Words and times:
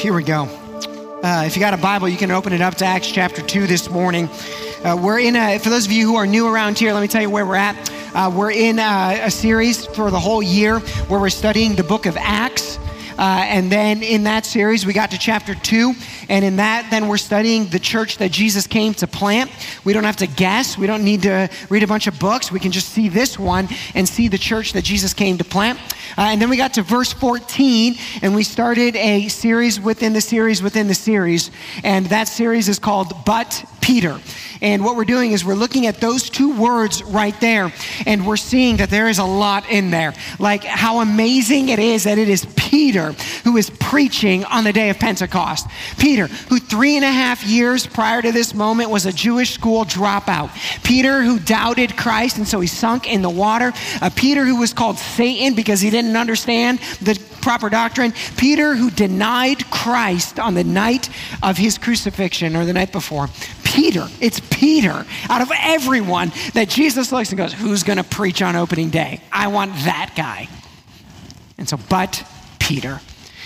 here 0.00 0.14
we 0.14 0.22
go. 0.22 0.44
Uh, 1.22 1.44
if 1.46 1.54
you 1.54 1.60
got 1.60 1.74
a 1.74 1.76
Bible, 1.76 2.08
you 2.08 2.16
can 2.16 2.30
open 2.30 2.54
it 2.54 2.62
up 2.62 2.74
to 2.76 2.86
Acts 2.86 3.12
chapter 3.12 3.42
2 3.42 3.66
this 3.66 3.90
morning. 3.90 4.30
Uh, 4.82 4.98
we're 4.98 5.18
in 5.18 5.36
a, 5.36 5.58
for 5.58 5.68
those 5.68 5.84
of 5.84 5.92
you 5.92 6.06
who 6.06 6.16
are 6.16 6.26
new 6.26 6.48
around 6.48 6.78
here, 6.78 6.94
let 6.94 7.02
me 7.02 7.06
tell 7.06 7.20
you 7.20 7.28
where 7.28 7.44
we're 7.44 7.54
at. 7.56 7.92
Uh, 8.14 8.32
we're 8.34 8.50
in 8.50 8.78
a, 8.78 9.20
a, 9.24 9.30
series 9.30 9.84
for 9.84 10.10
the 10.10 10.18
whole 10.18 10.42
year 10.42 10.78
where 11.08 11.20
we're 11.20 11.28
studying 11.28 11.74
the 11.74 11.84
book 11.84 12.06
of 12.06 12.16
Acts. 12.16 12.78
Uh, 13.18 13.44
and 13.46 13.70
then 13.70 14.02
in 14.02 14.22
that 14.22 14.46
series, 14.46 14.86
we 14.86 14.94
got 14.94 15.10
to 15.10 15.18
chapter 15.18 15.54
two. 15.54 15.92
And 16.30 16.44
in 16.44 16.56
that, 16.56 16.90
then 16.90 17.08
we're 17.08 17.18
studying 17.18 17.66
the 17.66 17.80
church 17.80 18.18
that 18.18 18.30
Jesus 18.30 18.68
came 18.68 18.94
to 18.94 19.06
plant. 19.08 19.50
We 19.84 19.92
don't 19.92 20.04
have 20.04 20.16
to 20.18 20.28
guess. 20.28 20.78
We 20.78 20.86
don't 20.86 21.04
need 21.04 21.22
to 21.22 21.50
read 21.68 21.82
a 21.82 21.88
bunch 21.88 22.06
of 22.06 22.18
books. 22.20 22.52
We 22.52 22.60
can 22.60 22.70
just 22.70 22.90
see 22.90 23.08
this 23.08 23.36
one 23.36 23.68
and 23.96 24.08
see 24.08 24.28
the 24.28 24.38
church 24.38 24.72
that 24.74 24.84
Jesus 24.84 25.12
came 25.12 25.38
to 25.38 25.44
plant. 25.44 25.80
Uh, 26.16 26.28
and 26.30 26.40
then 26.40 26.48
we 26.48 26.56
got 26.56 26.74
to 26.74 26.82
verse 26.82 27.12
14, 27.12 27.96
and 28.22 28.34
we 28.34 28.44
started 28.44 28.94
a 28.94 29.26
series 29.28 29.80
within 29.80 30.12
the 30.12 30.20
series 30.20 30.62
within 30.62 30.86
the 30.86 30.94
series. 30.94 31.50
And 31.82 32.06
that 32.06 32.28
series 32.28 32.68
is 32.68 32.78
called 32.78 33.12
But 33.26 33.64
Peter. 33.80 34.20
And 34.62 34.84
what 34.84 34.94
we're 34.96 35.04
doing 35.04 35.32
is 35.32 35.44
we're 35.44 35.54
looking 35.54 35.86
at 35.86 36.00
those 36.00 36.28
two 36.28 36.56
words 36.56 37.02
right 37.02 37.38
there, 37.40 37.72
and 38.06 38.26
we're 38.26 38.36
seeing 38.36 38.76
that 38.76 38.90
there 38.90 39.08
is 39.08 39.18
a 39.18 39.24
lot 39.24 39.68
in 39.70 39.90
there. 39.90 40.14
Like 40.38 40.62
how 40.62 41.00
amazing 41.00 41.70
it 41.70 41.78
is 41.78 42.04
that 42.04 42.18
it 42.18 42.28
is 42.28 42.46
Peter 42.56 43.12
who 43.44 43.56
is 43.56 43.70
preaching 43.70 44.44
on 44.44 44.64
the 44.64 44.72
day 44.72 44.90
of 44.90 44.98
Pentecost. 44.98 45.66
Peter, 45.98 46.19
who 46.26 46.58
three 46.58 46.96
and 46.96 47.04
a 47.04 47.10
half 47.10 47.44
years 47.44 47.86
prior 47.86 48.22
to 48.22 48.32
this 48.32 48.54
moment 48.54 48.90
was 48.90 49.06
a 49.06 49.12
Jewish 49.12 49.54
school 49.54 49.84
dropout. 49.84 50.50
Peter, 50.82 51.22
who 51.22 51.38
doubted 51.38 51.96
Christ, 51.96 52.38
and 52.38 52.46
so 52.46 52.60
he 52.60 52.66
sunk 52.66 53.10
in 53.10 53.22
the 53.22 53.30
water. 53.30 53.72
Uh, 54.00 54.10
Peter, 54.14 54.44
who 54.44 54.56
was 54.56 54.72
called 54.72 54.98
Satan 54.98 55.54
because 55.54 55.80
he 55.80 55.90
didn't 55.90 56.16
understand 56.16 56.78
the 57.00 57.20
proper 57.40 57.68
doctrine. 57.68 58.12
Peter, 58.36 58.74
who 58.74 58.90
denied 58.90 59.68
Christ 59.70 60.38
on 60.38 60.54
the 60.54 60.64
night 60.64 61.08
of 61.42 61.56
his 61.56 61.78
crucifixion 61.78 62.56
or 62.56 62.64
the 62.64 62.72
night 62.72 62.92
before. 62.92 63.28
Peter, 63.64 64.08
it's 64.20 64.40
Peter 64.50 65.06
out 65.28 65.42
of 65.42 65.50
everyone 65.54 66.32
that 66.54 66.68
Jesus 66.68 67.12
looks 67.12 67.30
and 67.30 67.38
goes, 67.38 67.52
Who's 67.52 67.82
going 67.82 67.98
to 67.98 68.04
preach 68.04 68.42
on 68.42 68.56
opening 68.56 68.90
day? 68.90 69.20
I 69.32 69.48
want 69.48 69.72
that 69.84 70.12
guy. 70.16 70.48
And 71.56 71.68
so, 71.68 71.78
but 71.88 72.26
Peter. 72.58 73.00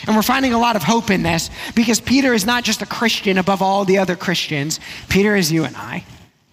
And 0.06 0.16
we're 0.16 0.22
finding 0.22 0.52
a 0.52 0.58
lot 0.58 0.77
of 0.77 0.83
hope 0.83 1.10
in 1.10 1.22
this 1.22 1.50
because 1.74 2.00
Peter 2.00 2.33
is 2.34 2.44
not 2.44 2.64
just 2.64 2.83
a 2.83 2.86
Christian 2.86 3.38
above 3.38 3.62
all 3.62 3.84
the 3.84 3.98
other 3.98 4.16
Christians, 4.16 4.80
Peter 5.08 5.36
is 5.36 5.50
you 5.50 5.64
and 5.64 5.77
I. 5.77 6.05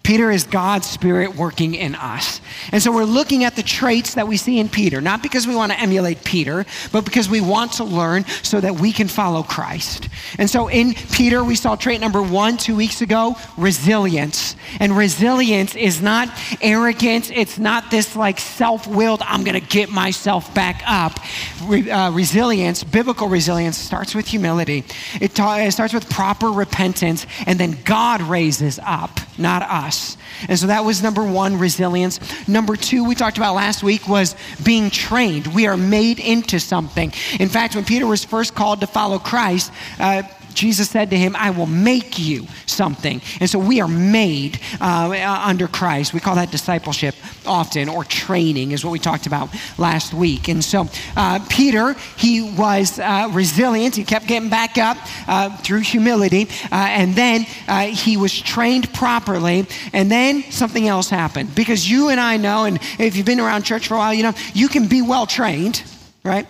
Peter 0.02 0.32
is 0.32 0.44
God's 0.44 0.88
Spirit 0.88 1.36
working 1.36 1.74
in 1.74 1.94
us. 1.94 2.40
And 2.72 2.82
so 2.82 2.90
we're 2.90 3.04
looking 3.04 3.44
at 3.44 3.54
the 3.54 3.62
traits 3.62 4.14
that 4.14 4.26
we 4.26 4.36
see 4.36 4.58
in 4.58 4.68
Peter, 4.68 5.00
not 5.00 5.22
because 5.22 5.46
we 5.46 5.54
want 5.54 5.70
to 5.70 5.78
emulate 5.78 6.24
Peter, 6.24 6.66
but 6.90 7.04
because 7.04 7.28
we 7.28 7.40
want 7.40 7.74
to 7.74 7.84
learn 7.84 8.24
so 8.42 8.60
that 8.60 8.74
we 8.74 8.92
can 8.92 9.06
follow 9.06 9.44
Christ. 9.44 10.08
And 10.38 10.50
so 10.50 10.68
in 10.68 10.94
Peter, 11.12 11.44
we 11.44 11.54
saw 11.54 11.76
trait 11.76 12.00
number 12.00 12.20
one 12.20 12.56
two 12.56 12.74
weeks 12.74 13.00
ago 13.00 13.36
resilience. 13.56 14.56
And 14.80 14.96
resilience 14.96 15.76
is 15.76 16.02
not 16.02 16.28
arrogance, 16.60 17.30
it's 17.32 17.58
not 17.58 17.90
this 17.90 18.16
like 18.16 18.40
self 18.40 18.86
willed, 18.86 19.22
I'm 19.22 19.44
going 19.44 19.60
to 19.60 19.66
get 19.66 19.88
myself 19.88 20.52
back 20.52 20.82
up. 20.86 21.18
Re- 21.64 21.90
uh, 21.90 22.10
resilience, 22.10 22.82
biblical 22.82 23.28
resilience, 23.28 23.78
starts 23.78 24.16
with 24.16 24.26
humility, 24.26 24.84
it, 25.20 25.34
ta- 25.34 25.58
it 25.58 25.70
starts 25.70 25.94
with 25.94 26.10
proper 26.10 26.48
repentance, 26.48 27.26
and 27.46 27.58
then 27.60 27.78
God 27.84 28.20
raises 28.22 28.80
up, 28.82 29.20
not 29.38 29.62
us 29.62 29.91
us. 29.92 30.16
And 30.48 30.58
so 30.58 30.66
that 30.68 30.84
was 30.84 31.02
number 31.02 31.22
one, 31.22 31.58
resilience. 31.58 32.18
Number 32.48 32.74
two, 32.76 33.04
we 33.04 33.14
talked 33.14 33.36
about 33.36 33.54
last 33.54 33.82
week, 33.82 34.08
was 34.08 34.34
being 34.64 34.90
trained. 34.90 35.46
We 35.48 35.66
are 35.66 35.76
made 35.76 36.18
into 36.18 36.58
something. 36.58 37.12
In 37.38 37.48
fact, 37.48 37.74
when 37.74 37.84
Peter 37.84 38.06
was 38.06 38.24
first 38.24 38.54
called 38.54 38.80
to 38.80 38.86
follow 38.86 39.18
Christ, 39.18 39.70
uh, 40.00 40.22
Jesus 40.54 40.90
said 40.90 41.10
to 41.10 41.16
him, 41.16 41.34
I 41.36 41.50
will 41.50 41.66
make 41.66 42.18
you 42.18 42.46
something. 42.66 43.20
And 43.40 43.48
so 43.48 43.58
we 43.58 43.80
are 43.80 43.88
made 43.88 44.60
uh, 44.80 45.42
under 45.44 45.68
Christ. 45.68 46.14
We 46.14 46.20
call 46.20 46.36
that 46.36 46.50
discipleship 46.50 47.14
often, 47.46 47.88
or 47.88 48.04
training, 48.04 48.72
is 48.72 48.84
what 48.84 48.90
we 48.90 48.98
talked 48.98 49.26
about 49.26 49.48
last 49.78 50.14
week. 50.14 50.48
And 50.48 50.64
so 50.64 50.88
uh, 51.16 51.44
Peter, 51.48 51.94
he 52.16 52.42
was 52.56 52.98
uh, 52.98 53.28
resilient. 53.32 53.96
He 53.96 54.04
kept 54.04 54.26
getting 54.26 54.50
back 54.50 54.78
up 54.78 54.96
uh, 55.26 55.56
through 55.58 55.80
humility. 55.80 56.48
Uh, 56.70 56.74
and 56.88 57.14
then 57.14 57.46
uh, 57.68 57.86
he 57.86 58.16
was 58.16 58.38
trained 58.40 58.92
properly. 58.92 59.66
And 59.92 60.10
then 60.10 60.42
something 60.50 60.86
else 60.86 61.08
happened. 61.08 61.54
Because 61.54 61.88
you 61.88 62.08
and 62.08 62.20
I 62.20 62.36
know, 62.36 62.64
and 62.64 62.78
if 62.98 63.16
you've 63.16 63.26
been 63.26 63.40
around 63.40 63.62
church 63.62 63.88
for 63.88 63.94
a 63.94 63.98
while, 63.98 64.14
you 64.14 64.22
know, 64.22 64.34
you 64.54 64.68
can 64.68 64.88
be 64.88 65.02
well 65.02 65.26
trained, 65.26 65.82
right? 66.24 66.46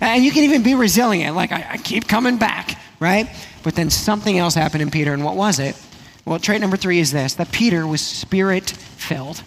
And 0.00 0.24
you 0.24 0.32
can 0.32 0.44
even 0.44 0.62
be 0.62 0.74
resilient. 0.74 1.36
Like, 1.36 1.52
I, 1.52 1.66
I 1.72 1.76
keep 1.76 2.08
coming 2.08 2.38
back 2.38 2.78
right? 3.00 3.28
But 3.62 3.74
then 3.74 3.90
something 3.90 4.38
else 4.38 4.54
happened 4.54 4.82
in 4.82 4.90
Peter, 4.90 5.12
and 5.12 5.24
what 5.24 5.36
was 5.36 5.58
it? 5.58 5.76
Well, 6.24 6.38
trait 6.38 6.60
number 6.60 6.76
three 6.76 7.00
is 7.00 7.10
this 7.10 7.34
that 7.34 7.50
Peter 7.50 7.86
was 7.86 8.00
spirit 8.00 8.70
filled. 8.70 9.42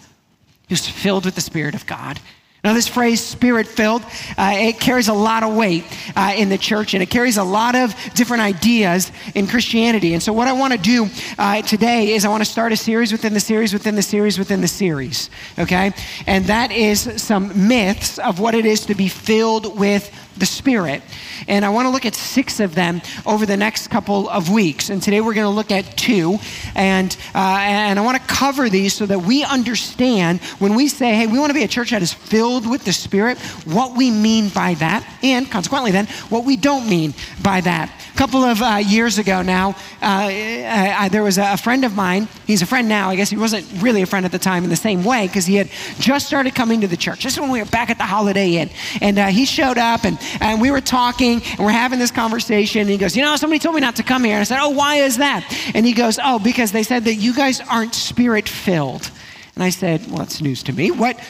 He 0.68 0.72
was 0.72 0.86
filled 0.86 1.24
with 1.24 1.34
the 1.34 1.40
Spirit 1.40 1.74
of 1.74 1.86
God. 1.86 2.20
Now, 2.64 2.72
this 2.72 2.88
phrase, 2.88 3.20
spirit 3.20 3.66
filled, 3.66 4.02
uh, 4.38 4.54
it 4.54 4.80
carries 4.80 5.08
a 5.08 5.12
lot 5.12 5.42
of 5.42 5.54
weight 5.54 5.84
uh, 6.16 6.32
in 6.34 6.48
the 6.48 6.56
church 6.56 6.94
and 6.94 7.02
it 7.02 7.10
carries 7.10 7.36
a 7.36 7.44
lot 7.44 7.74
of 7.74 7.94
different 8.14 8.42
ideas 8.42 9.12
in 9.34 9.46
Christianity. 9.46 10.14
And 10.14 10.22
so, 10.22 10.32
what 10.32 10.48
I 10.48 10.54
want 10.54 10.72
to 10.72 10.78
do 10.78 11.06
uh, 11.36 11.60
today 11.60 12.14
is 12.14 12.24
I 12.24 12.30
want 12.30 12.42
to 12.42 12.50
start 12.50 12.72
a 12.72 12.76
series 12.76 13.12
within 13.12 13.34
the 13.34 13.40
series, 13.40 13.74
within 13.74 13.96
the 13.96 14.02
series, 14.02 14.38
within 14.38 14.62
the 14.62 14.68
series, 14.68 15.28
okay? 15.58 15.92
And 16.26 16.46
that 16.46 16.72
is 16.72 17.22
some 17.22 17.68
myths 17.68 18.18
of 18.18 18.40
what 18.40 18.54
it 18.54 18.64
is 18.64 18.86
to 18.86 18.94
be 18.94 19.08
filled 19.08 19.78
with 19.78 20.10
the 20.36 20.46
Spirit. 20.46 21.02
And 21.48 21.64
I 21.64 21.68
want 21.70 21.86
to 21.86 21.90
look 21.90 22.06
at 22.06 22.14
six 22.14 22.60
of 22.60 22.74
them 22.74 23.02
over 23.26 23.46
the 23.46 23.56
next 23.56 23.88
couple 23.88 24.28
of 24.28 24.50
weeks. 24.50 24.90
And 24.90 25.02
today 25.02 25.20
we're 25.20 25.34
going 25.34 25.46
to 25.46 25.50
look 25.50 25.70
at 25.70 25.96
two. 25.96 26.38
And, 26.74 27.16
uh, 27.34 27.38
and 27.38 27.98
I 27.98 28.02
want 28.02 28.20
to 28.20 28.26
cover 28.26 28.68
these 28.68 28.94
so 28.94 29.06
that 29.06 29.20
we 29.20 29.44
understand 29.44 30.40
when 30.58 30.74
we 30.74 30.88
say, 30.88 31.14
hey, 31.14 31.26
we 31.26 31.38
want 31.38 31.50
to 31.50 31.54
be 31.54 31.64
a 31.64 31.68
church 31.68 31.90
that 31.90 32.02
is 32.02 32.12
filled 32.12 32.68
with 32.68 32.84
the 32.84 32.92
Spirit, 32.92 33.38
what 33.64 33.96
we 33.96 34.10
mean 34.10 34.48
by 34.48 34.74
that. 34.74 35.06
And 35.22 35.50
consequently, 35.50 35.90
then, 35.90 36.06
what 36.28 36.44
we 36.44 36.56
don't 36.56 36.88
mean 36.88 37.14
by 37.42 37.60
that. 37.60 37.90
A 38.14 38.16
couple 38.16 38.44
of 38.44 38.62
uh, 38.62 38.76
years 38.76 39.18
ago 39.18 39.42
now, 39.42 39.70
uh, 39.70 39.74
I, 40.02 40.94
I, 40.98 41.08
there 41.08 41.22
was 41.22 41.38
a 41.38 41.56
friend 41.56 41.84
of 41.84 41.96
mine. 41.96 42.28
He's 42.46 42.62
a 42.62 42.66
friend 42.66 42.88
now. 42.88 43.10
I 43.10 43.16
guess 43.16 43.30
he 43.30 43.36
wasn't 43.36 43.66
really 43.82 44.02
a 44.02 44.06
friend 44.06 44.24
at 44.24 44.32
the 44.32 44.38
time 44.38 44.62
in 44.64 44.70
the 44.70 44.76
same 44.76 45.02
way 45.04 45.26
because 45.26 45.46
he 45.46 45.56
had 45.56 45.68
just 45.98 46.26
started 46.26 46.54
coming 46.54 46.80
to 46.82 46.86
the 46.86 46.96
church. 46.96 47.24
This 47.24 47.34
is 47.34 47.40
when 47.40 47.50
we 47.50 47.60
were 47.60 47.68
back 47.68 47.90
at 47.90 47.98
the 47.98 48.04
Holiday 48.04 48.56
Inn. 48.56 48.70
And 49.00 49.18
uh, 49.18 49.26
he 49.26 49.44
showed 49.44 49.78
up 49.78 50.04
and, 50.04 50.18
and 50.40 50.60
we 50.60 50.70
were 50.70 50.80
talking 50.80 51.42
and 51.42 51.60
we're 51.60 51.70
having 51.70 51.98
this 51.98 52.10
conversation. 52.10 52.82
And 52.82 52.90
he 52.90 52.98
goes, 52.98 53.16
You 53.16 53.22
know, 53.22 53.36
somebody 53.36 53.58
told 53.58 53.74
me 53.74 53.80
not 53.80 53.96
to 53.96 54.02
come 54.02 54.24
here. 54.24 54.34
And 54.34 54.40
I 54.40 54.44
said, 54.44 54.60
Oh, 54.60 54.70
why 54.70 54.96
is 54.96 55.18
that? 55.18 55.44
And 55.74 55.86
he 55.86 55.92
goes, 55.92 56.18
Oh, 56.22 56.38
because 56.38 56.72
they 56.72 56.82
said 56.82 57.04
that 57.04 57.14
you 57.14 57.34
guys 57.34 57.60
aren't 57.60 57.94
spirit 57.94 58.48
filled. 58.48 59.10
And 59.54 59.62
I 59.62 59.70
said, 59.70 60.06
Well, 60.08 60.18
that's 60.18 60.40
news 60.40 60.62
to 60.64 60.72
me. 60.72 60.90
What, 60.90 61.20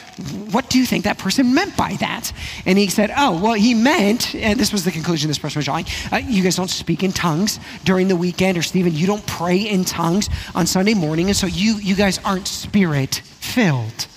what 0.51 0.69
do 0.69 0.79
you 0.79 0.85
think 0.85 1.03
that 1.03 1.19
person 1.19 1.53
meant 1.53 1.77
by 1.77 1.93
that? 1.99 2.31
And 2.65 2.77
he 2.77 2.87
said, 2.87 3.11
Oh, 3.15 3.39
well, 3.39 3.53
he 3.53 3.73
meant, 3.73 4.33
and 4.33 4.59
this 4.59 4.71
was 4.71 4.83
the 4.83 4.91
conclusion 4.91 5.27
this 5.27 5.37
person 5.37 5.59
was 5.59 5.65
drawing, 5.65 5.85
uh, 6.11 6.17
you 6.17 6.43
guys 6.43 6.55
don't 6.55 6.69
speak 6.69 7.03
in 7.03 7.11
tongues 7.11 7.59
during 7.83 8.07
the 8.07 8.15
weekend, 8.15 8.57
or 8.57 8.63
Stephen, 8.63 8.93
you 8.93 9.05
don't 9.05 9.25
pray 9.27 9.57
in 9.57 9.85
tongues 9.85 10.29
on 10.55 10.65
Sunday 10.65 10.95
morning, 10.95 11.27
and 11.27 11.35
so 11.35 11.45
you, 11.45 11.75
you 11.77 11.95
guys 11.95 12.19
aren't 12.25 12.47
spirit 12.47 13.15
filled. 13.15 14.07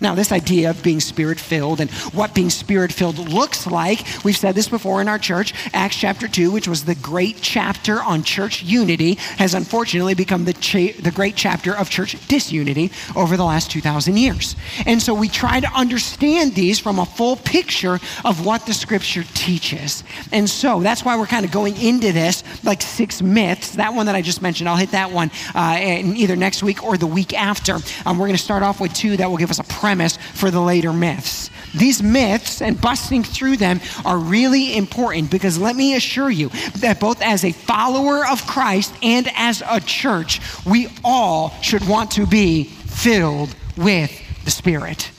Now, 0.00 0.14
this 0.14 0.30
idea 0.30 0.70
of 0.70 0.80
being 0.80 1.00
spirit 1.00 1.40
filled 1.40 1.80
and 1.80 1.90
what 2.14 2.32
being 2.32 2.50
spirit 2.50 2.92
filled 2.92 3.18
looks 3.18 3.66
like, 3.66 4.04
we've 4.24 4.36
said 4.36 4.54
this 4.54 4.68
before 4.68 5.00
in 5.00 5.08
our 5.08 5.18
church. 5.18 5.52
Acts 5.72 5.96
chapter 5.96 6.28
2, 6.28 6.52
which 6.52 6.68
was 6.68 6.84
the 6.84 6.94
great 6.94 7.38
chapter 7.40 8.00
on 8.00 8.22
church 8.22 8.62
unity, 8.62 9.14
has 9.38 9.54
unfortunately 9.54 10.14
become 10.14 10.44
the, 10.44 10.52
cha- 10.52 10.92
the 11.00 11.10
great 11.12 11.34
chapter 11.34 11.76
of 11.76 11.90
church 11.90 12.16
disunity 12.28 12.92
over 13.16 13.36
the 13.36 13.44
last 13.44 13.72
2,000 13.72 14.16
years. 14.16 14.54
And 14.86 15.02
so 15.02 15.14
we 15.14 15.28
try 15.28 15.58
to 15.58 15.68
understand 15.74 16.54
these 16.54 16.78
from 16.78 17.00
a 17.00 17.06
full 17.06 17.34
picture 17.34 17.98
of 18.24 18.46
what 18.46 18.66
the 18.66 18.74
scripture 18.74 19.24
teaches. 19.34 20.04
And 20.30 20.48
so 20.48 20.78
that's 20.78 21.04
why 21.04 21.18
we're 21.18 21.26
kind 21.26 21.44
of 21.44 21.50
going 21.50 21.76
into 21.76 22.12
this 22.12 22.44
like 22.64 22.82
six 22.82 23.20
myths. 23.20 23.72
That 23.72 23.94
one 23.94 24.06
that 24.06 24.14
I 24.14 24.22
just 24.22 24.42
mentioned, 24.42 24.68
I'll 24.68 24.76
hit 24.76 24.92
that 24.92 25.10
one 25.10 25.32
uh, 25.56 25.76
either 25.80 26.36
next 26.36 26.62
week 26.62 26.84
or 26.84 26.96
the 26.96 27.06
week 27.08 27.34
after. 27.34 27.78
Um, 28.06 28.16
we're 28.16 28.26
going 28.26 28.36
to 28.36 28.42
start 28.42 28.62
off 28.62 28.80
with 28.80 28.94
two 28.94 29.16
that 29.16 29.28
will 29.28 29.36
give 29.36 29.50
us 29.50 29.58
a 29.58 29.64
premise 29.88 30.18
for 30.34 30.50
the 30.50 30.60
later 30.60 30.92
myths. 30.92 31.48
These 31.74 32.02
myths 32.02 32.60
and 32.60 32.78
busting 32.78 33.24
through 33.24 33.56
them 33.56 33.80
are 34.04 34.18
really 34.18 34.76
important 34.76 35.30
because 35.30 35.58
let 35.58 35.76
me 35.76 35.94
assure 35.96 36.28
you 36.28 36.50
that 36.80 37.00
both 37.00 37.22
as 37.22 37.42
a 37.42 37.52
follower 37.52 38.26
of 38.26 38.46
Christ 38.46 38.92
and 39.02 39.30
as 39.34 39.62
a 39.66 39.80
church, 39.80 40.42
we 40.66 40.88
all 41.02 41.54
should 41.62 41.88
want 41.88 42.10
to 42.12 42.26
be 42.26 42.64
filled 42.64 43.56
with 43.78 44.12
the 44.44 44.50
Spirit. 44.50 45.10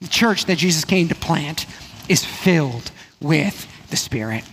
The 0.00 0.08
church 0.08 0.46
that 0.46 0.56
Jesus 0.56 0.86
came 0.86 1.08
to 1.08 1.14
plant 1.14 1.66
is 2.08 2.24
filled 2.24 2.90
with 3.20 3.66
the 3.90 3.98
Spirit. 3.98 4.44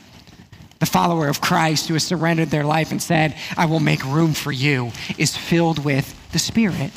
The 0.79 0.87
follower 0.87 1.29
of 1.29 1.39
Christ 1.39 1.87
who 1.87 1.93
has 1.93 2.03
surrendered 2.03 2.49
their 2.49 2.65
life 2.65 2.91
and 2.91 3.01
said, 3.01 3.37
I 3.55 3.65
will 3.65 3.79
make 3.79 4.03
room 4.03 4.33
for 4.33 4.51
you, 4.51 4.91
is 5.17 5.37
filled 5.37 5.85
with 5.85 6.13
the 6.33 6.39
Spirit. 6.39 6.91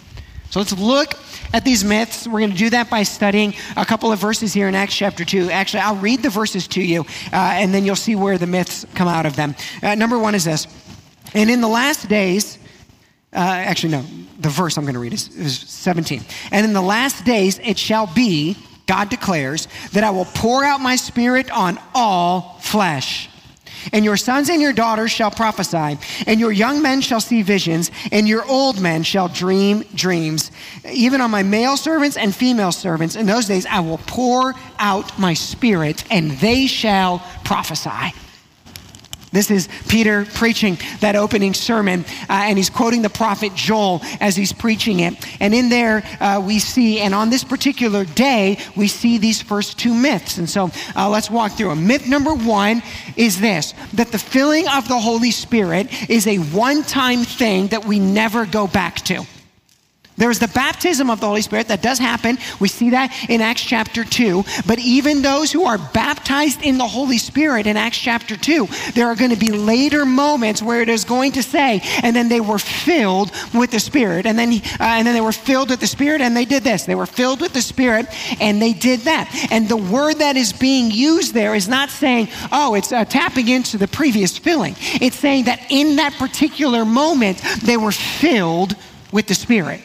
So 0.53 0.61
let's 0.61 0.79
look 0.79 1.15
at 1.55 1.65
these 1.65 1.83
myths. 1.83 2.29
We're 2.29 2.41
going 2.41 2.51
to 2.51 2.57
do 2.57 2.69
that 2.71 2.91
by 2.91 3.05
studying 3.05 3.55
a 3.75 3.87
couple 3.87 4.13
of 4.13 4.19
verses 4.19 4.53
here 4.53 4.69
in 4.69 4.75
Acts 4.75 4.95
chapter 4.95 5.25
2. 5.25 5.49
Actually, 5.51 5.81
I'll 5.81 5.97
read 5.97 6.23
the 6.23 6.29
verses 6.29 6.69
to 6.69 6.83
you, 6.83 7.07
uh, 7.33 7.37
and 7.55 7.73
then 7.73 7.87
you'll 7.87 7.97
see 7.97 8.17
where 8.17 8.37
the 8.37 8.47
myths 8.47 8.85
come 8.95 9.09
out 9.09 9.25
of 9.25 9.35
them. 9.35 9.55
Uh, 9.83 9.95
number 9.95 10.19
one 10.19 10.35
is 10.35 10.45
this 10.45 10.67
And 11.33 11.49
in 11.49 11.63
the 11.63 11.69
last 11.69 12.07
days, 12.07 12.59
uh, 13.33 13.39
actually, 13.39 13.93
no, 13.93 14.05
the 14.41 14.51
verse 14.51 14.77
I'm 14.77 14.85
going 14.85 14.93
to 14.93 15.01
read 15.01 15.15
is, 15.15 15.35
is 15.35 15.59
17. 15.59 16.21
And 16.51 16.67
in 16.67 16.75
the 16.75 16.83
last 16.83 17.25
days 17.25 17.59
it 17.61 17.79
shall 17.79 18.07
be, 18.07 18.55
God 18.87 19.09
declares, 19.09 19.69
that 19.93 20.05
I 20.05 20.11
will 20.11 20.27
pour 20.27 20.65
out 20.65 20.83
my 20.83 20.97
spirit 20.97 21.51
on 21.51 21.79
all 21.95 22.59
flesh. 22.61 23.31
And 23.93 24.05
your 24.05 24.17
sons 24.17 24.49
and 24.49 24.61
your 24.61 24.73
daughters 24.73 25.11
shall 25.11 25.31
prophesy, 25.31 25.99
and 26.27 26.39
your 26.39 26.53
young 26.53 26.83
men 26.83 27.01
shall 27.01 27.21
see 27.21 27.43
visions, 27.43 27.91
and 28.11 28.29
your 28.29 28.45
old 28.47 28.81
men 28.81 29.03
shall 29.03 29.29
dream 29.29 29.85
dreams. 29.95 30.51
Even 30.91 31.21
on 31.21 31.31
my 31.31 31.43
male 31.43 31.77
servants 31.77 32.17
and 32.17 32.35
female 32.35 32.73
servants, 32.73 33.17
in 33.17 33.27
those 33.27 33.47
days 33.47 33.67
I 33.67 33.81
will 33.81 33.99
pour 33.99 34.55
out 34.79 35.19
my 35.19 35.35
spirit, 35.35 36.05
and 36.11 36.33
they 36.33 36.67
shall 36.67 37.21
prophesy. 37.45 38.15
This 39.33 39.51
is 39.51 39.69
Peter 39.89 40.27
preaching 40.35 40.79
that 41.01 41.17
opening 41.17 41.55
sermon, 41.55 42.05
uh, 42.29 42.45
and 42.45 42.59
he's 42.59 42.69
quoting 42.69 43.01
the 43.01 43.11
prophet 43.11 43.55
Joel 43.55 44.03
as 44.21 44.37
he's 44.37 44.53
preaching 44.53 45.01
it. 45.01 45.15
And 45.41 45.55
in 45.55 45.71
there, 45.71 46.03
uh, 46.21 46.43
we 46.45 46.59
see, 46.59 47.01
and 47.01 47.15
on 47.15 47.31
this 47.31 47.43
particular 47.43 48.05
day, 48.05 48.59
we 48.77 48.89
see 48.89 49.17
these 49.17 49.41
first 49.41 49.79
two 49.79 49.95
myths. 49.95 50.37
And 50.37 50.49
so 50.49 50.71
uh, 50.95 51.09
let's 51.09 51.31
walk 51.31 51.53
through 51.53 51.71
them. 51.71 51.87
Myth 51.87 52.07
number 52.07 52.35
one 52.35 52.83
is 53.17 53.41
this 53.41 53.73
that 53.95 54.13
the 54.13 54.19
filling 54.19 54.69
of 54.69 54.87
the 54.89 54.99
Holy 54.99 55.31
Spirit 55.31 56.11
is 56.11 56.27
a 56.27 56.37
one 56.37 56.83
time 56.83 57.25
thing 57.25 57.69
that 57.69 57.87
we 57.87 57.99
never 57.99 58.45
go 58.45 58.67
back 58.67 58.97
to. 58.97 59.25
There's 60.17 60.39
the 60.39 60.49
baptism 60.49 61.09
of 61.09 61.21
the 61.21 61.27
Holy 61.27 61.41
Spirit 61.41 61.69
that 61.69 61.83
does 61.83 61.99
happen. 61.99 62.37
We 62.61 62.69
see 62.69 62.91
that 62.91 63.13
in 63.31 63.41
Acts 63.41 63.63
chapter 63.63 64.05
2. 64.05 64.45
But 64.67 64.79
even 64.79 65.23
those 65.23 65.51
who 65.51 65.65
are 65.65 65.79
baptized 65.79 66.63
in 66.63 66.77
the 66.77 66.87
Holy 66.87 67.17
Spirit 67.17 67.67
in 67.67 67.79
Acts 67.79 67.99
chapter 67.99 68.37
2, 68.37 68.69
there 68.93 69.07
are 69.07 69.15
going 69.15 69.31
to 69.31 69.37
be 69.37 69.51
later 69.51 70.05
moments 70.05 70.63
where 70.63 70.83
it 70.83 70.91
is 70.91 71.05
going 71.05 71.33
to 71.33 71.43
say, 71.43 71.81
and 72.03 72.15
then 72.15 72.29
they 72.29 72.41
were 72.41 72.59
filled 72.59 73.33
with 73.55 73.71
the 73.71 73.81
Spirit. 73.81 74.27
And 74.27 74.39
then, 74.39 74.53
uh, 74.53 74.61
and 74.81 75.07
then 75.07 75.15
they 75.15 75.23
were 75.23 75.33
filled 75.33 75.71
with 75.71 75.81
the 75.81 75.87
Spirit 75.87 76.21
and 76.21 76.37
they 76.37 76.45
did 76.45 76.63
this. 76.63 76.85
They 76.85 76.95
were 76.95 77.07
filled 77.07 77.41
with 77.41 77.55
the 77.55 77.63
Spirit 77.63 78.07
and 78.39 78.61
they 78.61 78.75
did 78.75 79.01
that. 79.01 79.31
And 79.51 79.67
the 79.67 79.77
word 79.79 80.17
that 80.17 80.37
is 80.37 80.53
being 80.53 80.91
used 80.91 81.33
there 81.33 81.55
is 81.55 81.69
not 81.69 81.89
saying, 81.89 82.29
oh, 82.53 82.75
it's 82.75 82.93
uh, 82.93 83.07
tapping 83.07 83.49
into 83.49 83.79
the 83.79 83.89
previous 83.89 84.37
filling. 84.37 84.77
It's 84.79 85.17
saying 85.17 85.45
that 85.45 85.71
in 85.71 85.97
that 85.97 86.13
particular 86.15 86.85
moment, 86.85 87.43
they 87.63 87.79
were 87.79 87.93
filled 87.93 88.77
with 89.11 89.27
the 89.27 89.35
Spirit. 89.35 89.81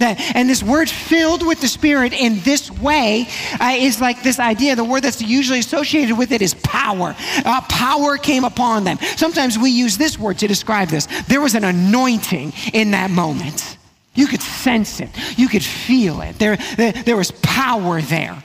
And 0.34 0.48
this 0.48 0.62
word 0.62 0.88
filled 0.88 1.46
with 1.46 1.60
the 1.60 1.68
Spirit 1.68 2.12
in 2.12 2.40
this 2.40 2.70
way 2.70 3.26
uh, 3.60 3.74
is 3.76 4.00
like 4.00 4.22
this 4.22 4.38
idea. 4.38 4.76
The 4.76 4.84
word 4.84 5.02
that's 5.02 5.20
usually 5.20 5.58
associated 5.58 6.16
with 6.16 6.30
it 6.32 6.40
is 6.40 6.54
power. 6.54 7.16
Uh, 7.44 7.60
power 7.68 8.16
came 8.16 8.44
upon 8.44 8.84
them. 8.84 8.98
Sometimes 9.16 9.58
we 9.58 9.70
use 9.70 9.98
this 9.98 10.18
word 10.18 10.38
to 10.38 10.46
describe 10.46 10.88
this. 10.88 11.06
There 11.26 11.40
was 11.40 11.54
an 11.54 11.64
anointing 11.64 12.52
in 12.72 12.92
that 12.92 13.10
moment. 13.10 13.76
You 14.14 14.26
could 14.26 14.42
sense 14.42 15.00
it, 15.00 15.10
you 15.36 15.48
could 15.48 15.64
feel 15.64 16.20
it. 16.22 16.38
There, 16.38 16.56
there, 16.76 16.92
there 16.92 17.16
was 17.16 17.30
power 17.42 18.00
there. 18.00 18.42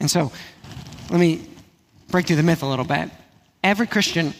And 0.00 0.10
so, 0.10 0.32
let 1.10 1.20
me 1.20 1.46
break 2.08 2.26
through 2.26 2.36
the 2.36 2.42
myth 2.42 2.62
a 2.62 2.66
little 2.66 2.84
bit. 2.84 3.10
Every 3.62 3.86
Christian, 3.86 4.34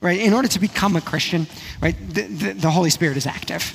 right, 0.00 0.20
in 0.20 0.32
order 0.32 0.48
to 0.48 0.58
become 0.58 0.96
a 0.96 1.00
Christian, 1.00 1.46
right, 1.80 1.96
the, 2.08 2.22
the, 2.22 2.52
the 2.54 2.70
Holy 2.70 2.90
Spirit 2.90 3.16
is 3.16 3.26
active. 3.26 3.74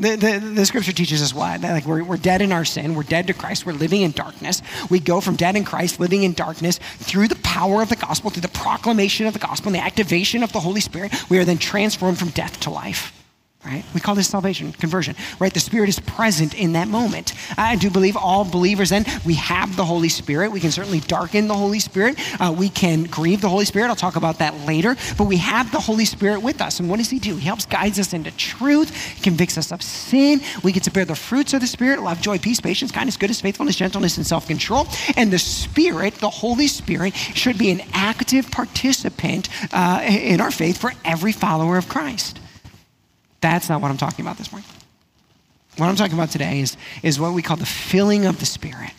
The, 0.00 0.16
the, 0.16 0.38
the, 0.54 0.64
scripture 0.64 0.92
teaches 0.92 1.20
us 1.20 1.34
why. 1.34 1.56
Like 1.56 1.84
we're, 1.84 2.02
we're 2.02 2.16
dead 2.16 2.40
in 2.40 2.52
our 2.52 2.64
sin. 2.64 2.94
We're 2.94 3.02
dead 3.02 3.26
to 3.26 3.34
Christ. 3.34 3.66
We're 3.66 3.74
living 3.74 4.00
in 4.00 4.12
darkness. 4.12 4.62
We 4.88 4.98
go 4.98 5.20
from 5.20 5.36
dead 5.36 5.56
in 5.56 5.64
Christ, 5.64 6.00
living 6.00 6.22
in 6.22 6.32
darkness, 6.32 6.80
through 6.96 7.28
the 7.28 7.36
power 7.36 7.82
of 7.82 7.90
the 7.90 7.96
gospel, 7.96 8.30
through 8.30 8.40
the 8.40 8.48
proclamation 8.48 9.26
of 9.26 9.34
the 9.34 9.38
gospel 9.38 9.68
and 9.68 9.74
the 9.74 9.84
activation 9.84 10.42
of 10.42 10.52
the 10.52 10.60
Holy 10.60 10.80
Spirit. 10.80 11.12
We 11.28 11.38
are 11.38 11.44
then 11.44 11.58
transformed 11.58 12.18
from 12.18 12.30
death 12.30 12.58
to 12.60 12.70
life 12.70 13.19
right? 13.64 13.84
We 13.92 14.00
call 14.00 14.14
this 14.14 14.28
salvation, 14.28 14.72
conversion, 14.72 15.16
right? 15.38 15.52
The 15.52 15.60
Spirit 15.60 15.90
is 15.90 16.00
present 16.00 16.54
in 16.54 16.72
that 16.72 16.88
moment. 16.88 17.34
I 17.58 17.76
do 17.76 17.90
believe 17.90 18.16
all 18.16 18.44
believers 18.44 18.88
then, 18.88 19.04
we 19.26 19.34
have 19.34 19.76
the 19.76 19.84
Holy 19.84 20.08
Spirit. 20.08 20.50
We 20.50 20.60
can 20.60 20.70
certainly 20.70 21.00
darken 21.00 21.46
the 21.46 21.54
Holy 21.54 21.78
Spirit. 21.78 22.18
Uh, 22.40 22.54
we 22.56 22.70
can 22.70 23.04
grieve 23.04 23.42
the 23.42 23.50
Holy 23.50 23.66
Spirit. 23.66 23.88
I'll 23.88 23.96
talk 23.96 24.16
about 24.16 24.38
that 24.38 24.54
later. 24.66 24.96
But 25.18 25.24
we 25.24 25.36
have 25.38 25.70
the 25.72 25.80
Holy 25.80 26.06
Spirit 26.06 26.40
with 26.42 26.62
us. 26.62 26.80
And 26.80 26.88
what 26.88 26.98
does 26.98 27.10
He 27.10 27.18
do? 27.18 27.36
He 27.36 27.46
helps 27.46 27.66
guides 27.66 27.98
us 27.98 28.14
into 28.14 28.30
truth, 28.32 29.20
convicts 29.22 29.58
us 29.58 29.72
of 29.72 29.82
sin. 29.82 30.40
We 30.64 30.72
get 30.72 30.84
to 30.84 30.90
bear 30.90 31.04
the 31.04 31.14
fruits 31.14 31.52
of 31.52 31.60
the 31.60 31.66
Spirit 31.66 32.00
love, 32.00 32.20
joy, 32.20 32.38
peace, 32.38 32.60
patience, 32.60 32.90
kindness, 32.90 33.18
goodness, 33.18 33.42
faithfulness, 33.42 33.76
gentleness, 33.76 34.16
and 34.16 34.26
self 34.26 34.46
control. 34.46 34.86
And 35.16 35.30
the 35.30 35.38
Spirit, 35.38 36.14
the 36.14 36.30
Holy 36.30 36.66
Spirit, 36.66 37.14
should 37.14 37.58
be 37.58 37.70
an 37.70 37.82
active 37.92 38.50
participant 38.50 39.50
uh, 39.72 40.00
in 40.02 40.40
our 40.40 40.50
faith 40.50 40.78
for 40.78 40.92
every 41.04 41.32
follower 41.32 41.76
of 41.76 41.88
Christ. 41.88 42.40
That's 43.40 43.68
not 43.68 43.80
what 43.80 43.90
I'm 43.90 43.96
talking 43.96 44.24
about 44.24 44.38
this 44.38 44.52
morning. 44.52 44.68
What 45.76 45.88
I'm 45.88 45.96
talking 45.96 46.14
about 46.14 46.30
today 46.30 46.60
is, 46.60 46.76
is 47.02 47.18
what 47.18 47.32
we 47.32 47.42
call 47.42 47.56
the 47.56 47.66
filling 47.66 48.26
of 48.26 48.38
the 48.40 48.46
Spirit. 48.46 48.90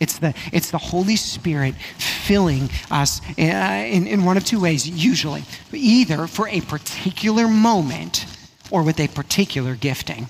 It's 0.00 0.18
the, 0.18 0.34
it's 0.52 0.70
the 0.70 0.78
Holy 0.78 1.16
Spirit 1.16 1.74
filling 1.98 2.68
us 2.90 3.20
uh, 3.38 3.42
in, 3.42 4.06
in 4.06 4.24
one 4.24 4.36
of 4.36 4.44
two 4.44 4.60
ways, 4.60 4.88
usually. 4.88 5.44
Either 5.72 6.26
for 6.26 6.48
a 6.48 6.60
particular 6.62 7.48
moment 7.48 8.26
or 8.70 8.82
with 8.82 8.98
a 9.00 9.08
particular 9.08 9.76
gifting. 9.76 10.28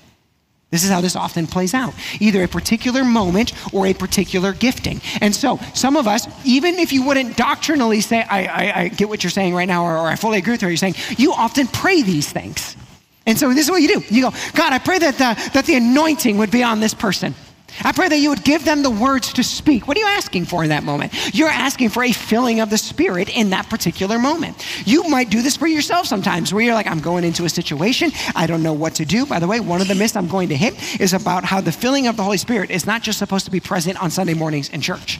This 0.71 0.83
is 0.83 0.89
how 0.89 0.99
this 0.99 1.15
often 1.15 1.47
plays 1.47 1.73
out 1.73 1.93
either 2.19 2.43
a 2.43 2.47
particular 2.47 3.05
moment 3.05 3.53
or 3.73 3.85
a 3.85 3.93
particular 3.93 4.51
gifting. 4.51 4.99
And 5.21 5.33
so, 5.33 5.57
some 5.73 5.95
of 5.95 6.07
us, 6.07 6.27
even 6.45 6.75
if 6.75 6.91
you 6.91 7.03
wouldn't 7.03 7.37
doctrinally 7.37 8.01
say, 8.01 8.23
I, 8.23 8.45
I, 8.45 8.81
I 8.81 8.87
get 8.89 9.07
what 9.07 9.23
you're 9.23 9.31
saying 9.31 9.55
right 9.55 9.67
now, 9.67 9.85
or, 9.85 9.97
or 9.97 10.07
I 10.07 10.15
fully 10.15 10.39
agree 10.39 10.53
with 10.53 10.63
what 10.63 10.69
you're 10.69 10.77
saying, 10.77 10.95
you 11.17 11.33
often 11.33 11.67
pray 11.67 12.01
these 12.01 12.29
things. 12.29 12.75
And 13.25 13.37
so 13.37 13.49
this 13.53 13.65
is 13.65 13.71
what 13.71 13.81
you 13.81 13.87
do. 13.87 14.03
You 14.09 14.23
go, 14.23 14.31
God, 14.53 14.73
I 14.73 14.79
pray 14.79 14.99
that 14.99 15.15
the, 15.15 15.51
that 15.51 15.65
the 15.65 15.75
anointing 15.75 16.37
would 16.37 16.51
be 16.51 16.63
on 16.63 16.79
this 16.79 16.93
person. 16.93 17.33
I 17.83 17.91
pray 17.91 18.07
that 18.07 18.19
you 18.19 18.29
would 18.29 18.43
give 18.43 18.63
them 18.63 18.83
the 18.83 18.89
words 18.89 19.33
to 19.33 19.43
speak. 19.43 19.87
What 19.87 19.97
are 19.97 19.99
you 19.99 20.07
asking 20.07 20.45
for 20.45 20.63
in 20.63 20.69
that 20.69 20.83
moment? 20.83 21.13
You're 21.35 21.49
asking 21.49 21.89
for 21.89 22.03
a 22.03 22.11
filling 22.11 22.61
of 22.61 22.69
the 22.69 22.77
Spirit 22.77 23.35
in 23.35 23.49
that 23.49 23.69
particular 23.69 24.17
moment. 24.17 24.65
You 24.87 25.03
might 25.09 25.29
do 25.29 25.41
this 25.41 25.57
for 25.57 25.67
yourself 25.67 26.05
sometimes 26.05 26.53
where 26.53 26.63
you're 26.63 26.73
like, 26.73 26.87
I'm 26.87 27.01
going 27.01 27.23
into 27.23 27.43
a 27.43 27.49
situation, 27.49 28.11
I 28.35 28.47
don't 28.47 28.63
know 28.63 28.73
what 28.73 28.95
to 28.95 29.05
do. 29.05 29.25
By 29.25 29.39
the 29.39 29.47
way, 29.47 29.59
one 29.59 29.81
of 29.81 29.87
the 29.87 29.95
myths 29.95 30.15
I'm 30.15 30.27
going 30.27 30.49
to 30.49 30.55
hit 30.55 31.01
is 31.01 31.13
about 31.13 31.43
how 31.43 31.59
the 31.59 31.71
filling 31.71 32.07
of 32.07 32.15
the 32.15 32.23
Holy 32.23 32.37
Spirit 32.37 32.71
is 32.71 32.85
not 32.85 33.01
just 33.01 33.19
supposed 33.19 33.45
to 33.45 33.51
be 33.51 33.59
present 33.59 34.01
on 34.01 34.09
Sunday 34.09 34.35
mornings 34.35 34.69
in 34.69 34.79
church. 34.79 35.19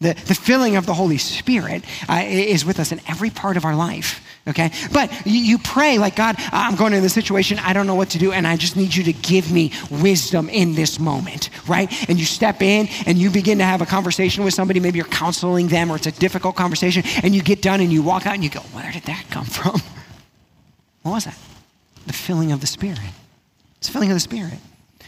The, 0.00 0.14
the 0.14 0.34
filling 0.34 0.76
of 0.76 0.86
the 0.86 0.94
Holy 0.94 1.18
Spirit 1.18 1.84
uh, 2.08 2.22
is 2.24 2.64
with 2.64 2.78
us 2.78 2.92
in 2.92 3.00
every 3.08 3.30
part 3.30 3.56
of 3.56 3.64
our 3.64 3.74
life, 3.74 4.24
okay? 4.46 4.70
But 4.92 5.10
you, 5.26 5.40
you, 5.40 5.58
pray, 5.58 5.98
like, 5.98 6.14
God, 6.14 6.36
I'm 6.52 6.76
going 6.76 6.92
into 6.92 7.02
this 7.02 7.14
situation, 7.14 7.58
I 7.58 7.72
don't 7.72 7.88
know 7.88 7.96
what 7.96 8.10
to 8.10 8.18
do, 8.18 8.30
and 8.30 8.46
I 8.46 8.56
just 8.56 8.76
need 8.76 8.94
you 8.94 9.02
to 9.04 9.12
give 9.12 9.50
me 9.50 9.72
wisdom 9.90 10.48
in 10.50 10.76
this 10.76 11.00
moment, 11.00 11.50
right? 11.66 11.92
And 12.08 12.16
you 12.16 12.26
step 12.26 12.62
in 12.62 12.88
and 13.06 13.18
you 13.18 13.28
begin 13.28 13.58
to 13.58 13.64
have 13.64 13.82
a 13.82 13.86
conversation 13.86 14.44
with 14.44 14.54
somebody, 14.54 14.78
maybe 14.78 14.98
you're 14.98 15.06
counseling 15.06 15.66
them 15.66 15.90
or 15.90 15.96
it's 15.96 16.06
a 16.06 16.12
difficult 16.12 16.54
conversation, 16.54 17.02
and 17.24 17.34
you 17.34 17.42
get 17.42 17.60
done 17.60 17.80
and 17.80 17.92
you 17.92 18.00
walk 18.00 18.24
out 18.24 18.34
and 18.34 18.44
you 18.44 18.50
go, 18.50 18.60
Where 18.60 18.92
did 18.92 19.02
that 19.04 19.24
come 19.30 19.46
from? 19.46 19.80
What 21.02 21.12
was 21.12 21.24
that? 21.24 21.38
The 22.06 22.12
filling 22.12 22.52
of 22.52 22.60
the 22.60 22.66
Spirit. 22.66 22.98
It's 23.78 23.86
the 23.86 23.92
filling 23.94 24.10
of 24.10 24.16
the 24.16 24.20
Spirit. 24.20 24.58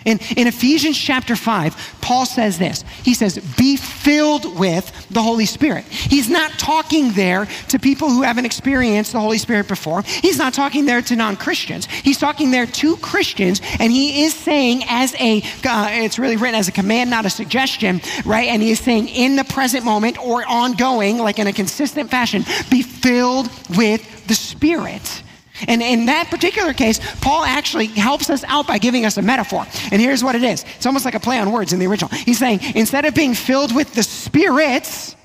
In, 0.04 0.18
in 0.36 0.46
Ephesians 0.46 0.96
chapter 0.96 1.36
5, 1.36 1.98
Paul 2.00 2.24
says 2.24 2.58
this. 2.58 2.84
He 3.04 3.14
says, 3.14 3.38
Be 3.56 3.76
filled 3.76 4.58
with 4.58 5.08
the 5.10 5.22
Holy 5.22 5.46
Spirit. 5.46 5.84
He's 5.84 6.30
not 6.30 6.52
talking 6.52 7.12
there 7.12 7.46
to 7.68 7.78
people 7.78 8.08
who 8.08 8.22
haven't 8.22 8.46
experienced 8.46 9.12
the 9.12 9.20
Holy 9.20 9.38
Spirit 9.38 9.68
before. 9.68 10.02
He's 10.02 10.38
not 10.38 10.54
talking 10.54 10.86
there 10.86 11.02
to 11.02 11.16
non 11.16 11.36
Christians. 11.36 11.86
He's 11.86 12.18
talking 12.18 12.50
there 12.50 12.66
to 12.66 12.96
Christians, 12.98 13.60
and 13.78 13.92
he 13.92 14.24
is 14.24 14.34
saying, 14.34 14.84
as 14.88 15.14
a, 15.20 15.42
uh, 15.64 15.88
it's 15.90 16.18
really 16.18 16.36
written 16.36 16.58
as 16.58 16.68
a 16.68 16.72
command, 16.72 17.10
not 17.10 17.26
a 17.26 17.30
suggestion, 17.30 18.00
right? 18.24 18.48
And 18.48 18.62
he 18.62 18.70
is 18.70 18.80
saying, 18.80 19.08
in 19.08 19.36
the 19.36 19.44
present 19.44 19.84
moment 19.84 20.18
or 20.18 20.44
ongoing, 20.48 21.18
like 21.18 21.38
in 21.38 21.46
a 21.46 21.52
consistent 21.52 22.10
fashion, 22.10 22.44
be 22.70 22.82
filled 22.82 23.50
with 23.76 24.26
the 24.26 24.34
Spirit. 24.34 25.22
And 25.68 25.82
in 25.82 26.06
that 26.06 26.28
particular 26.30 26.72
case, 26.72 27.00
Paul 27.20 27.44
actually 27.44 27.86
helps 27.86 28.30
us 28.30 28.44
out 28.44 28.66
by 28.66 28.78
giving 28.78 29.04
us 29.04 29.16
a 29.16 29.22
metaphor. 29.22 29.66
And 29.90 30.00
here's 30.00 30.22
what 30.24 30.34
it 30.34 30.42
is 30.42 30.64
it's 30.76 30.86
almost 30.86 31.04
like 31.04 31.14
a 31.14 31.20
play 31.20 31.38
on 31.38 31.52
words 31.52 31.72
in 31.72 31.78
the 31.78 31.86
original. 31.86 32.10
He's 32.10 32.38
saying, 32.38 32.60
instead 32.74 33.04
of 33.04 33.14
being 33.14 33.34
filled 33.34 33.74
with 33.74 33.94
the 33.94 34.02
spirits, 34.02 35.16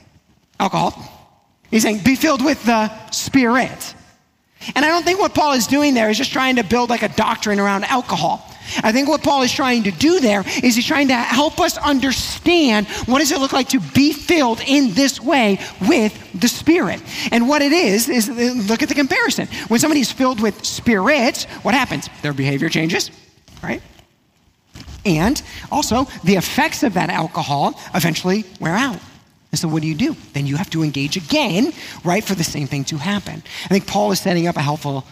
alcohol, 0.60 0.94
he's 1.70 1.84
saying, 1.84 2.00
be 2.04 2.16
filled 2.16 2.44
with 2.44 2.64
the 2.66 3.10
spirit. 3.12 3.96
And 4.76 4.84
I 4.84 4.88
don't 4.88 5.04
think 5.04 5.20
what 5.20 5.36
Paul 5.36 5.54
is 5.54 5.68
doing 5.68 5.94
there 5.94 6.10
is 6.10 6.18
just 6.18 6.32
trying 6.32 6.56
to 6.56 6.64
build 6.64 6.90
like 6.90 7.04
a 7.04 7.10
doctrine 7.10 7.60
around 7.60 7.84
alcohol. 7.86 8.50
I 8.84 8.92
think 8.92 9.08
what 9.08 9.24
Paul 9.24 9.42
is 9.44 9.52
trying 9.52 9.84
to 9.84 9.92
do 9.92 10.20
there 10.20 10.42
is 10.64 10.76
he's 10.76 10.86
trying 10.86 11.08
to 11.10 11.16
help 11.16 11.60
us 11.60 11.78
understand 11.78 12.88
what 13.06 13.20
does 13.20 13.32
it 13.32 13.40
look 13.40 13.54
like 13.54 13.70
to 13.70 13.80
be 13.80 14.14
filled 14.14 14.62
in 14.66 14.94
this 14.94 15.22
way 15.22 15.60
with 15.88 16.14
the 16.40 16.48
Spirit. 16.48 17.02
And 17.32 17.48
what 17.48 17.62
it 17.62 17.72
is, 17.72 18.10
is 18.10 18.30
uh, 18.30 18.34
look 18.68 18.84
at 18.84 18.90
the 18.90 18.96
comparison. 18.96 19.48
When 19.68 19.80
somebody 19.80 20.02
is 20.02 20.12
filled 20.12 20.42
with 20.42 20.66
Spirit, 20.66 21.44
what 21.62 21.74
happens? 21.74 22.10
Their 22.22 22.34
behavior 22.34 22.70
changes, 22.70 23.12
right? 23.64 23.82
And 25.06 25.42
also, 25.72 26.06
the 26.24 26.36
effects 26.36 26.84
of 26.84 26.96
that 26.96 27.10
alcohol 27.10 27.80
eventually 27.94 28.44
wear 28.60 28.74
out. 28.74 29.00
And 29.52 29.60
so, 29.60 29.68
what 29.68 29.84
do 29.84 29.88
you 29.88 29.96
do? 29.96 30.16
Then 30.34 30.48
you 30.48 30.58
have 30.58 30.70
to 30.72 30.84
engage 30.84 31.16
again, 31.16 31.72
right, 32.04 32.24
for 32.24 32.36
the 32.36 32.44
same 32.44 32.68
thing 32.68 32.84
to 32.86 32.98
happen. 32.98 33.44
I 33.66 33.68
think 33.68 33.88
Paul 33.88 34.12
is 34.12 34.20
setting 34.20 34.48
up 34.48 34.58
a 34.58 34.62
helpful 34.62 35.06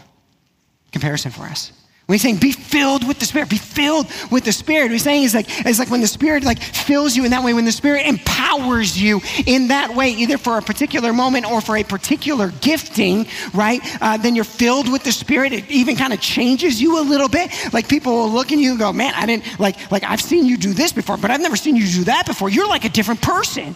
comparison 0.92 1.32
for 1.32 1.44
us. 1.44 1.72
When 2.06 2.16
he's 2.16 2.22
saying 2.22 2.38
be 2.38 2.52
filled 2.52 3.08
with 3.08 3.20
the 3.20 3.26
Spirit, 3.26 3.50
be 3.50 3.58
filled 3.58 4.08
with 4.30 4.44
the 4.44 4.52
Spirit. 4.52 4.86
What 4.86 4.92
he's 4.92 5.04
saying 5.04 5.24
is 5.24 5.34
like, 5.34 5.46
it's 5.66 5.80
like 5.80 5.90
when 5.90 6.02
the 6.02 6.08
Spirit 6.08 6.44
like 6.44 6.62
fills 6.62 7.16
you 7.16 7.24
in 7.24 7.32
that 7.32 7.44
way, 7.44 7.54
when 7.54 7.64
the 7.64 7.72
Spirit 7.72 8.06
empowers 8.06 9.02
you 9.02 9.22
in 9.46 9.70
that 9.70 9.96
way, 9.96 10.10
either 10.12 10.38
for 10.38 10.58
a 10.58 10.62
particular 10.62 11.14
moment 11.14 11.50
or 11.50 11.62
for 11.62 11.78
a 11.78 11.84
particular 11.84 12.52
gifting, 12.60 13.26
right? 13.54 13.80
Uh, 14.02 14.18
then 14.18 14.36
you're 14.36 14.44
filled 14.44 14.92
with 14.92 15.04
the 15.04 15.14
Spirit. 15.14 15.54
It 15.54 15.72
even 15.72 15.96
kind 15.96 16.12
of 16.12 16.20
changes 16.20 16.82
you 16.82 17.00
a 17.00 17.04
little 17.04 17.30
bit. 17.30 17.52
Like 17.72 17.88
people 17.88 18.14
will 18.14 18.32
look 18.32 18.52
at 18.52 18.58
you 18.58 18.72
and 18.72 18.80
go, 18.80 18.92
man, 18.92 19.14
I 19.16 19.26
didn't 19.26 19.58
like, 19.58 19.90
like 19.90 20.04
I've 20.04 20.22
seen 20.22 20.46
you 20.46 20.58
do 20.58 20.74
this 20.74 20.92
before, 20.92 21.16
but 21.16 21.32
I've 21.32 21.42
never 21.42 21.56
seen 21.56 21.78
you 21.78 21.88
do 21.88 22.04
that 22.06 22.26
before. 22.26 22.50
You're 22.50 22.68
like 22.68 22.84
a 22.84 22.90
different 22.90 23.22
person. 23.22 23.76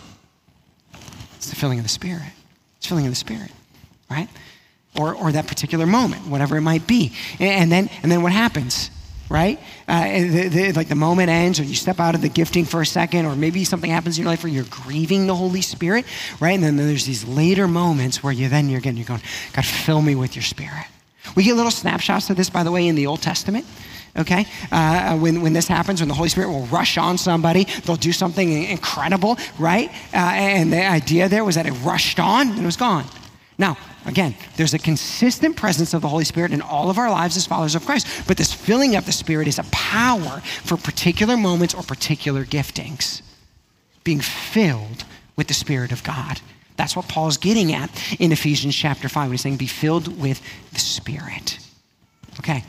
It's 1.38 1.50
the 1.50 1.56
filling 1.56 1.80
of 1.80 1.86
the 1.86 1.90
Spirit. 1.90 2.34
It's 2.78 2.88
filling 2.88 3.06
of 3.06 3.12
the 3.12 3.16
Spirit, 3.16 3.52
right? 4.12 4.28
Or, 4.98 5.14
or 5.14 5.32
that 5.32 5.48
particular 5.48 5.86
moment, 5.86 6.28
whatever 6.28 6.58
it 6.58 6.62
might 6.62 6.88
be. 6.88 7.14
And 7.40 7.72
then, 7.72 7.90
and 8.04 8.12
then 8.12 8.22
what 8.22 8.32
happens? 8.32 8.92
Right? 9.30 9.60
Uh, 9.90 10.04
the, 10.06 10.48
the, 10.48 10.72
like 10.72 10.88
the 10.88 10.96
moment 10.96 11.30
ends, 11.30 11.60
or 11.60 11.64
you 11.64 11.76
step 11.76 12.00
out 12.00 12.16
of 12.16 12.22
the 12.22 12.30
gifting 12.30 12.64
for 12.64 12.82
a 12.82 12.86
second, 12.86 13.26
or 13.26 13.36
maybe 13.36 13.66
something 13.66 13.92
happens 13.92 14.18
in 14.18 14.24
your 14.24 14.32
life 14.32 14.44
where 14.44 14.52
you're 14.52 14.64
grieving 14.70 15.28
the 15.28 15.36
Holy 15.36 15.62
Spirit, 15.62 16.06
right? 16.40 16.54
And 16.54 16.64
then 16.64 16.78
there's 16.78 17.06
these 17.06 17.26
later 17.26 17.68
moments 17.68 18.24
where 18.24 18.32
you 18.32 18.48
then 18.48 18.70
you're 18.70 18.80
getting, 18.80 18.98
you're 18.98 19.06
going, 19.06 19.22
God, 19.52 19.66
fill 19.66 20.02
me 20.02 20.16
with 20.16 20.36
your 20.36 20.44
Spirit. 20.44 20.86
We 21.36 21.44
get 21.44 21.56
little 21.56 21.72
snapshots 21.72 22.30
of 22.30 22.38
this, 22.38 22.50
by 22.50 22.64
the 22.64 22.72
way, 22.72 22.88
in 22.88 22.96
the 22.96 23.08
Old 23.08 23.22
Testament 23.22 23.66
okay? 24.18 24.46
Uh, 24.72 25.18
when, 25.18 25.42
when 25.42 25.54
this 25.54 25.68
happens, 25.68 26.02
when 26.02 26.10
the 26.10 26.16
Holy 26.16 26.30
Spirit 26.30 26.50
will 26.50 26.66
rush 26.68 26.98
on 26.98 27.18
somebody, 27.18 27.66
they'll 27.86 27.96
do 27.96 28.12
something 28.12 28.64
incredible, 28.64 29.38
right? 29.60 29.90
Uh, 30.14 30.18
and 30.18 30.74
the 30.74 30.86
idea 30.86 31.30
there 31.30 31.46
was 31.46 31.56
that 31.56 31.66
it 31.66 31.74
rushed 31.84 32.20
on 32.20 32.50
and 32.50 32.60
it 32.60 32.66
was 32.66 32.78
gone. 32.78 33.06
Now, 33.58 33.78
again, 34.08 34.36
there's 34.56 34.74
a 34.74 34.80
consistent 34.80 35.56
presence 35.56 35.94
of 35.94 36.02
the 36.02 36.08
Holy 36.08 36.24
Spirit 36.24 36.52
in 36.52 36.62
all 36.62 36.90
of 36.90 36.98
our 36.98 37.10
lives 37.12 37.38
as 37.38 37.46
followers 37.46 37.76
of 37.76 37.86
Christ, 37.86 38.08
but 38.28 38.38
this 38.38 38.54
filling 38.54 38.96
of 38.96 39.06
the 39.06 39.12
Spirit 39.12 39.48
is 39.48 39.60
a 39.60 39.64
power 39.66 40.42
for 40.64 40.78
particular 40.78 41.38
moments 41.38 41.74
or 41.74 41.84
particular 41.84 42.44
giftings. 42.44 43.22
Being 44.04 44.22
filled 44.22 45.04
with 45.36 45.48
the 45.48 45.54
Spirit 45.54 45.92
of 45.92 46.04
God. 46.04 46.42
That's 46.78 46.96
what 46.96 47.08
Paul's 47.08 47.38
getting 47.38 47.74
at 47.74 47.90
in 48.20 48.32
Ephesians 48.32 48.76
chapter 48.76 49.10
5 49.10 49.24
when 49.24 49.32
he's 49.32 49.42
saying, 49.42 49.58
be 49.58 49.68
filled 49.68 50.20
with 50.20 50.42
the 50.72 50.80
Spirit. 50.80 51.60
Okay, 52.40 52.64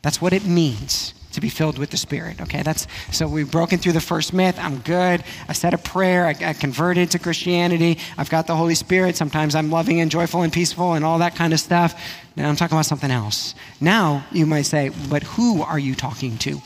that's 0.00 0.20
what 0.20 0.32
it 0.32 0.44
means 0.44 1.14
to 1.32 1.40
be 1.40 1.48
filled 1.48 1.78
with 1.78 1.90
the 1.90 1.96
Spirit. 1.96 2.40
Okay, 2.40 2.62
that's 2.62 2.86
so 3.10 3.26
we've 3.26 3.50
broken 3.50 3.78
through 3.78 3.92
the 3.92 4.00
first 4.00 4.32
myth. 4.32 4.56
I'm 4.58 4.78
good. 4.78 5.24
I 5.48 5.52
said 5.52 5.74
a 5.74 5.78
prayer. 5.78 6.26
I, 6.26 6.30
I, 6.30 6.52
converted 6.52 7.10
to 7.12 7.18
Christianity. 7.18 7.98
I've 8.16 8.30
got 8.30 8.46
the 8.46 8.56
Holy 8.56 8.74
Spirit. 8.74 9.16
Sometimes 9.16 9.54
I'm 9.54 9.70
loving 9.70 10.00
and 10.00 10.10
joyful 10.10 10.42
and 10.42 10.52
peaceful 10.52 10.94
and 10.94 11.04
all 11.04 11.18
that 11.18 11.34
kind 11.34 11.52
of 11.52 11.60
stuff. 11.60 12.00
Now 12.36 12.48
I'm 12.48 12.56
talking 12.56 12.76
about 12.76 12.86
something 12.86 13.10
else. 13.10 13.54
Now 13.80 14.24
you 14.30 14.46
might 14.46 14.62
say, 14.62 14.90
but 15.08 15.22
who 15.22 15.62
are 15.62 15.78
you 15.78 15.94
talking 15.94 16.38
to? 16.38 16.60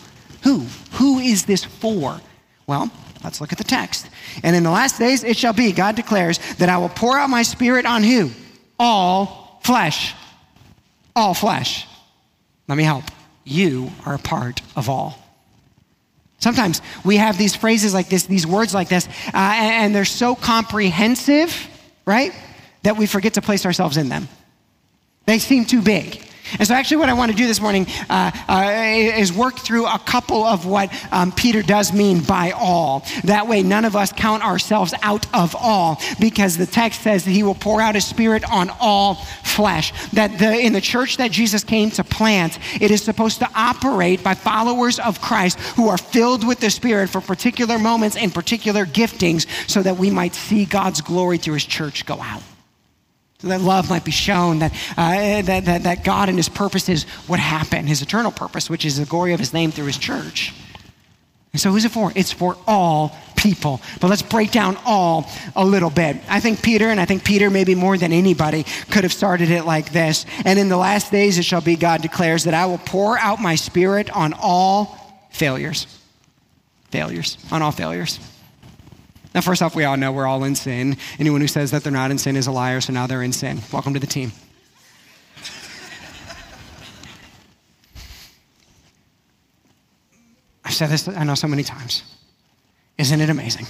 Who? 0.45 0.67
Who 0.93 1.19
is 1.19 1.45
this 1.45 1.65
for? 1.65 2.21
Well, 2.67 2.91
let's 3.25 3.41
look 3.41 3.53
at 3.53 3.59
the 3.59 3.65
text. 3.65 4.09
And 4.43 4.55
in 4.55 4.63
the 4.63 4.71
last 4.71 4.99
days 4.99 5.25
it 5.25 5.37
shall 5.37 5.53
be, 5.53 5.73
God 5.73 5.97
declares, 5.97 6.39
that 6.57 6.69
I 6.69 6.79
will 6.79 6.89
pour 6.89 7.19
out 7.19 7.31
my 7.31 7.43
Spirit 7.43 7.87
on 7.87 8.03
who? 8.03 8.31
All 8.79 9.61
flesh. 9.63 10.15
All 11.15 11.35
flesh. 11.35 11.87
Let 12.69 12.77
me 12.77 12.85
help 12.85 13.05
you 13.47 13.91
are 14.05 14.15
a 14.15 14.19
part 14.19 14.61
of 14.75 14.91
all. 14.91 15.19
Sometimes 16.39 16.83
we 17.05 17.17
have 17.17 17.39
these 17.39 17.57
phrases 17.57 17.95
like 17.95 18.09
this, 18.09 18.25
these 18.25 18.47
words 18.47 18.75
like 18.75 18.89
this, 18.89 19.07
uh, 19.07 19.31
and, 19.35 19.85
and 19.85 19.95
they're 19.95 20.05
so 20.05 20.35
comprehensive, 20.35 21.69
right, 22.05 22.33
that 22.83 22.97
we 22.97 23.07
forget 23.07 23.35
to 23.35 23.43
place 23.43 23.65
ourselves 23.65 23.97
in 23.97 24.09
them. 24.09 24.29
They 25.25 25.39
seem 25.39 25.65
too 25.65 25.81
big. 25.81 26.23
And 26.59 26.67
so, 26.67 26.75
actually, 26.75 26.99
what 26.99 27.09
I 27.09 27.15
want 27.15 27.31
to 27.31 27.37
do 27.37 27.47
this 27.47 27.61
morning 27.61 27.87
uh, 28.09 28.31
uh, 28.49 28.73
is 28.75 29.33
work 29.33 29.59
through 29.59 29.87
a 29.87 29.99
couple 29.99 30.45
of 30.45 30.67
what 30.67 30.93
um, 31.13 31.33
Peter 31.33 31.63
does 31.63 31.93
mean 31.93 32.23
by 32.23 32.53
all. 32.53 33.05
That 33.25 33.49
way, 33.49 33.63
none 33.63 33.85
of 33.85 33.97
us 33.97 34.13
count 34.13 34.45
ourselves 34.45 34.95
out 35.03 35.27
of 35.35 35.55
all, 35.57 36.01
because 36.21 36.57
the 36.57 36.67
text 36.67 37.03
says 37.03 37.25
that 37.25 37.31
he 37.31 37.43
will 37.43 37.55
pour 37.55 37.81
out 37.81 37.95
his 37.95 38.07
spirit 38.07 38.49
on 38.51 38.71
all 38.81 39.15
flesh. 39.45 39.93
That 40.13 40.39
the, 40.39 40.59
in 40.59 40.73
the 40.73 40.81
church 40.81 41.17
that 41.17 41.31
Jesus 41.31 41.65
came 41.65 41.91
to 41.93 42.05
plant, 42.05 42.59
it 42.81 42.91
is 42.91 43.03
supposed 43.03 43.39
to 43.41 43.49
operate 43.55 44.23
by 44.23 44.35
followers 44.35 44.99
of 44.99 45.21
Christ 45.21 45.59
who 45.77 45.89
are 45.89 45.99
filled 45.99 46.47
with 46.47 46.61
the 46.61 46.71
Spirit 46.71 47.11
for 47.11 47.21
particular 47.21 47.79
moments 47.79 48.17
and 48.17 48.33
particular 48.33 48.87
giftings 48.87 49.47
so 49.69 49.83
that 49.83 49.97
we 49.97 50.11
might 50.11 50.35
see 50.35 50.65
God's 50.65 51.01
glory 51.01 51.39
through 51.39 51.55
his 51.55 51.65
church 51.65 52.07
go 52.07 52.21
out 52.21 52.43
so 53.39 53.49
that 53.49 53.61
love 53.61 53.91
might 53.91 54.05
be 54.05 54.11
shown, 54.11 54.61
that, 54.61 54.73
uh, 54.97 55.43
that, 55.43 55.65
that, 55.67 55.83
that 55.83 56.05
God 56.05 56.29
and 56.29 56.39
his 56.39 56.49
purposes 56.49 57.05
would 57.29 57.41
happen, 57.41 57.87
his 57.87 58.01
eternal 58.01 58.33
purpose, 58.33 58.71
which 58.71 58.85
is 58.85 58.97
the 58.97 59.05
glory 59.05 59.35
of 59.35 59.41
his 59.41 59.53
name 59.53 59.71
through 59.71 59.87
his 59.87 59.99
church. 59.99 60.55
And 61.53 61.61
so, 61.61 61.71
who's 61.71 61.85
it 61.85 61.93
for? 61.93 62.13
It's 62.15 62.33
for 62.33 62.57
all 62.67 63.17
people. 63.37 63.81
But 64.01 64.09
let's 64.09 64.23
break 64.23 64.51
down 64.51 64.77
all 64.85 65.31
a 65.55 65.65
little 65.65 65.89
bit. 65.91 66.17
I 66.29 66.41
think 66.41 66.63
Peter, 66.63 66.89
and 66.89 67.01
I 67.01 67.05
think 67.05 67.25
Peter 67.25 67.49
maybe 67.49 67.75
more 67.75 67.97
than 67.97 68.13
anybody, 68.13 68.65
could 68.91 69.05
have 69.05 69.13
started 69.13 69.51
it 69.51 69.65
like 69.65 69.93
this. 69.93 70.27
And 70.45 70.59
in 70.59 70.69
the 70.69 70.77
last 70.77 71.11
days 71.11 71.39
it 71.39 71.45
shall 71.45 71.61
be, 71.61 71.77
God 71.77 72.03
declares, 72.03 72.45
that 72.45 72.55
I 72.55 72.67
will 72.67 72.79
pour 72.79 73.19
out 73.19 73.41
my 73.41 73.55
spirit 73.55 74.11
on 74.11 74.35
all 74.39 74.99
failures. 75.31 75.87
Failures. 76.91 77.39
On 77.51 77.63
all 77.63 77.73
failures. 77.73 78.19
Now, 79.37 79.43
first 79.43 79.61
off, 79.61 79.77
we 79.77 79.85
all 79.85 79.99
know 79.99 80.13
we're 80.13 80.27
all 80.27 80.45
in 80.45 80.55
sin. 80.55 80.97
Anyone 81.19 81.43
who 81.43 81.47
says 81.47 81.71
that 81.73 81.85
they're 81.85 81.93
not 81.93 82.11
in 82.11 82.17
sin 82.17 82.37
is 82.37 82.47
a 82.47 82.51
liar, 82.51 82.81
so 82.81 82.95
now 82.95 83.07
they're 83.07 83.23
in 83.23 83.35
sin. 83.35 83.61
Welcome 83.71 83.93
to 83.93 84.01
the 84.01 84.07
team. 84.07 84.33
I've 90.65 90.73
said 90.73 90.89
this, 90.89 91.07
I 91.07 91.23
know, 91.25 91.35
so 91.35 91.49
many 91.49 91.63
times. 91.63 92.03
Isn't 92.97 93.21
it 93.21 93.29
amazing 93.29 93.67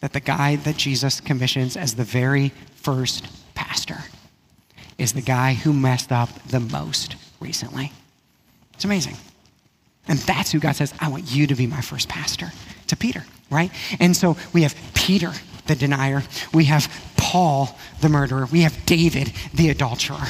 that 0.00 0.12
the 0.12 0.20
guy 0.20 0.56
that 0.56 0.76
Jesus 0.76 1.22
commissions 1.22 1.78
as 1.78 1.94
the 1.94 2.04
very 2.04 2.50
first 2.74 3.26
pastor 3.54 3.96
is 4.98 5.14
the 5.14 5.22
guy 5.22 5.54
who 5.54 5.72
messed 5.72 6.12
up 6.12 6.28
the 6.48 6.60
most 6.60 7.16
recently? 7.40 7.92
It's 8.74 8.84
amazing. 8.84 9.16
And 10.06 10.18
that's 10.18 10.52
who 10.52 10.60
God 10.60 10.76
says, 10.76 10.92
I 11.00 11.08
want 11.08 11.30
you 11.30 11.46
to 11.46 11.54
be 11.54 11.66
my 11.66 11.80
first 11.80 12.10
pastor, 12.10 12.52
to 12.88 12.96
Peter 12.96 13.24
right? 13.50 13.70
And 14.00 14.16
so 14.16 14.36
we 14.52 14.62
have 14.62 14.74
Peter, 14.94 15.32
the 15.66 15.74
denier. 15.74 16.22
We 16.52 16.64
have 16.64 16.88
Paul, 17.16 17.76
the 18.00 18.08
murderer. 18.08 18.46
We 18.46 18.62
have 18.62 18.86
David, 18.86 19.32
the 19.54 19.70
adulterer 19.70 20.28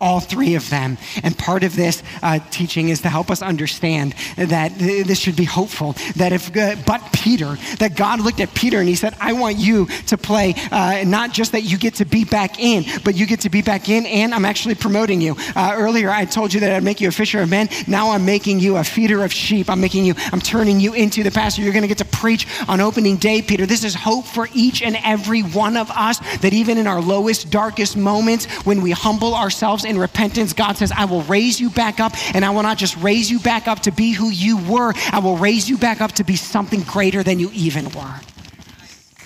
all 0.00 0.20
three 0.20 0.54
of 0.54 0.68
them. 0.70 0.98
And 1.22 1.36
part 1.36 1.64
of 1.64 1.74
this 1.74 2.02
uh, 2.22 2.38
teaching 2.50 2.88
is 2.88 3.02
to 3.02 3.08
help 3.08 3.30
us 3.30 3.42
understand 3.42 4.14
that 4.36 4.78
this 4.78 5.18
should 5.18 5.36
be 5.36 5.44
hopeful. 5.44 5.94
That 6.16 6.32
if, 6.32 6.56
uh, 6.56 6.76
but 6.86 7.00
Peter, 7.12 7.56
that 7.78 7.96
God 7.96 8.20
looked 8.20 8.40
at 8.40 8.54
Peter 8.54 8.78
and 8.78 8.88
he 8.88 8.94
said, 8.94 9.16
I 9.20 9.32
want 9.32 9.58
you 9.58 9.86
to 10.06 10.16
play, 10.16 10.54
uh, 10.70 11.04
not 11.06 11.32
just 11.32 11.52
that 11.52 11.62
you 11.62 11.78
get 11.78 11.96
to 11.96 12.04
be 12.04 12.24
back 12.24 12.60
in, 12.60 12.84
but 13.04 13.16
you 13.16 13.26
get 13.26 13.40
to 13.40 13.50
be 13.50 13.62
back 13.62 13.88
in, 13.88 14.06
and 14.06 14.34
I'm 14.34 14.44
actually 14.44 14.74
promoting 14.74 15.20
you. 15.20 15.36
Uh, 15.56 15.74
earlier, 15.76 16.10
I 16.10 16.24
told 16.24 16.54
you 16.54 16.60
that 16.60 16.72
I'd 16.72 16.84
make 16.84 17.00
you 17.00 17.08
a 17.08 17.12
fisher 17.12 17.40
of 17.40 17.50
men. 17.50 17.68
Now 17.86 18.10
I'm 18.10 18.24
making 18.24 18.60
you 18.60 18.76
a 18.76 18.84
feeder 18.84 19.24
of 19.24 19.32
sheep. 19.32 19.68
I'm 19.68 19.80
making 19.80 20.04
you, 20.04 20.14
I'm 20.32 20.40
turning 20.40 20.80
you 20.80 20.94
into 20.94 21.22
the 21.22 21.30
pastor. 21.30 21.62
You're 21.62 21.72
going 21.72 21.82
to 21.82 21.88
get 21.88 21.98
to 21.98 22.04
preach 22.04 22.46
on 22.68 22.80
opening 22.80 23.16
day, 23.16 23.42
Peter. 23.42 23.66
This 23.66 23.84
is 23.84 23.94
hope 23.94 24.26
for 24.26 24.48
each 24.54 24.82
and 24.82 24.96
every 25.04 25.42
one 25.42 25.76
of 25.76 25.90
us 25.90 26.18
that 26.38 26.52
even 26.52 26.78
in 26.78 26.86
our 26.86 27.00
lowest, 27.00 27.50
darkest 27.50 27.96
moments, 27.96 28.46
when 28.64 28.80
we 28.80 28.92
humble 28.92 29.34
ourselves 29.34 29.84
in 29.88 29.98
repentance, 29.98 30.52
God 30.52 30.76
says, 30.76 30.92
I 30.92 31.06
will 31.06 31.22
raise 31.22 31.60
you 31.60 31.70
back 31.70 32.00
up, 32.00 32.12
and 32.34 32.44
I 32.44 32.50
will 32.50 32.62
not 32.62 32.78
just 32.78 32.96
raise 32.98 33.30
you 33.30 33.40
back 33.40 33.66
up 33.66 33.80
to 33.80 33.90
be 33.90 34.12
who 34.12 34.28
you 34.28 34.58
were, 34.58 34.92
I 35.12 35.18
will 35.20 35.36
raise 35.36 35.68
you 35.68 35.78
back 35.78 36.00
up 36.00 36.12
to 36.12 36.24
be 36.24 36.36
something 36.36 36.82
greater 36.82 37.22
than 37.22 37.38
you 37.38 37.50
even 37.52 37.86
were. 37.90 38.20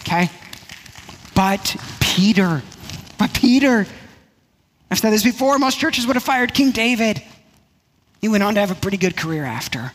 Okay? 0.01 0.31
But 1.35 1.77
Peter, 2.01 2.63
but 3.19 3.33
Peter, 3.35 3.87
I've 4.91 4.99
said 4.99 5.11
this 5.11 5.25
before, 5.25 5.59
most 5.59 5.79
churches 5.79 6.07
would 6.07 6.17
have 6.17 6.23
fired 6.23 6.55
King 6.55 6.71
David. 6.71 7.23
He 8.21 8.29
went 8.29 8.43
on 8.43 8.55
to 8.55 8.61
have 8.61 8.71
a 8.71 8.75
pretty 8.75 8.99
good 8.99 9.17
career 9.17 9.45
after. 9.45 9.93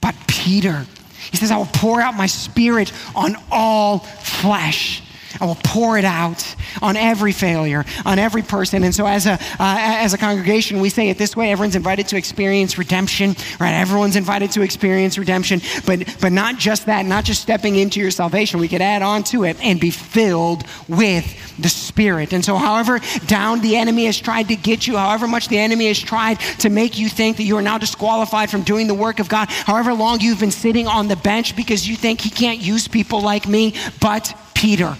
But 0.00 0.14
Peter, 0.26 0.86
he 1.30 1.36
says, 1.36 1.50
I 1.50 1.56
will 1.56 1.66
pour 1.66 2.00
out 2.00 2.16
my 2.16 2.26
spirit 2.26 2.92
on 3.14 3.36
all 3.50 3.98
flesh. 3.98 5.02
I 5.40 5.46
will 5.46 5.58
pour 5.62 5.98
it 5.98 6.04
out. 6.04 6.54
on 6.82 6.96
every 6.96 7.32
failure, 7.32 7.84
on 8.04 8.18
every 8.18 8.42
person. 8.42 8.84
And 8.84 8.94
so, 8.94 9.06
as 9.06 9.26
a, 9.26 9.32
uh, 9.32 9.38
as 9.58 10.14
a 10.14 10.18
congregation, 10.18 10.80
we 10.80 10.90
say 10.90 11.08
it 11.08 11.18
this 11.18 11.36
way 11.36 11.50
everyone's 11.50 11.76
invited 11.76 12.08
to 12.08 12.16
experience 12.16 12.78
redemption, 12.78 13.36
right? 13.60 13.72
Everyone's 13.72 14.16
invited 14.16 14.50
to 14.52 14.62
experience 14.62 15.18
redemption, 15.18 15.60
but, 15.86 16.16
but 16.20 16.32
not 16.32 16.58
just 16.58 16.86
that, 16.86 17.06
not 17.06 17.24
just 17.24 17.42
stepping 17.42 17.76
into 17.76 18.00
your 18.00 18.10
salvation. 18.10 18.60
We 18.60 18.68
could 18.68 18.82
add 18.82 19.02
on 19.02 19.24
to 19.24 19.44
it 19.44 19.56
and 19.62 19.80
be 19.80 19.90
filled 19.90 20.64
with 20.88 21.24
the 21.58 21.68
Spirit. 21.68 22.32
And 22.32 22.44
so, 22.44 22.56
however 22.56 23.00
down 23.26 23.60
the 23.60 23.76
enemy 23.76 24.06
has 24.06 24.18
tried 24.18 24.48
to 24.48 24.56
get 24.56 24.86
you, 24.86 24.96
however 24.96 25.26
much 25.26 25.48
the 25.48 25.58
enemy 25.58 25.88
has 25.88 25.98
tried 25.98 26.40
to 26.60 26.70
make 26.70 26.98
you 26.98 27.08
think 27.08 27.36
that 27.36 27.44
you 27.44 27.56
are 27.56 27.62
now 27.62 27.78
disqualified 27.78 28.50
from 28.50 28.62
doing 28.62 28.86
the 28.86 28.94
work 28.94 29.20
of 29.20 29.28
God, 29.28 29.48
however 29.48 29.94
long 29.94 30.20
you've 30.20 30.40
been 30.40 30.50
sitting 30.50 30.86
on 30.86 31.08
the 31.08 31.16
bench 31.16 31.56
because 31.56 31.88
you 31.88 31.96
think 31.96 32.20
he 32.20 32.30
can't 32.30 32.60
use 32.60 32.88
people 32.88 33.20
like 33.20 33.46
me, 33.46 33.74
but 34.00 34.34
Peter. 34.54 34.96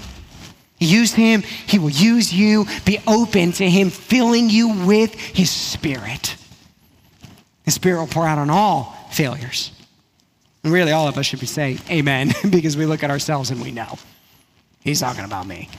Use 0.79 1.13
him, 1.13 1.43
he 1.43 1.79
will 1.79 1.91
use 1.91 2.33
you. 2.33 2.67
Be 2.85 2.99
open 3.07 3.53
to 3.53 3.69
him 3.69 3.91
filling 3.91 4.51
you 4.51 4.87
with 4.87 5.15
his 5.15 5.51
spirit. 5.51 6.37
His 7.65 7.75
spirit 7.75 8.01
will 8.01 8.07
pour 8.07 8.27
out 8.27 8.39
on 8.39 8.51
all 8.51 8.97
failures. 9.11 9.71
And 10.63 10.73
really, 10.73 10.93
all 10.93 11.09
of 11.09 11.17
us 11.17 11.27
should 11.27 11.41
be 11.41 11.47
saying 11.47 11.79
amen 11.91 12.33
because 12.51 12.77
we 12.77 12.87
look 12.87 13.03
at 13.03 13.11
ourselves 13.11 13.51
and 13.51 13.63
we 13.63 13.71
know. 13.71 13.99
He's 14.81 15.01
talking 15.01 15.25
about 15.25 15.47
me. 15.47 15.71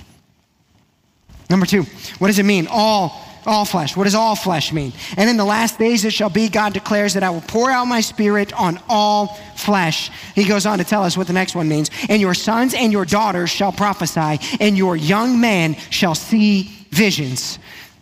Number 1.50 1.66
two, 1.66 1.84
what 2.18 2.28
does 2.28 2.40
it 2.40 2.44
mean? 2.44 2.68
All 2.70 3.22
all 3.48 3.66
flesh. 3.66 3.96
What 3.96 4.06
does 4.06 4.16
all 4.16 4.36
flesh 4.36 4.74
mean? 4.74 4.94
And 5.18 5.30
in 5.30 5.38
the 5.38 5.46
last 5.46 5.78
days 5.80 6.06
it 6.06 6.14
shall 6.14 6.30
be, 6.30 6.50
God 6.50 6.74
declares 6.74 7.14
that 7.14 7.24
I 7.24 7.30
will 7.30 7.42
pour 7.42 7.70
out 7.70 7.86
my 7.86 8.02
spirit 8.02 8.54
on 8.54 8.80
all 8.88 9.28
flesh. 9.56 10.12
He 10.34 10.46
goes 10.46 10.66
on 10.66 10.78
to 10.80 10.84
tell 10.84 11.04
us 11.04 11.18
what 11.18 11.28
the 11.28 11.34
next 11.34 11.56
one 11.56 11.68
means. 11.68 11.90
And 12.10 12.22
your 12.22 12.34
sons 12.34 12.74
and 12.74 12.92
your 12.92 13.06
daughters 13.06 13.50
shall 13.50 13.72
prophesy, 13.72 14.40
and 14.60 14.78
your 14.78 14.96
young 14.96 15.40
man 15.40 15.76
shall 15.90 16.16
see 16.16 16.72
visions. 16.92 17.60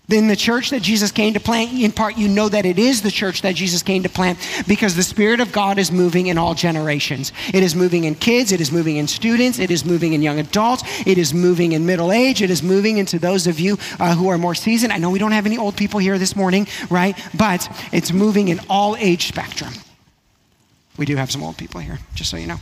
In 0.09 0.27
the 0.27 0.35
church 0.35 0.69
that 0.71 0.81
Jesus 0.81 1.13
came 1.13 1.33
to 1.33 1.39
plant, 1.39 1.71
in 1.71 1.93
part, 1.93 2.17
you 2.17 2.27
know 2.27 2.49
that 2.49 2.65
it 2.65 2.77
is 2.77 3.01
the 3.01 3.09
church 3.09 3.41
that 3.43 3.55
Jesus 3.55 3.81
came 3.81 4.03
to 4.03 4.09
plant 4.09 4.37
because 4.67 4.97
the 4.97 5.03
Spirit 5.03 5.39
of 5.39 5.53
God 5.53 5.79
is 5.79 5.93
moving 5.93 6.27
in 6.27 6.37
all 6.37 6.53
generations. 6.53 7.31
It 7.53 7.63
is 7.63 7.73
moving 7.73 8.03
in 8.03 8.15
kids, 8.15 8.51
it 8.51 8.59
is 8.59 8.69
moving 8.69 8.97
in 8.97 9.07
students, 9.07 9.59
it 9.59 9.71
is 9.71 9.85
moving 9.85 10.11
in 10.11 10.21
young 10.21 10.39
adults, 10.39 10.83
it 11.07 11.17
is 11.17 11.33
moving 11.33 11.71
in 11.71 11.85
middle 11.85 12.11
age, 12.11 12.41
it 12.41 12.49
is 12.49 12.61
moving 12.61 12.97
into 12.97 13.17
those 13.17 13.47
of 13.47 13.61
you 13.61 13.77
uh, 13.97 14.13
who 14.13 14.27
are 14.27 14.37
more 14.37 14.53
seasoned. 14.53 14.91
I 14.91 14.97
know 14.97 15.09
we 15.09 15.19
don't 15.19 15.31
have 15.31 15.45
any 15.45 15.57
old 15.57 15.77
people 15.77 16.01
here 16.01 16.17
this 16.17 16.35
morning, 16.35 16.67
right? 16.89 17.17
But 17.37 17.69
it's 17.93 18.11
moving 18.11 18.49
in 18.49 18.59
all 18.69 18.97
age 18.97 19.27
spectrum. 19.27 19.73
We 20.97 21.05
do 21.05 21.15
have 21.15 21.31
some 21.31 21.41
old 21.41 21.57
people 21.57 21.79
here, 21.79 21.99
just 22.13 22.29
so 22.29 22.35
you 22.35 22.47
know. 22.47 22.59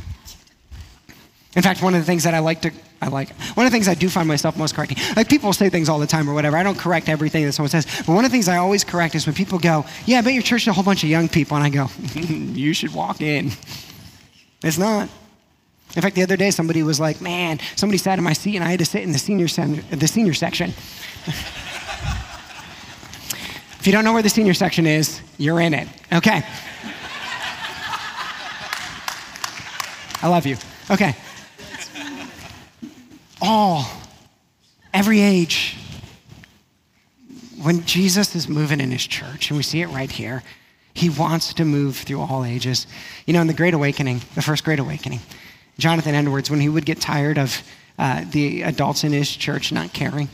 In 1.56 1.62
fact, 1.62 1.82
one 1.82 1.94
of 1.94 2.00
the 2.00 2.06
things 2.06 2.24
that 2.24 2.34
I 2.34 2.40
like 2.40 2.62
to, 2.62 2.72
I 3.02 3.10
like, 3.10 3.30
one 3.56 3.66
of 3.66 3.72
the 3.72 3.76
things 3.76 3.90
I 3.90 3.94
do 3.94 4.08
find 4.10 4.26
myself 4.26 4.56
most 4.56 4.74
correcting, 4.74 4.98
like 5.18 5.28
people 5.28 5.52
say 5.52 5.70
things 5.70 5.90
all 5.90 6.00
the 6.00 6.08
time 6.08 6.30
or 6.30 6.34
whatever. 6.34 6.56
I 6.56 6.64
don't 6.64 6.78
correct 6.78 7.10
everything 7.10 7.46
that 7.46 7.52
someone 7.52 7.70
says, 7.70 7.86
but 7.86 8.14
one 8.14 8.24
of 8.24 8.32
the 8.32 8.34
things 8.34 8.48
I 8.48 8.56
always 8.58 8.86
correct 8.86 9.16
is 9.16 9.26
when 9.26 9.36
people 9.36 9.60
go, 9.60 9.86
Yeah, 10.06 10.20
I 10.20 10.22
bet 10.22 10.34
your 10.34 10.44
church 10.44 10.62
is 10.62 10.70
a 10.70 10.74
whole 10.74 10.84
bunch 10.84 11.04
of 11.04 11.10
young 11.10 11.28
people. 11.28 11.58
And 11.58 11.66
I 11.66 11.70
go, 11.70 11.90
You 12.14 12.74
should 12.74 12.94
walk 12.94 13.20
in. 13.20 13.52
It's 14.64 14.78
not. 14.78 15.10
In 15.94 16.02
fact, 16.02 16.16
the 16.16 16.24
other 16.24 16.38
day 16.38 16.52
somebody 16.52 16.84
was 16.84 17.02
like, 17.02 17.20
Man, 17.20 17.60
somebody 17.76 17.98
sat 17.98 18.18
in 18.18 18.24
my 18.24 18.34
seat 18.34 18.56
and 18.56 18.64
I 18.64 18.70
had 18.70 18.80
to 18.80 18.86
sit 18.86 19.04
in 19.04 19.12
the 19.12 19.20
senior, 19.20 19.50
sen- 19.50 19.84
the 19.92 20.08
senior 20.08 20.34
section. 20.34 20.70
if 23.78 23.82
you 23.84 23.92
don't 23.92 24.06
know 24.06 24.14
where 24.14 24.24
the 24.24 24.30
senior 24.30 24.54
section 24.54 24.88
is, 24.88 25.20
you're 25.38 25.60
in 25.60 25.74
it. 25.74 25.90
Okay. 26.14 26.44
I 30.24 30.28
love 30.30 30.46
you. 30.46 30.56
Okay 30.90 31.14
all, 33.42 33.86
every 34.94 35.20
age. 35.20 35.78
When 37.62 37.86
Jesus 37.86 38.36
is 38.36 38.48
moving 38.48 38.80
in 38.80 38.92
his 38.92 39.06
church, 39.06 39.50
and 39.50 39.58
we 39.58 39.64
see 39.64 39.82
it 39.82 39.88
right 39.88 40.12
here, 40.12 40.44
he 40.94 41.10
wants 41.10 41.54
to 41.56 41.66
move 41.66 41.98
through 41.98 42.22
all 42.22 42.44
ages. 42.44 42.88
You 43.26 43.34
know, 43.34 43.42
in 43.42 43.48
the 43.48 43.54
Great 43.54 43.74
Awakening, 43.74 44.22
the 44.36 44.42
first 44.42 44.64
Great 44.64 44.80
Awakening, 44.80 45.20
Jonathan 45.78 46.16
Edwards, 46.16 46.50
when 46.50 46.60
he 46.60 46.70
would 46.70 46.86
get 46.86 47.00
tired 47.00 47.38
of 47.38 47.62
uh, 47.98 48.26
the 48.30 48.64
adults 48.64 49.04
in 49.04 49.12
his 49.12 49.30
church 49.30 49.72
not 49.72 49.94
caring, 49.94 50.28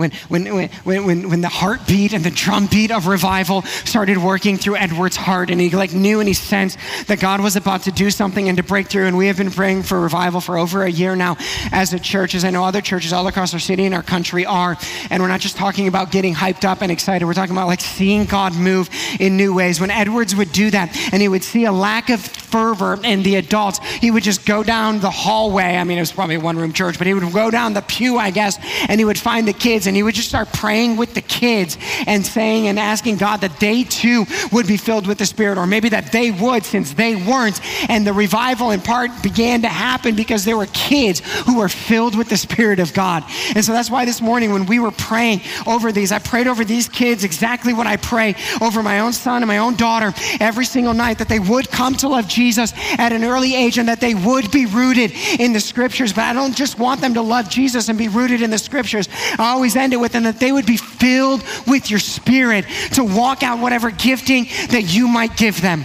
when, 0.00 0.10
when, 0.28 0.68
when, 0.84 1.04
when, 1.04 1.28
when 1.28 1.40
the 1.42 1.48
heartbeat 1.48 2.14
and 2.14 2.24
the 2.24 2.30
drumbeat 2.30 2.90
of 2.90 3.06
revival 3.06 3.62
started 3.62 4.16
working 4.16 4.56
through 4.56 4.76
Edward's 4.76 5.16
heart, 5.16 5.50
and 5.50 5.60
he 5.60 5.70
like 5.70 5.92
knew 5.92 6.20
and 6.20 6.26
he 6.26 6.34
sensed 6.34 6.78
that 7.06 7.20
God 7.20 7.40
was 7.42 7.54
about 7.54 7.82
to 7.82 7.92
do 7.92 8.10
something 8.10 8.48
and 8.48 8.56
to 8.56 8.64
break 8.64 8.88
through. 8.88 9.06
And 9.06 9.16
we 9.16 9.26
have 9.26 9.36
been 9.36 9.50
praying 9.50 9.82
for 9.82 10.00
revival 10.00 10.40
for 10.40 10.56
over 10.56 10.84
a 10.84 10.90
year 10.90 11.14
now 11.14 11.36
as 11.70 11.92
a 11.92 12.00
church, 12.00 12.34
as 12.34 12.44
I 12.44 12.50
know 12.50 12.64
other 12.64 12.80
churches 12.80 13.12
all 13.12 13.26
across 13.26 13.52
our 13.52 13.60
city 13.60 13.84
and 13.84 13.94
our 13.94 14.02
country 14.02 14.46
are. 14.46 14.78
And 15.10 15.22
we're 15.22 15.28
not 15.28 15.40
just 15.40 15.56
talking 15.56 15.86
about 15.86 16.10
getting 16.10 16.34
hyped 16.34 16.64
up 16.64 16.80
and 16.80 16.90
excited. 16.90 17.26
We're 17.26 17.34
talking 17.34 17.54
about 17.54 17.66
like 17.66 17.82
seeing 17.82 18.24
God 18.24 18.54
move 18.54 18.88
in 19.20 19.36
new 19.36 19.54
ways. 19.54 19.80
When 19.80 19.90
Edwards 19.90 20.34
would 20.34 20.52
do 20.52 20.70
that, 20.70 20.96
and 21.12 21.20
he 21.20 21.28
would 21.28 21.44
see 21.44 21.66
a 21.66 21.72
lack 21.72 22.08
of 22.08 22.20
fervor 22.20 22.98
in 23.04 23.22
the 23.22 23.36
adults, 23.36 23.78
he 24.00 24.10
would 24.10 24.22
just 24.22 24.46
go 24.46 24.62
down 24.62 25.00
the 25.00 25.10
hallway. 25.10 25.76
I 25.76 25.84
mean, 25.84 25.98
it 25.98 26.02
was 26.02 26.12
probably 26.12 26.36
a 26.36 26.40
one-room 26.40 26.72
church, 26.72 26.96
but 26.96 27.06
he 27.06 27.12
would 27.12 27.32
go 27.32 27.50
down 27.50 27.74
the 27.74 27.82
pew, 27.82 28.16
I 28.16 28.30
guess, 28.30 28.58
and 28.88 28.98
he 28.98 29.04
would 29.04 29.18
find 29.18 29.46
the 29.46 29.52
kids 29.52 29.86
and 29.90 29.96
he 29.96 30.04
would 30.04 30.14
just 30.14 30.28
start 30.28 30.52
praying 30.52 30.96
with 30.96 31.14
the 31.14 31.20
kids 31.20 31.76
and 32.06 32.24
saying 32.24 32.68
and 32.68 32.78
asking 32.78 33.16
God 33.16 33.40
that 33.40 33.58
they 33.58 33.82
too 33.82 34.24
would 34.52 34.68
be 34.68 34.76
filled 34.76 35.08
with 35.08 35.18
the 35.18 35.26
Spirit, 35.26 35.58
or 35.58 35.66
maybe 35.66 35.88
that 35.88 36.12
they 36.12 36.30
would 36.30 36.64
since 36.64 36.94
they 36.94 37.16
weren't. 37.16 37.60
And 37.90 38.06
the 38.06 38.12
revival 38.12 38.70
in 38.70 38.82
part 38.82 39.10
began 39.20 39.62
to 39.62 39.68
happen 39.68 40.14
because 40.14 40.44
there 40.44 40.56
were 40.56 40.68
kids 40.72 41.22
who 41.44 41.58
were 41.58 41.68
filled 41.68 42.16
with 42.16 42.28
the 42.28 42.36
Spirit 42.36 42.78
of 42.78 42.94
God. 42.94 43.24
And 43.56 43.64
so 43.64 43.72
that's 43.72 43.90
why 43.90 44.04
this 44.04 44.20
morning 44.20 44.52
when 44.52 44.64
we 44.66 44.78
were 44.78 44.92
praying 44.92 45.40
over 45.66 45.90
these, 45.90 46.12
I 46.12 46.20
prayed 46.20 46.46
over 46.46 46.64
these 46.64 46.88
kids 46.88 47.24
exactly 47.24 47.74
what 47.74 47.88
I 47.88 47.96
pray 47.96 48.36
over 48.60 48.84
my 48.84 49.00
own 49.00 49.12
son 49.12 49.42
and 49.42 49.48
my 49.48 49.58
own 49.58 49.74
daughter 49.74 50.14
every 50.38 50.66
single 50.66 50.94
night 50.94 51.18
that 51.18 51.28
they 51.28 51.40
would 51.40 51.68
come 51.68 51.96
to 51.96 52.08
love 52.08 52.28
Jesus 52.28 52.72
at 52.96 53.12
an 53.12 53.24
early 53.24 53.56
age 53.56 53.76
and 53.76 53.88
that 53.88 54.00
they 54.00 54.14
would 54.14 54.52
be 54.52 54.66
rooted 54.66 55.10
in 55.40 55.52
the 55.52 55.58
scriptures. 55.58 56.12
But 56.12 56.26
I 56.26 56.32
don't 56.32 56.54
just 56.54 56.78
want 56.78 57.00
them 57.00 57.14
to 57.14 57.22
love 57.22 57.50
Jesus 57.50 57.88
and 57.88 57.98
be 57.98 58.06
rooted 58.06 58.40
in 58.40 58.50
the 58.50 58.58
scriptures. 58.58 59.08
I 59.36 59.48
always 59.48 59.74
it 59.92 59.96
with 59.96 60.14
and 60.14 60.26
that 60.26 60.38
they 60.38 60.52
would 60.52 60.66
be 60.66 60.76
filled 60.76 61.42
with 61.66 61.90
your 61.90 62.00
spirit 62.00 62.64
to 62.92 63.04
walk 63.04 63.42
out 63.42 63.60
whatever 63.60 63.90
gifting 63.90 64.44
that 64.70 64.82
you 64.82 65.08
might 65.08 65.36
give 65.36 65.60
them. 65.60 65.84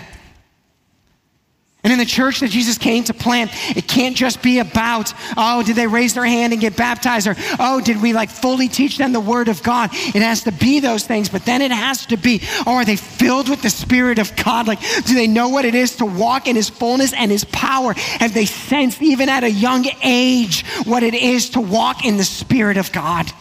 And 1.86 1.93
in 1.93 1.99
the 1.99 2.05
church 2.05 2.39
that 2.39 2.49
Jesus 2.49 2.79
came 2.79 3.03
to 3.03 3.13
plant, 3.13 3.51
it 3.77 3.88
can't 3.88 4.15
just 4.15 4.41
be 4.41 4.58
about, 4.58 5.13
oh, 5.38 5.62
did 5.62 5.75
they 5.75 5.86
raise 5.86 6.15
their 6.15 6.25
hand 6.25 6.51
and 6.51 6.60
get 6.60 6.75
baptized? 6.75 7.27
Or, 7.27 7.36
oh, 7.60 7.79
did 7.79 8.01
we 8.01 8.12
like 8.12 8.31
fully 8.31 8.67
teach 8.67 8.97
them 8.97 9.13
the 9.13 9.19
word 9.19 9.49
of 9.49 9.62
God? 9.62 9.91
It 9.93 10.23
has 10.23 10.45
to 10.45 10.51
be 10.51 10.79
those 10.79 11.05
things, 11.05 11.29
but 11.29 11.45
then 11.45 11.62
it 11.62 11.69
has 11.69 12.08
to 12.08 12.17
be, 12.17 12.41
oh, 12.65 12.73
are 12.73 12.86
they 12.86 12.95
filled 12.95 13.49
with 13.49 13.62
the 13.62 13.69
Spirit 13.69 14.17
of 14.17 14.36
God? 14.36 14.65
Like, 14.65 14.79
do 15.05 15.13
they 15.13 15.27
know 15.27 15.49
what 15.49 15.63
it 15.63 15.75
is 15.75 15.97
to 15.97 16.08
walk 16.08 16.47
in 16.47 16.55
His 16.55 16.71
fullness 16.71 17.13
and 17.13 17.29
His 17.29 17.43
power? 17.43 17.93
Have 17.93 18.34
they 18.34 18.47
sensed, 18.47 19.03
even 19.03 19.29
at 19.29 19.43
a 19.43 19.51
young 19.51 19.86
age, 20.01 20.65
what 20.86 21.03
it 21.03 21.13
is 21.13 21.51
to 21.51 21.62
walk 21.62 22.03
in 22.03 22.17
the 22.17 22.23
Spirit 22.23 22.77
of 22.77 22.91
God? 22.91 23.31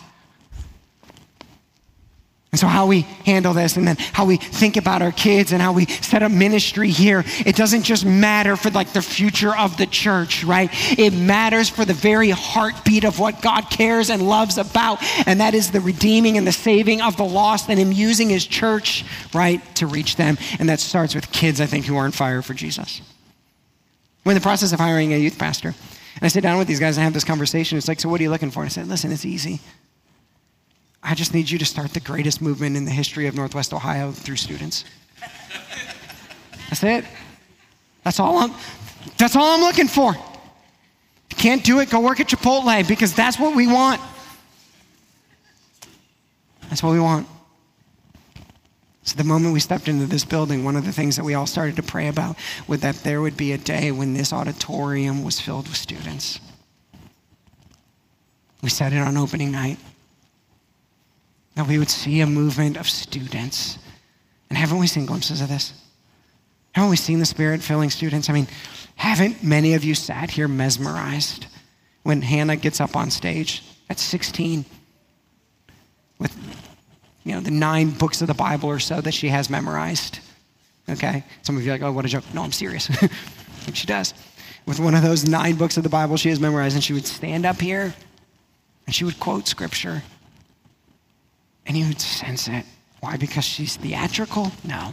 And 2.54 2.58
so, 2.60 2.68
how 2.68 2.86
we 2.86 3.00
handle 3.26 3.52
this, 3.52 3.76
and 3.76 3.84
then 3.84 3.96
how 3.98 4.26
we 4.26 4.36
think 4.36 4.76
about 4.76 5.02
our 5.02 5.10
kids, 5.10 5.50
and 5.50 5.60
how 5.60 5.72
we 5.72 5.86
set 5.86 6.22
up 6.22 6.30
ministry 6.30 6.88
here, 6.88 7.24
it 7.44 7.56
doesn't 7.56 7.82
just 7.82 8.06
matter 8.06 8.54
for 8.54 8.70
like 8.70 8.92
the 8.92 9.02
future 9.02 9.56
of 9.56 9.76
the 9.76 9.86
church, 9.86 10.44
right? 10.44 10.70
It 10.96 11.12
matters 11.14 11.68
for 11.68 11.84
the 11.84 11.94
very 11.94 12.30
heartbeat 12.30 13.02
of 13.02 13.18
what 13.18 13.42
God 13.42 13.70
cares 13.70 14.08
and 14.08 14.22
loves 14.22 14.56
about, 14.56 15.02
and 15.26 15.40
that 15.40 15.54
is 15.54 15.72
the 15.72 15.80
redeeming 15.80 16.38
and 16.38 16.46
the 16.46 16.52
saving 16.52 17.02
of 17.02 17.16
the 17.16 17.24
lost, 17.24 17.68
and 17.68 17.76
Him 17.76 17.90
using 17.90 18.28
His 18.28 18.46
church, 18.46 19.04
right, 19.34 19.60
to 19.74 19.88
reach 19.88 20.14
them. 20.14 20.38
And 20.60 20.68
that 20.68 20.78
starts 20.78 21.16
with 21.16 21.32
kids, 21.32 21.60
I 21.60 21.66
think, 21.66 21.86
who 21.86 21.96
are 21.96 22.04
on 22.04 22.12
fire 22.12 22.40
for 22.40 22.54
Jesus. 22.54 23.02
We're 24.24 24.30
in 24.30 24.38
the 24.38 24.42
process 24.42 24.72
of 24.72 24.78
hiring 24.78 25.12
a 25.12 25.16
youth 25.16 25.40
pastor. 25.40 25.74
And 26.14 26.22
I 26.22 26.28
sit 26.28 26.42
down 26.42 26.58
with 26.58 26.68
these 26.68 26.78
guys 26.78 26.98
and 26.98 27.02
I 27.02 27.04
have 27.04 27.14
this 27.14 27.24
conversation. 27.24 27.78
It's 27.78 27.88
like, 27.88 27.98
so 27.98 28.08
what 28.08 28.20
are 28.20 28.22
you 28.22 28.30
looking 28.30 28.52
for? 28.52 28.60
And 28.60 28.68
I 28.68 28.70
said, 28.70 28.86
listen, 28.86 29.10
it's 29.10 29.24
easy. 29.24 29.58
I 31.06 31.14
just 31.14 31.34
need 31.34 31.50
you 31.50 31.58
to 31.58 31.66
start 31.66 31.92
the 31.92 32.00
greatest 32.00 32.40
movement 32.40 32.76
in 32.76 32.86
the 32.86 32.90
history 32.90 33.26
of 33.26 33.34
Northwest 33.34 33.74
Ohio 33.74 34.10
through 34.10 34.36
students. 34.36 34.86
That's 36.70 36.82
it. 36.82 37.04
That's 38.04 38.18
all 38.18 38.38
I'm 38.38 38.54
that's 39.18 39.36
all 39.36 39.54
I'm 39.54 39.60
looking 39.60 39.86
for. 39.86 40.12
If 40.14 40.18
you 41.30 41.36
can't 41.36 41.62
do 41.62 41.80
it, 41.80 41.90
go 41.90 42.00
work 42.00 42.20
at 42.20 42.28
Chipotle 42.28 42.88
because 42.88 43.14
that's 43.14 43.38
what 43.38 43.54
we 43.54 43.66
want. 43.66 44.00
That's 46.70 46.82
what 46.82 46.92
we 46.92 47.00
want. 47.00 47.28
So 49.02 49.16
the 49.16 49.24
moment 49.24 49.52
we 49.52 49.60
stepped 49.60 49.88
into 49.88 50.06
this 50.06 50.24
building, 50.24 50.64
one 50.64 50.74
of 50.74 50.86
the 50.86 50.92
things 50.92 51.16
that 51.16 51.24
we 51.24 51.34
all 51.34 51.46
started 51.46 51.76
to 51.76 51.82
pray 51.82 52.08
about 52.08 52.36
was 52.66 52.80
that 52.80 52.96
there 52.96 53.20
would 53.20 53.36
be 53.36 53.52
a 53.52 53.58
day 53.58 53.92
when 53.92 54.14
this 54.14 54.32
auditorium 54.32 55.22
was 55.22 55.38
filled 55.38 55.68
with 55.68 55.76
students. 55.76 56.40
We 58.62 58.70
said 58.70 58.94
it 58.94 58.98
on 58.98 59.18
opening 59.18 59.52
night 59.52 59.78
that 61.54 61.66
we 61.66 61.78
would 61.78 61.90
see 61.90 62.20
a 62.20 62.26
movement 62.26 62.76
of 62.76 62.88
students. 62.88 63.78
And 64.48 64.58
haven't 64.58 64.78
we 64.78 64.86
seen 64.86 65.06
glimpses 65.06 65.40
of 65.40 65.48
this? 65.48 65.72
Haven't 66.72 66.90
we 66.90 66.96
seen 66.96 67.20
the 67.20 67.26
Spirit 67.26 67.62
filling 67.62 67.90
students? 67.90 68.28
I 68.28 68.32
mean, 68.32 68.48
haven't 68.96 69.42
many 69.42 69.74
of 69.74 69.84
you 69.84 69.94
sat 69.94 70.30
here 70.30 70.48
mesmerized 70.48 71.46
when 72.02 72.22
Hannah 72.22 72.56
gets 72.56 72.80
up 72.80 72.96
on 72.96 73.10
stage 73.10 73.62
at 73.88 73.98
16 73.98 74.64
with, 76.18 76.36
you 77.24 77.32
know, 77.32 77.40
the 77.40 77.50
nine 77.50 77.90
books 77.90 78.20
of 78.20 78.28
the 78.28 78.34
Bible 78.34 78.68
or 78.68 78.78
so 78.78 79.00
that 79.00 79.14
she 79.14 79.28
has 79.28 79.48
memorized. 79.48 80.18
Okay? 80.88 81.24
Some 81.42 81.56
of 81.56 81.64
you 81.64 81.70
are 81.70 81.74
like, 81.74 81.82
oh, 81.82 81.92
what 81.92 82.04
a 82.04 82.08
joke. 82.08 82.24
No, 82.34 82.42
I'm 82.42 82.52
serious. 82.52 82.90
she 83.72 83.86
does. 83.86 84.12
With 84.66 84.80
one 84.80 84.94
of 84.94 85.02
those 85.02 85.28
nine 85.28 85.54
books 85.54 85.76
of 85.76 85.82
the 85.82 85.88
Bible 85.88 86.16
she 86.16 86.30
has 86.30 86.40
memorized, 86.40 86.74
and 86.74 86.82
she 86.82 86.92
would 86.92 87.06
stand 87.06 87.46
up 87.46 87.60
here 87.60 87.94
and 88.86 88.94
she 88.94 89.04
would 89.04 89.18
quote 89.20 89.46
scripture. 89.46 90.02
And 91.66 91.76
you 91.76 91.86
would 91.88 92.00
sense 92.00 92.48
it. 92.48 92.64
Why? 93.00 93.16
Because 93.16 93.44
she's 93.44 93.76
theatrical? 93.76 94.52
No. 94.64 94.92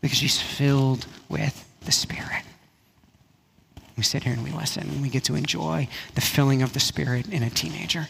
Because 0.00 0.18
she's 0.18 0.40
filled 0.40 1.06
with 1.28 1.64
the 1.84 1.92
Spirit. 1.92 2.42
We 3.96 4.02
sit 4.02 4.24
here 4.24 4.32
and 4.32 4.42
we 4.42 4.50
listen, 4.50 4.88
and 4.88 5.02
we 5.02 5.08
get 5.08 5.24
to 5.24 5.34
enjoy 5.34 5.88
the 6.14 6.20
filling 6.20 6.62
of 6.62 6.72
the 6.72 6.80
Spirit 6.80 7.28
in 7.28 7.42
a 7.42 7.50
teenager. 7.50 8.08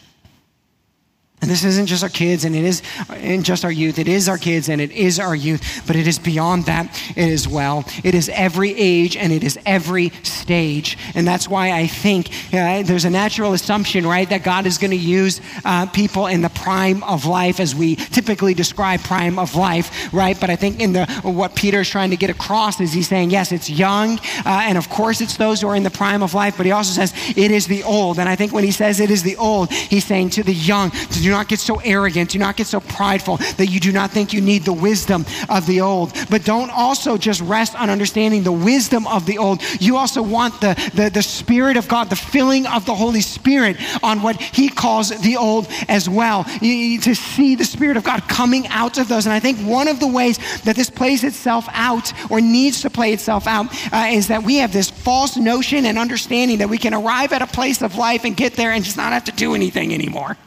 And 1.43 1.51
this 1.51 1.65
isn't 1.65 1.87
just 1.87 2.03
our 2.03 2.09
kids 2.09 2.45
and 2.45 2.55
it 2.55 2.63
is 2.63 2.81
and 3.09 3.43
just 3.43 3.65
our 3.65 3.71
youth. 3.71 3.99
It 3.99 4.07
is 4.07 4.29
our 4.29 4.37
kids 4.37 4.69
and 4.69 4.79
it 4.79 4.93
is 4.93 5.19
our 5.19 5.35
youth, 5.35 5.83
but 5.85 5.97
it 5.97 6.07
is 6.07 6.17
beyond 6.17 6.67
that 6.67 6.97
as 7.17 7.49
well. 7.49 7.83
It 8.01 8.15
is 8.15 8.29
every 8.29 8.73
age 8.79 9.17
and 9.17 9.33
it 9.33 9.43
is 9.43 9.59
every 9.65 10.11
stage. 10.23 10.97
And 11.13 11.27
that's 11.27 11.49
why 11.49 11.73
I 11.73 11.87
think 11.87 12.29
uh, 12.53 12.83
there's 12.83 13.03
a 13.03 13.09
natural 13.09 13.51
assumption, 13.51 14.07
right, 14.07 14.29
that 14.29 14.45
God 14.45 14.65
is 14.65 14.77
going 14.77 14.91
to 14.91 14.95
use 14.95 15.41
uh, 15.65 15.85
people 15.87 16.27
in 16.27 16.41
the 16.41 16.49
prime 16.49 17.03
of 17.03 17.25
life 17.25 17.59
as 17.59 17.75
we 17.75 17.97
typically 17.97 18.53
describe 18.53 19.01
prime 19.01 19.37
of 19.37 19.53
life, 19.53 20.13
right? 20.13 20.39
But 20.39 20.49
I 20.49 20.55
think 20.55 20.79
in 20.79 20.93
the 20.93 21.05
what 21.23 21.57
Peter 21.57 21.81
is 21.81 21.89
trying 21.89 22.11
to 22.11 22.17
get 22.17 22.29
across 22.29 22.79
is 22.79 22.93
he's 22.93 23.09
saying, 23.09 23.31
yes, 23.31 23.51
it's 23.51 23.69
young, 23.69 24.17
uh, 24.45 24.61
and 24.63 24.77
of 24.77 24.87
course 24.87 25.19
it's 25.19 25.35
those 25.35 25.59
who 25.59 25.67
are 25.67 25.75
in 25.75 25.83
the 25.83 25.91
prime 25.91 26.23
of 26.23 26.33
life, 26.33 26.55
but 26.55 26.65
he 26.65 26.71
also 26.71 26.93
says 26.93 27.13
it 27.35 27.51
is 27.51 27.67
the 27.67 27.83
old. 27.83 28.17
And 28.17 28.29
I 28.29 28.37
think 28.37 28.53
when 28.53 28.63
he 28.63 28.71
says 28.71 29.01
it 29.01 29.11
is 29.11 29.23
the 29.23 29.35
old, 29.35 29.73
he's 29.73 30.05
saying 30.05 30.29
to 30.31 30.43
the 30.43 30.53
young, 30.53 30.89
do 31.11 31.21
not 31.33 31.47
get 31.47 31.59
so 31.59 31.79
arrogant, 31.83 32.29
do 32.29 32.39
not 32.39 32.55
get 32.55 32.67
so 32.67 32.79
prideful 32.79 33.37
that 33.57 33.67
you 33.67 33.79
do 33.79 33.91
not 33.91 34.11
think 34.11 34.33
you 34.33 34.41
need 34.41 34.63
the 34.63 34.73
wisdom 34.73 35.25
of 35.49 35.65
the 35.65 35.81
old. 35.81 36.13
But 36.29 36.45
don't 36.45 36.71
also 36.71 37.17
just 37.17 37.41
rest 37.41 37.75
on 37.75 37.89
understanding 37.89 38.43
the 38.43 38.51
wisdom 38.51 39.07
of 39.07 39.25
the 39.25 39.37
old. 39.37 39.61
You 39.79 39.97
also 39.97 40.21
want 40.21 40.61
the, 40.61 40.73
the, 40.93 41.09
the 41.09 41.21
Spirit 41.23 41.77
of 41.77 41.87
God, 41.87 42.09
the 42.09 42.15
filling 42.15 42.65
of 42.67 42.85
the 42.85 42.95
Holy 42.95 43.21
Spirit 43.21 43.77
on 44.03 44.21
what 44.21 44.39
He 44.39 44.69
calls 44.69 45.09
the 45.09 45.37
old 45.37 45.67
as 45.87 46.07
well. 46.07 46.45
You, 46.61 46.99
to 47.01 47.15
see 47.15 47.55
the 47.55 47.65
Spirit 47.65 47.97
of 47.97 48.03
God 48.03 48.27
coming 48.27 48.67
out 48.67 48.97
of 48.97 49.07
those. 49.07 49.25
And 49.25 49.33
I 49.33 49.39
think 49.39 49.59
one 49.59 49.87
of 49.87 49.99
the 49.99 50.07
ways 50.07 50.37
that 50.61 50.75
this 50.75 50.89
plays 50.89 51.23
itself 51.23 51.67
out 51.71 52.13
or 52.31 52.41
needs 52.41 52.81
to 52.81 52.89
play 52.89 53.13
itself 53.13 53.47
out 53.47 53.67
uh, 53.91 54.07
is 54.09 54.27
that 54.27 54.43
we 54.43 54.57
have 54.57 54.71
this 54.71 54.89
false 54.89 55.35
notion 55.37 55.85
and 55.85 55.97
understanding 55.97 56.59
that 56.59 56.69
we 56.69 56.77
can 56.77 56.93
arrive 56.93 57.33
at 57.33 57.41
a 57.41 57.47
place 57.47 57.81
of 57.81 57.95
life 57.95 58.23
and 58.23 58.37
get 58.37 58.53
there 58.53 58.71
and 58.71 58.83
just 58.83 58.97
not 58.97 59.13
have 59.13 59.25
to 59.25 59.31
do 59.31 59.55
anything 59.55 59.93
anymore. 59.93 60.37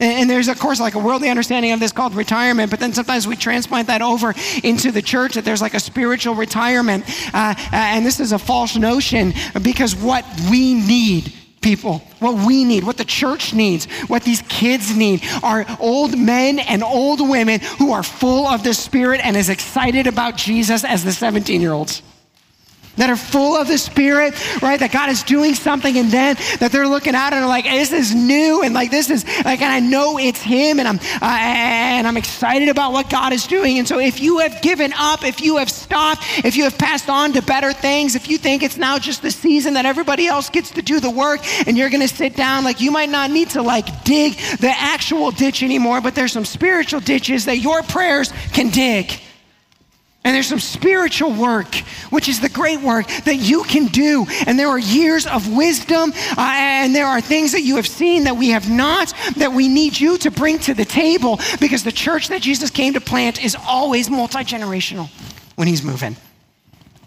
And 0.00 0.28
there's, 0.28 0.48
of 0.48 0.58
course, 0.58 0.80
like 0.80 0.96
a 0.96 0.98
worldly 0.98 1.30
understanding 1.30 1.70
of 1.70 1.78
this 1.78 1.92
called 1.92 2.14
retirement, 2.14 2.68
but 2.70 2.80
then 2.80 2.92
sometimes 2.92 3.28
we 3.28 3.36
transplant 3.36 3.86
that 3.86 4.02
over 4.02 4.34
into 4.64 4.90
the 4.90 5.00
church 5.00 5.34
that 5.34 5.44
there's 5.44 5.62
like 5.62 5.74
a 5.74 5.80
spiritual 5.80 6.34
retirement. 6.34 7.04
Uh, 7.32 7.54
uh, 7.56 7.68
and 7.72 8.04
this 8.04 8.18
is 8.18 8.32
a 8.32 8.38
false 8.38 8.76
notion 8.76 9.32
because 9.62 9.94
what 9.94 10.24
we 10.50 10.74
need 10.74 11.32
people. 11.60 12.00
What 12.18 12.46
we 12.46 12.64
need, 12.64 12.84
what 12.84 12.98
the 12.98 13.06
church 13.06 13.54
needs, 13.54 13.86
what 14.08 14.22
these 14.22 14.42
kids 14.48 14.94
need 14.94 15.24
are 15.42 15.64
old 15.80 16.18
men 16.18 16.58
and 16.58 16.82
old 16.82 17.26
women 17.26 17.60
who 17.78 17.92
are 17.92 18.02
full 18.02 18.46
of 18.46 18.62
the 18.62 18.74
Spirit 18.74 19.22
and 19.24 19.36
as 19.36 19.48
excited 19.48 20.06
about 20.06 20.36
Jesus 20.36 20.84
as 20.84 21.04
the 21.04 21.12
17 21.12 21.60
year 21.60 21.72
olds 21.72 22.02
that 22.96 23.10
are 23.10 23.16
full 23.16 23.56
of 23.56 23.68
the 23.68 23.78
Spirit, 23.78 24.34
right? 24.62 24.78
That 24.78 24.92
God 24.92 25.10
is 25.10 25.22
doing 25.22 25.54
something 25.54 25.96
and 25.96 26.10
then 26.10 26.36
that 26.60 26.72
they're 26.72 26.88
looking 26.88 27.14
out 27.14 27.32
and 27.32 27.44
are 27.44 27.48
like, 27.48 27.64
this 27.64 27.92
is 27.92 28.14
new 28.14 28.62
and 28.62 28.74
like 28.74 28.90
this 28.90 29.10
is 29.10 29.24
like, 29.44 29.60
and 29.62 29.72
I 29.72 29.80
know 29.80 30.18
it's 30.18 30.40
Him 30.40 30.78
and 30.78 30.88
I'm 30.88 30.98
uh, 31.20 31.24
and 31.24 32.06
I'm 32.06 32.16
excited 32.16 32.68
about 32.68 32.92
what 32.92 33.10
God 33.10 33.32
is 33.32 33.46
doing. 33.46 33.78
And 33.78 33.86
so, 33.86 33.98
if 33.98 34.20
you 34.20 34.38
have 34.38 34.60
given 34.62 34.92
up, 34.94 35.24
if 35.24 35.40
you 35.40 35.56
have 35.58 35.70
stopped, 35.70 36.22
if 36.44 36.56
you 36.56 36.64
have 36.64 36.78
passed 36.78 37.08
on 37.08 37.32
to 37.32 37.42
better 37.42 37.72
things, 37.72 38.14
if 38.14 38.28
you 38.28 38.38
think 38.38 38.62
it's 38.62 38.76
now 38.76 38.98
just 38.98 39.22
the 39.22 39.30
season 39.30 39.74
that 39.74 39.86
everybody 39.86 40.26
else 40.26 40.50
gets 40.50 40.70
to 40.72 40.82
do 40.82 41.00
the 41.00 41.10
work 41.10 41.40
and 41.66 41.76
you're 41.76 41.90
going 41.90 42.06
to 42.06 42.14
sit 42.14 42.36
down, 42.36 42.64
like 42.64 42.80
you 42.80 42.90
might 42.90 43.08
not 43.08 43.30
need 43.30 43.50
to 43.50 43.62
like 43.62 44.04
dig 44.04 44.34
the 44.58 44.72
actual 44.74 45.30
ditch 45.30 45.62
anymore, 45.62 46.00
but 46.00 46.14
there's 46.14 46.32
some 46.32 46.44
spiritual 46.44 47.00
ditches 47.00 47.44
that 47.46 47.58
your 47.58 47.82
prayers 47.82 48.32
can 48.52 48.70
dig. 48.70 49.20
And 50.24 50.34
there's 50.34 50.46
some 50.46 50.58
spiritual 50.58 51.32
work, 51.32 51.74
which 52.08 52.30
is 52.30 52.40
the 52.40 52.48
great 52.48 52.80
work 52.80 53.06
that 53.24 53.36
you 53.36 53.62
can 53.64 53.88
do. 53.88 54.26
And 54.46 54.58
there 54.58 54.68
are 54.68 54.78
years 54.78 55.26
of 55.26 55.54
wisdom, 55.54 56.14
uh, 56.38 56.52
and 56.56 56.94
there 56.94 57.06
are 57.06 57.20
things 57.20 57.52
that 57.52 57.60
you 57.60 57.76
have 57.76 57.86
seen 57.86 58.24
that 58.24 58.36
we 58.36 58.48
have 58.48 58.70
not, 58.70 59.12
that 59.36 59.52
we 59.52 59.68
need 59.68 60.00
you 60.00 60.16
to 60.18 60.30
bring 60.30 60.58
to 60.60 60.72
the 60.72 60.86
table 60.86 61.38
because 61.60 61.84
the 61.84 61.92
church 61.92 62.28
that 62.28 62.40
Jesus 62.40 62.70
came 62.70 62.94
to 62.94 63.02
plant 63.02 63.44
is 63.44 63.54
always 63.68 64.08
multi 64.08 64.38
generational 64.38 65.10
when 65.56 65.68
he's 65.68 65.82
moving. 65.82 66.16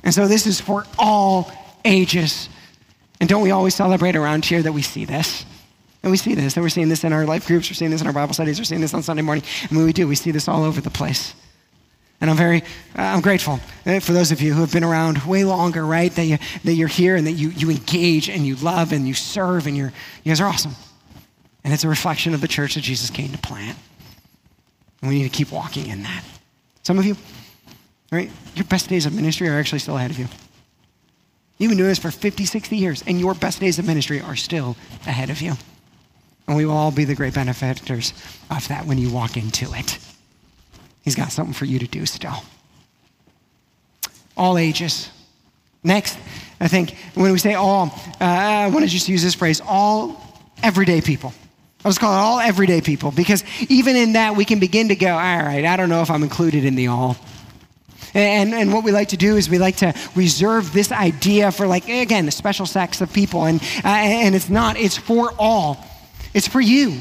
And 0.03 0.13
so 0.13 0.27
this 0.27 0.45
is 0.45 0.61
for 0.61 0.85
all 0.99 1.51
ages. 1.83 2.49
And 3.19 3.27
don't 3.27 3.41
we 3.41 3.49
always 3.49 3.73
celebrate 3.73 4.15
around 4.15 4.45
here 4.45 4.61
that 4.61 4.73
we 4.73 4.83
see 4.83 5.05
this? 5.05 5.43
And 6.03 6.11
we 6.11 6.17
see 6.17 6.35
this, 6.35 6.55
and 6.55 6.63
we're 6.63 6.69
seeing 6.69 6.89
this 6.89 7.03
in 7.03 7.11
our 7.11 7.25
life 7.25 7.47
groups, 7.47 7.67
we're 7.67 7.73
seeing 7.73 7.89
this 7.89 8.01
in 8.01 8.07
our 8.07 8.13
Bible 8.13 8.35
studies, 8.35 8.59
we're 8.59 8.65
seeing 8.65 8.81
this 8.81 8.93
on 8.93 9.01
Sunday 9.01 9.23
morning. 9.23 9.43
And 9.63 9.71
when 9.71 9.87
we 9.87 9.91
do, 9.91 10.07
we 10.07 10.13
see 10.13 10.29
this 10.29 10.47
all 10.47 10.63
over 10.63 10.79
the 10.79 10.91
place. 10.91 11.33
And 12.19 12.31
I'm 12.31 12.37
very, 12.37 12.63
uh, 12.97 13.01
I'm 13.01 13.21
grateful 13.21 13.59
uh, 13.85 13.99
for 13.99 14.11
those 14.11 14.31
of 14.31 14.41
you 14.41 14.53
who 14.53 14.61
have 14.61 14.71
been 14.71 14.83
around 14.83 15.19
way 15.19 15.43
longer, 15.43 15.85
right? 15.85 16.11
That, 16.15 16.25
you, 16.25 16.37
that 16.63 16.73
you're 16.73 16.87
here 16.87 17.15
and 17.15 17.27
that 17.27 17.33
you, 17.33 17.49
you 17.49 17.69
engage 17.69 18.27
and 18.27 18.45
you 18.45 18.55
love 18.55 18.91
and 18.91 19.07
you 19.07 19.13
serve 19.13 19.67
and 19.67 19.77
you're, 19.77 19.93
you 20.23 20.31
guys 20.31 20.41
are 20.41 20.47
awesome. 20.47 20.73
And 21.63 21.73
it's 21.73 21.83
a 21.83 21.89
reflection 21.89 22.33
of 22.33 22.41
the 22.41 22.47
church 22.47 22.75
that 22.75 22.81
Jesus 22.81 23.09
came 23.09 23.31
to 23.31 23.37
plant. 23.37 23.77
And 25.01 25.09
we 25.09 25.19
need 25.19 25.29
to 25.29 25.29
keep 25.29 25.51
walking 25.51 25.87
in 25.87 26.03
that. 26.03 26.23
Some 26.81 26.97
of 26.97 27.05
you, 27.05 27.15
right, 28.11 28.31
your 28.55 28.65
best 28.65 28.89
days 28.89 29.05
of 29.05 29.13
ministry 29.13 29.47
are 29.47 29.59
actually 29.59 29.79
still 29.79 29.97
ahead 29.97 30.09
of 30.09 30.17
you. 30.17 30.27
You've 31.59 31.69
been 31.69 31.77
doing 31.77 31.89
this 31.89 31.99
for 31.99 32.11
50, 32.11 32.45
60 32.45 32.77
years, 32.77 33.03
and 33.05 33.19
your 33.19 33.33
best 33.33 33.59
days 33.59 33.77
of 33.79 33.85
ministry 33.85 34.21
are 34.21 34.35
still 34.35 34.75
ahead 35.05 35.29
of 35.29 35.41
you. 35.41 35.53
And 36.47 36.55
we 36.55 36.65
will 36.65 36.77
all 36.77 36.91
be 36.91 37.03
the 37.03 37.15
great 37.15 37.33
benefactors 37.33 38.13
of 38.49 38.67
that 38.69 38.85
when 38.85 38.97
you 38.97 39.11
walk 39.11 39.37
into 39.37 39.73
it. 39.73 39.97
He's 41.07 41.15
got 41.15 41.31
something 41.31 41.53
for 41.53 41.63
you 41.63 41.79
to 41.79 41.87
do 41.87 42.05
still. 42.05 42.35
All 44.35 44.57
ages. 44.57 45.09
Next, 45.81 46.17
I 46.59 46.67
think 46.67 46.97
when 47.13 47.31
we 47.31 47.37
say 47.37 47.53
all, 47.53 47.97
uh, 48.19 48.25
I 48.25 48.67
want 48.67 48.83
to 48.83 48.91
just 48.91 49.07
use 49.07 49.23
this 49.23 49.33
phrase 49.33 49.61
all 49.65 50.21
everyday 50.61 50.99
people. 50.99 51.31
I 51.85 51.87
was 51.87 51.97
calling 51.97 52.19
all 52.19 52.41
everyday 52.41 52.81
people 52.81 53.11
because 53.11 53.45
even 53.69 53.95
in 53.95 54.13
that 54.13 54.35
we 54.35 54.43
can 54.43 54.59
begin 54.59 54.89
to 54.89 54.97
go, 54.97 55.11
all 55.11 55.15
right, 55.15 55.63
I 55.63 55.77
don't 55.77 55.87
know 55.87 56.01
if 56.01 56.11
I'm 56.11 56.23
included 56.23 56.65
in 56.65 56.75
the 56.75 56.87
all. 56.87 57.15
And, 58.13 58.53
and 58.53 58.73
what 58.73 58.83
we 58.83 58.91
like 58.91 59.07
to 59.07 59.17
do 59.17 59.37
is 59.37 59.49
we 59.49 59.59
like 59.59 59.77
to 59.77 59.93
reserve 60.13 60.73
this 60.73 60.91
idea 60.91 61.53
for, 61.53 61.67
like, 61.67 61.87
again, 61.87 62.25
the 62.25 62.33
special 62.33 62.65
sex 62.65 62.99
of 62.99 63.13
people. 63.13 63.45
And, 63.45 63.61
uh, 63.61 63.87
and 63.87 64.35
it's 64.35 64.49
not, 64.49 64.75
it's 64.75 64.97
for 64.97 65.31
all. 65.39 65.81
It's 66.33 66.49
for 66.49 66.59
you. 66.59 66.99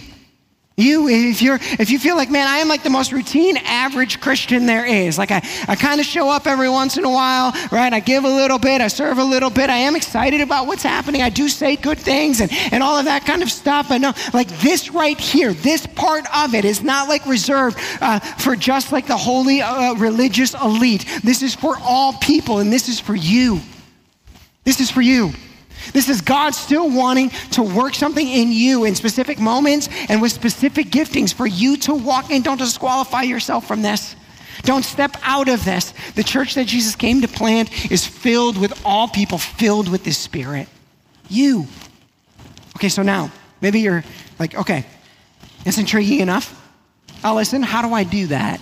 You, 0.79 1.09
if 1.09 1.41
you're, 1.41 1.59
if 1.79 1.89
you 1.89 1.99
feel 1.99 2.17
like, 2.17 2.31
man, 2.31 2.47
I 2.47 2.59
am 2.59 2.69
like 2.69 2.83
the 2.83 2.91
most 2.91 3.11
routine, 3.11 3.57
average 3.57 4.21
Christian 4.21 4.67
there 4.67 4.85
is. 4.85 5.17
Like 5.17 5.31
I, 5.31 5.41
I 5.67 5.75
kind 5.75 6.01
of 6.01 6.07
show 6.07 6.29
up 6.29 6.47
every 6.47 6.69
once 6.69 6.99
in 6.99 7.07
a 7.07 7.11
while, 7.11 7.53
right? 7.73 7.91
I 7.91 8.01
give 8.01 8.25
a 8.25 8.29
little 8.29 8.59
bit, 8.59 8.83
I 8.83 8.89
serve 8.89 9.17
a 9.17 9.25
little 9.25 9.49
bit, 9.49 9.71
I 9.71 9.79
am 9.79 9.97
excited 9.97 10.43
about 10.43 10.67
what's 10.67 10.83
happening. 10.83 11.23
I 11.23 11.31
do 11.31 11.49
say 11.49 11.77
good 11.77 11.99
things 11.99 12.43
and, 12.43 12.53
and 12.73 12.83
all 12.83 12.99
of 12.99 13.07
that 13.07 13.25
kind 13.25 13.43
of 13.43 13.51
stuff. 13.51 13.91
I 13.91 13.97
know, 13.97 14.13
like 14.35 14.49
this 14.61 14.91
right 14.91 15.19
here, 15.19 15.55
this 15.55 15.87
part 15.87 16.27
of 16.37 16.55
it 16.55 16.67
is 16.67 16.83
not 16.83 17.09
like 17.09 17.25
reserved 17.25 17.79
uh, 18.03 18.21
for 18.21 18.55
just 18.55 18.93
like 18.93 19.07
the 19.07 19.17
holy 19.17 19.63
uh, 19.63 19.95
religious 19.95 20.53
elite. 20.53 21.07
This 21.25 21.43
is 21.43 21.55
for 21.55 21.79
all 21.81 22.13
people, 22.19 22.59
and 22.59 22.71
this 22.71 22.91
is 22.91 23.01
for 23.01 23.15
you. 23.15 23.61
This 24.65 24.81
is 24.81 24.91
for 24.91 25.01
you. 25.01 25.33
This 25.93 26.09
is 26.09 26.21
God 26.21 26.55
still 26.55 26.91
wanting 26.91 27.31
to 27.53 27.63
work 27.63 27.95
something 27.95 28.27
in 28.27 28.53
you 28.53 28.85
in 28.85 28.95
specific 28.95 29.39
moments 29.39 29.89
and 30.09 30.21
with 30.21 30.33
specific 30.33 30.87
giftings 30.89 31.33
for 31.33 31.47
you 31.47 31.77
to 31.79 31.95
walk 31.95 32.31
in. 32.31 32.43
Don't 32.43 32.59
disqualify 32.59 33.23
yourself 33.23 33.67
from 33.67 33.83
this. 33.83 34.17
Don't 34.63 34.85
step 34.85 35.17
out 35.23 35.49
of 35.49 35.65
this. 35.65 35.95
The 36.15 36.25
church 36.25 36.55
that 36.55 36.67
Jesus 36.67 36.97
came 36.97 37.21
to 37.21 37.29
plant 37.29 37.91
is 37.91 38.07
filled 38.07 38.59
with 38.59 38.81
all 38.85 39.09
people, 39.09 39.39
filled 39.39 39.89
with 39.89 40.03
this 40.03 40.19
spirit. 40.19 40.69
You. 41.29 41.67
Okay, 42.77 42.89
so 42.89 43.03
now, 43.03 43.31
maybe 43.61 43.81
you're 43.81 44.05
like, 44.39 44.55
okay, 44.55 44.85
it's 45.65 45.79
intriguing 45.79 46.21
enough. 46.21 46.63
I'll 47.23 47.35
listen. 47.35 47.63
How 47.63 47.87
do 47.87 47.95
I 47.95 48.05
do 48.05 48.27
that? 48.29 48.61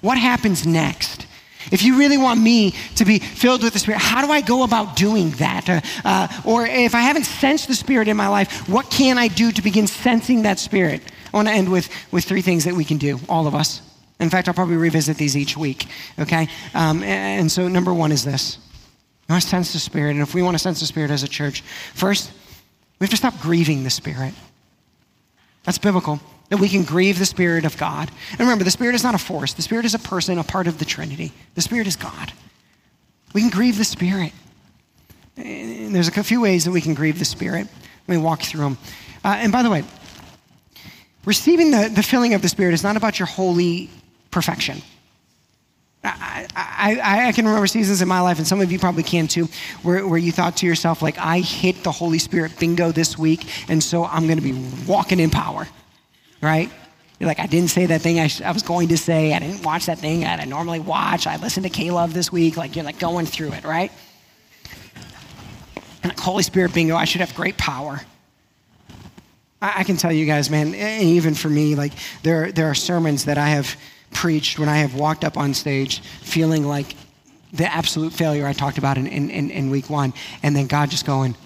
What 0.00 0.18
happens 0.18 0.66
next? 0.66 1.26
If 1.70 1.82
you 1.82 1.98
really 1.98 2.18
want 2.18 2.40
me 2.40 2.72
to 2.96 3.04
be 3.04 3.18
filled 3.18 3.62
with 3.62 3.72
the 3.72 3.78
Spirit, 3.78 4.00
how 4.00 4.24
do 4.24 4.30
I 4.32 4.40
go 4.40 4.62
about 4.62 4.96
doing 4.96 5.30
that? 5.32 5.68
Uh, 5.68 5.80
uh, 6.04 6.28
or 6.44 6.66
if 6.66 6.94
I 6.94 7.00
haven't 7.00 7.24
sensed 7.24 7.68
the 7.68 7.74
Spirit 7.74 8.08
in 8.08 8.16
my 8.16 8.28
life, 8.28 8.68
what 8.68 8.90
can 8.90 9.18
I 9.18 9.28
do 9.28 9.52
to 9.52 9.62
begin 9.62 9.86
sensing 9.86 10.42
that 10.42 10.58
Spirit? 10.58 11.02
I 11.32 11.36
want 11.36 11.48
to 11.48 11.54
end 11.54 11.70
with, 11.70 11.90
with 12.12 12.24
three 12.24 12.42
things 12.42 12.64
that 12.64 12.74
we 12.74 12.84
can 12.84 12.96
do, 12.96 13.20
all 13.28 13.46
of 13.46 13.54
us. 13.54 13.82
In 14.20 14.30
fact, 14.30 14.48
I'll 14.48 14.54
probably 14.54 14.76
revisit 14.76 15.16
these 15.16 15.36
each 15.36 15.56
week, 15.56 15.86
okay? 16.18 16.48
Um, 16.74 17.02
and 17.02 17.50
so, 17.50 17.68
number 17.68 17.94
one 17.94 18.12
is 18.12 18.24
this 18.24 18.58
we 19.28 19.34
want 19.34 19.42
to 19.42 19.48
sense 19.48 19.72
the 19.72 19.78
Spirit. 19.78 20.12
And 20.12 20.20
if 20.20 20.34
we 20.34 20.42
want 20.42 20.54
to 20.54 20.58
sense 20.58 20.80
the 20.80 20.86
Spirit 20.86 21.10
as 21.10 21.22
a 21.22 21.28
church, 21.28 21.60
first, 21.94 22.32
we 22.98 23.04
have 23.04 23.10
to 23.10 23.16
stop 23.16 23.38
grieving 23.40 23.84
the 23.84 23.90
Spirit. 23.90 24.34
That's 25.68 25.76
biblical. 25.76 26.18
That 26.48 26.60
we 26.60 26.70
can 26.70 26.82
grieve 26.82 27.18
the 27.18 27.26
Spirit 27.26 27.66
of 27.66 27.76
God. 27.76 28.10
And 28.30 28.40
remember, 28.40 28.64
the 28.64 28.70
Spirit 28.70 28.94
is 28.94 29.04
not 29.04 29.14
a 29.14 29.18
force, 29.18 29.52
the 29.52 29.60
Spirit 29.60 29.84
is 29.84 29.92
a 29.92 29.98
person, 29.98 30.38
a 30.38 30.42
part 30.42 30.66
of 30.66 30.78
the 30.78 30.86
Trinity. 30.86 31.30
The 31.56 31.60
Spirit 31.60 31.86
is 31.86 31.94
God. 31.94 32.32
We 33.34 33.42
can 33.42 33.50
grieve 33.50 33.76
the 33.76 33.84
Spirit. 33.84 34.32
And 35.36 35.94
there's 35.94 36.08
a 36.08 36.24
few 36.24 36.40
ways 36.40 36.64
that 36.64 36.70
we 36.70 36.80
can 36.80 36.94
grieve 36.94 37.18
the 37.18 37.26
Spirit. 37.26 37.68
Let 38.06 38.16
me 38.16 38.16
walk 38.16 38.40
through 38.40 38.62
them. 38.62 38.78
Uh, 39.22 39.36
and 39.40 39.52
by 39.52 39.62
the 39.62 39.68
way, 39.68 39.84
receiving 41.26 41.70
the, 41.70 41.92
the 41.94 42.02
filling 42.02 42.32
of 42.32 42.40
the 42.40 42.48
Spirit 42.48 42.72
is 42.72 42.82
not 42.82 42.96
about 42.96 43.18
your 43.18 43.26
holy 43.26 43.90
perfection. 44.30 44.80
I, 46.16 46.46
I, 47.02 47.28
I, 47.28 47.32
can 47.32 47.46
remember 47.46 47.66
seasons 47.66 48.02
in 48.02 48.08
my 48.08 48.20
life, 48.20 48.38
and 48.38 48.46
some 48.46 48.60
of 48.60 48.70
you 48.70 48.78
probably 48.78 49.02
can 49.02 49.26
too, 49.26 49.48
where, 49.82 50.06
where 50.06 50.18
you 50.18 50.32
thought 50.32 50.56
to 50.58 50.66
yourself, 50.66 51.02
like, 51.02 51.18
I 51.18 51.40
hit 51.40 51.82
the 51.82 51.92
Holy 51.92 52.18
Spirit 52.18 52.58
bingo 52.58 52.92
this 52.92 53.18
week, 53.18 53.46
and 53.68 53.82
so 53.82 54.04
I'm 54.04 54.26
going 54.26 54.38
to 54.38 54.42
be 54.42 54.58
walking 54.86 55.20
in 55.20 55.30
power, 55.30 55.66
right? 56.40 56.70
You're 57.18 57.26
like, 57.26 57.40
I 57.40 57.46
didn't 57.46 57.70
say 57.70 57.86
that 57.86 58.00
thing 58.00 58.20
I, 58.20 58.28
sh- 58.28 58.42
I 58.42 58.52
was 58.52 58.62
going 58.62 58.88
to 58.88 58.96
say. 58.96 59.34
I 59.34 59.40
didn't 59.40 59.64
watch 59.64 59.86
that 59.86 59.98
thing 59.98 60.20
that 60.20 60.40
I 60.40 60.44
normally 60.44 60.78
watch. 60.78 61.26
I 61.26 61.36
listened 61.36 61.64
to 61.64 61.70
K-Love 61.70 62.14
this 62.14 62.30
week. 62.30 62.56
Like, 62.56 62.76
you're 62.76 62.84
like 62.84 63.00
going 63.00 63.26
through 63.26 63.52
it, 63.52 63.64
right? 63.64 63.90
And 66.02 66.10
like, 66.10 66.20
Holy 66.20 66.44
Spirit 66.44 66.72
bingo, 66.72 66.94
I 66.94 67.04
should 67.04 67.20
have 67.20 67.34
great 67.34 67.58
power. 67.58 68.00
I, 69.60 69.80
I 69.80 69.84
can 69.84 69.96
tell 69.96 70.12
you 70.12 70.26
guys, 70.26 70.48
man, 70.48 70.74
and 70.74 71.02
even 71.02 71.34
for 71.34 71.48
me, 71.48 71.74
like, 71.74 71.92
there, 72.22 72.52
there 72.52 72.70
are 72.70 72.74
sermons 72.74 73.24
that 73.24 73.36
I 73.36 73.48
have 73.48 73.76
preached 74.18 74.58
when 74.58 74.68
I 74.68 74.78
have 74.78 74.96
walked 74.96 75.24
up 75.24 75.36
on 75.36 75.54
stage 75.54 76.00
feeling 76.00 76.66
like 76.66 76.96
the 77.52 77.72
absolute 77.72 78.12
failure 78.12 78.48
I 78.48 78.52
talked 78.52 78.76
about 78.76 78.98
in, 78.98 79.06
in, 79.06 79.30
in 79.30 79.70
week 79.70 79.88
one, 79.88 80.12
and 80.42 80.56
then 80.56 80.66
God 80.66 80.90
just 80.90 81.06
going, 81.06 81.36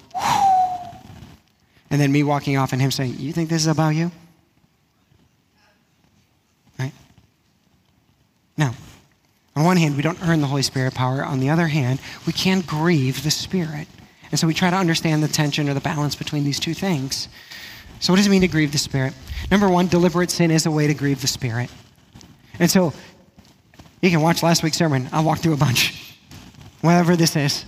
and 1.90 2.00
then 2.00 2.10
me 2.10 2.22
walking 2.22 2.56
off 2.56 2.72
and 2.72 2.80
Him 2.80 2.90
saying, 2.90 3.16
You 3.18 3.30
think 3.34 3.50
this 3.50 3.60
is 3.60 3.66
about 3.66 3.90
you? 3.90 4.10
Right? 6.78 6.92
Now, 8.56 8.74
on 9.54 9.64
one 9.64 9.76
hand, 9.76 9.94
we 9.94 10.02
don't 10.02 10.18
earn 10.22 10.40
the 10.40 10.46
Holy 10.46 10.62
Spirit 10.62 10.94
power. 10.94 11.22
On 11.22 11.40
the 11.40 11.50
other 11.50 11.66
hand, 11.66 12.00
we 12.26 12.32
can't 12.32 12.66
grieve 12.66 13.22
the 13.22 13.30
Spirit. 13.30 13.86
And 14.30 14.40
so 14.40 14.46
we 14.46 14.54
try 14.54 14.70
to 14.70 14.76
understand 14.76 15.22
the 15.22 15.28
tension 15.28 15.68
or 15.68 15.74
the 15.74 15.80
balance 15.80 16.14
between 16.14 16.44
these 16.44 16.58
two 16.58 16.72
things. 16.72 17.28
So, 18.00 18.14
what 18.14 18.16
does 18.16 18.28
it 18.28 18.30
mean 18.30 18.40
to 18.40 18.48
grieve 18.48 18.72
the 18.72 18.78
Spirit? 18.78 19.12
Number 19.50 19.68
one, 19.68 19.88
deliberate 19.88 20.30
sin 20.30 20.50
is 20.50 20.64
a 20.64 20.70
way 20.70 20.86
to 20.86 20.94
grieve 20.94 21.20
the 21.20 21.26
Spirit. 21.26 21.68
And 22.58 22.70
so 22.70 22.92
you 24.00 24.10
can 24.10 24.20
watch 24.20 24.42
last 24.42 24.62
week's 24.62 24.76
sermon. 24.76 25.08
I'll 25.12 25.24
walk 25.24 25.38
through 25.38 25.54
a 25.54 25.58
bunch. 25.58 26.16
Whatever 26.80 27.16
this 27.16 27.36
is. 27.36 27.64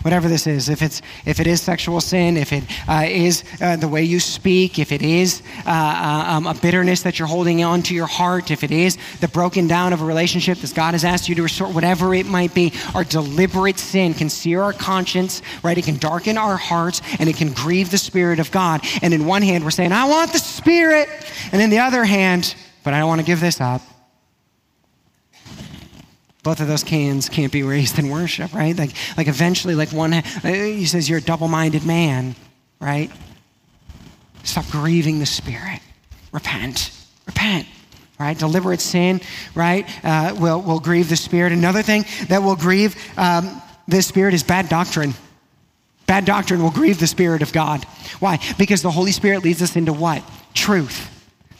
Whatever 0.00 0.28
this 0.28 0.48
is, 0.48 0.68
if, 0.68 0.82
it's, 0.82 1.00
if 1.26 1.38
it 1.38 1.46
is 1.46 1.60
sexual 1.60 2.00
sin, 2.00 2.36
if 2.36 2.52
it 2.52 2.64
uh, 2.88 3.04
is 3.06 3.44
uh, 3.60 3.76
the 3.76 3.86
way 3.86 4.02
you 4.02 4.18
speak, 4.18 4.80
if 4.80 4.90
it 4.90 5.02
is 5.02 5.42
uh, 5.64 5.70
uh, 5.70 6.24
um, 6.28 6.46
a 6.46 6.54
bitterness 6.54 7.02
that 7.02 7.18
you're 7.18 7.28
holding 7.28 7.62
on 7.62 7.82
to 7.82 7.94
your 7.94 8.08
heart, 8.08 8.50
if 8.50 8.64
it 8.64 8.72
is 8.72 8.98
the 9.20 9.28
broken 9.28 9.68
down 9.68 9.92
of 9.92 10.00
a 10.00 10.04
relationship 10.04 10.58
that 10.58 10.74
God 10.74 10.92
has 10.94 11.04
asked 11.04 11.28
you 11.28 11.36
to 11.36 11.42
restore, 11.42 11.68
whatever 11.68 12.14
it 12.14 12.26
might 12.26 12.52
be, 12.52 12.72
our 12.96 13.04
deliberate 13.04 13.78
sin 13.78 14.12
can 14.12 14.28
sear 14.28 14.62
our 14.62 14.72
conscience, 14.72 15.40
right? 15.62 15.78
It 15.78 15.84
can 15.84 15.98
darken 15.98 16.36
our 16.36 16.56
hearts 16.56 17.00
and 17.20 17.28
it 17.28 17.36
can 17.36 17.52
grieve 17.52 17.92
the 17.92 17.98
Spirit 17.98 18.40
of 18.40 18.50
God. 18.50 18.80
And 19.02 19.14
in 19.14 19.24
one 19.26 19.42
hand, 19.42 19.62
we're 19.62 19.70
saying, 19.70 19.92
I 19.92 20.06
want 20.06 20.32
the 20.32 20.38
Spirit. 20.38 21.08
And 21.52 21.62
in 21.62 21.70
the 21.70 21.78
other 21.78 22.02
hand, 22.02 22.56
but 22.82 22.92
I 22.92 22.98
don't 22.98 23.08
want 23.08 23.20
to 23.20 23.26
give 23.26 23.40
this 23.40 23.60
up 23.60 23.82
both 26.42 26.60
of 26.60 26.68
those 26.68 26.82
cans 26.82 27.28
can't 27.28 27.52
be 27.52 27.62
raised 27.62 27.98
in 27.98 28.08
worship, 28.08 28.52
right? 28.52 28.76
Like, 28.76 28.90
like 29.16 29.28
eventually, 29.28 29.74
like 29.74 29.92
one, 29.92 30.12
uh, 30.12 30.22
he 30.42 30.86
says, 30.86 31.08
you're 31.08 31.18
a 31.18 31.22
double 31.22 31.48
minded 31.48 31.84
man, 31.86 32.34
right? 32.80 33.10
Stop 34.42 34.68
grieving 34.70 35.20
the 35.20 35.26
Spirit. 35.26 35.80
Repent. 36.32 36.90
Repent. 37.26 37.66
Right? 38.18 38.38
Deliberate 38.38 38.80
sin, 38.80 39.20
right? 39.54 39.88
Uh, 40.04 40.34
will, 40.38 40.60
will 40.60 40.80
grieve 40.80 41.08
the 41.08 41.16
Spirit. 41.16 41.52
Another 41.52 41.82
thing 41.82 42.04
that 42.28 42.42
will 42.42 42.56
grieve 42.56 42.96
um, 43.18 43.62
the 43.88 44.02
Spirit 44.02 44.34
is 44.34 44.42
bad 44.42 44.68
doctrine. 44.68 45.14
Bad 46.06 46.24
doctrine 46.24 46.62
will 46.62 46.70
grieve 46.70 46.98
the 47.00 47.06
Spirit 47.06 47.42
of 47.42 47.52
God. 47.52 47.84
Why? 48.20 48.38
Because 48.58 48.82
the 48.82 48.90
Holy 48.90 49.12
Spirit 49.12 49.42
leads 49.44 49.62
us 49.62 49.76
into 49.76 49.92
what? 49.92 50.22
Truth. 50.54 51.08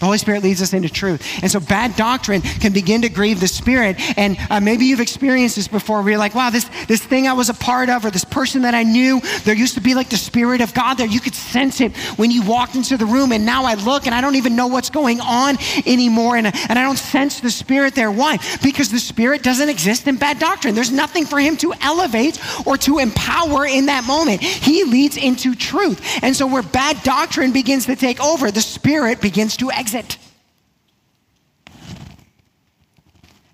The 0.02 0.06
Holy 0.06 0.18
Spirit 0.18 0.42
leads 0.42 0.60
us 0.60 0.72
into 0.72 0.88
truth. 0.88 1.22
And 1.42 1.48
so 1.48 1.60
bad 1.60 1.94
doctrine 1.94 2.40
can 2.40 2.72
begin 2.72 3.02
to 3.02 3.08
grieve 3.08 3.38
the 3.38 3.46
Spirit. 3.46 3.94
And 4.18 4.36
uh, 4.50 4.58
maybe 4.58 4.86
you've 4.86 4.98
experienced 4.98 5.54
this 5.54 5.68
before 5.68 6.02
where 6.02 6.10
you're 6.10 6.18
like, 6.18 6.34
wow, 6.34 6.50
this, 6.50 6.68
this 6.88 7.00
thing 7.00 7.28
I 7.28 7.34
was 7.34 7.50
a 7.50 7.54
part 7.54 7.88
of 7.88 8.04
or 8.04 8.10
this 8.10 8.24
person 8.24 8.62
that 8.62 8.74
I 8.74 8.82
knew, 8.82 9.20
there 9.44 9.54
used 9.54 9.74
to 9.74 9.80
be 9.80 9.94
like 9.94 10.10
the 10.10 10.16
Spirit 10.16 10.60
of 10.60 10.74
God 10.74 10.94
there. 10.94 11.06
You 11.06 11.20
could 11.20 11.36
sense 11.36 11.80
it 11.80 11.96
when 12.18 12.32
you 12.32 12.42
walked 12.42 12.74
into 12.74 12.96
the 12.96 13.06
room. 13.06 13.30
And 13.30 13.46
now 13.46 13.64
I 13.64 13.74
look 13.74 14.06
and 14.06 14.12
I 14.12 14.20
don't 14.20 14.34
even 14.34 14.56
know 14.56 14.66
what's 14.66 14.90
going 14.90 15.20
on 15.20 15.56
anymore. 15.86 16.34
And, 16.34 16.48
and 16.48 16.76
I 16.76 16.82
don't 16.82 16.98
sense 16.98 17.38
the 17.38 17.52
Spirit 17.52 17.94
there. 17.94 18.10
Why? 18.10 18.38
Because 18.60 18.90
the 18.90 18.98
Spirit 18.98 19.44
doesn't 19.44 19.68
exist 19.68 20.08
in 20.08 20.16
bad 20.16 20.40
doctrine. 20.40 20.74
There's 20.74 20.90
nothing 20.90 21.26
for 21.26 21.38
Him 21.38 21.56
to 21.58 21.74
elevate 21.80 22.40
or 22.66 22.76
to 22.78 22.98
empower 22.98 23.66
in 23.66 23.86
that 23.86 24.02
moment. 24.02 24.40
He 24.40 24.82
leads 24.82 25.16
into 25.16 25.54
truth. 25.54 26.24
And 26.24 26.34
so 26.34 26.48
where 26.48 26.64
bad 26.64 27.00
doctrine 27.04 27.52
begins 27.52 27.86
to 27.86 27.94
take 27.94 28.20
over, 28.20 28.50
the 28.50 28.60
Spirit 28.60 29.20
begins 29.20 29.56
to 29.58 29.70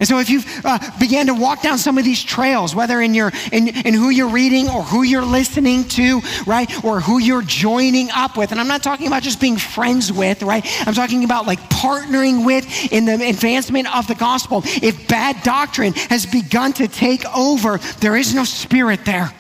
And 0.01 0.09
so, 0.09 0.21
if 0.21 0.31
you 0.31 0.43
uh, 0.65 0.79
began 1.01 1.27
to 1.27 1.35
walk 1.35 1.61
down 1.61 1.77
some 1.77 1.99
of 1.99 2.05
these 2.05 2.23
trails, 2.23 2.73
whether 2.73 3.01
in 3.01 3.15
your 3.15 3.33
in, 3.51 3.67
in 3.69 3.95
who 3.95 4.11
you're 4.11 4.29
reading 4.29 4.69
or 4.69 4.85
who 4.85 5.03
you're 5.03 5.25
listening 5.25 5.85
to, 5.89 6.21
right, 6.47 6.85
or 6.85 7.01
who 7.01 7.19
you're 7.19 7.43
joining 7.43 8.09
up 8.13 8.37
with, 8.37 8.53
and 8.53 8.61
I'm 8.61 8.69
not 8.69 8.85
talking 8.85 9.09
about 9.09 9.25
just 9.25 9.41
being 9.41 9.57
friends 9.57 10.13
with, 10.13 10.43
right? 10.43 10.65
I'm 10.87 10.95
talking 10.95 11.25
about 11.25 11.47
like 11.47 11.59
partnering 11.69 12.47
with 12.47 12.93
in 12.93 13.07
the 13.07 13.15
advancement 13.15 13.93
of 13.95 14.07
the 14.07 14.15
gospel. 14.15 14.63
If 14.65 15.09
bad 15.09 15.43
doctrine 15.43 15.95
has 15.95 16.27
begun 16.27 16.75
to 16.75 16.87
take 16.87 17.25
over, 17.37 17.79
there 17.99 18.17
is 18.17 18.33
no 18.35 18.45
spirit 18.45 19.05
there. 19.05 19.33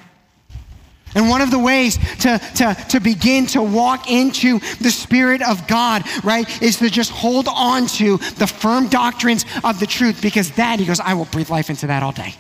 And 1.14 1.28
one 1.28 1.40
of 1.40 1.50
the 1.50 1.58
ways 1.58 1.96
to, 2.20 2.38
to, 2.56 2.76
to 2.90 3.00
begin 3.00 3.46
to 3.48 3.62
walk 3.62 4.10
into 4.10 4.58
the 4.80 4.90
Spirit 4.90 5.42
of 5.42 5.66
God, 5.66 6.04
right, 6.22 6.62
is 6.62 6.76
to 6.76 6.90
just 6.90 7.10
hold 7.10 7.48
on 7.48 7.86
to 7.86 8.18
the 8.36 8.46
firm 8.46 8.88
doctrines 8.88 9.44
of 9.64 9.80
the 9.80 9.86
truth 9.86 10.20
because 10.20 10.52
that, 10.52 10.78
he 10.78 10.86
goes, 10.86 11.00
I 11.00 11.14
will 11.14 11.24
breathe 11.26 11.50
life 11.50 11.70
into 11.70 11.86
that 11.88 12.02
all 12.02 12.12
day. 12.12 12.34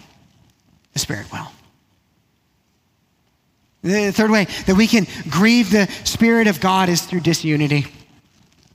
The 0.92 0.98
Spirit 0.98 1.30
will. 1.32 1.48
The 3.82 4.12
third 4.12 4.30
way 4.30 4.46
that 4.66 4.76
we 4.76 4.86
can 4.86 5.06
grieve 5.30 5.70
the 5.70 5.86
Spirit 6.04 6.46
of 6.46 6.60
God 6.60 6.88
is 6.88 7.02
through 7.02 7.20
disunity. 7.20 7.86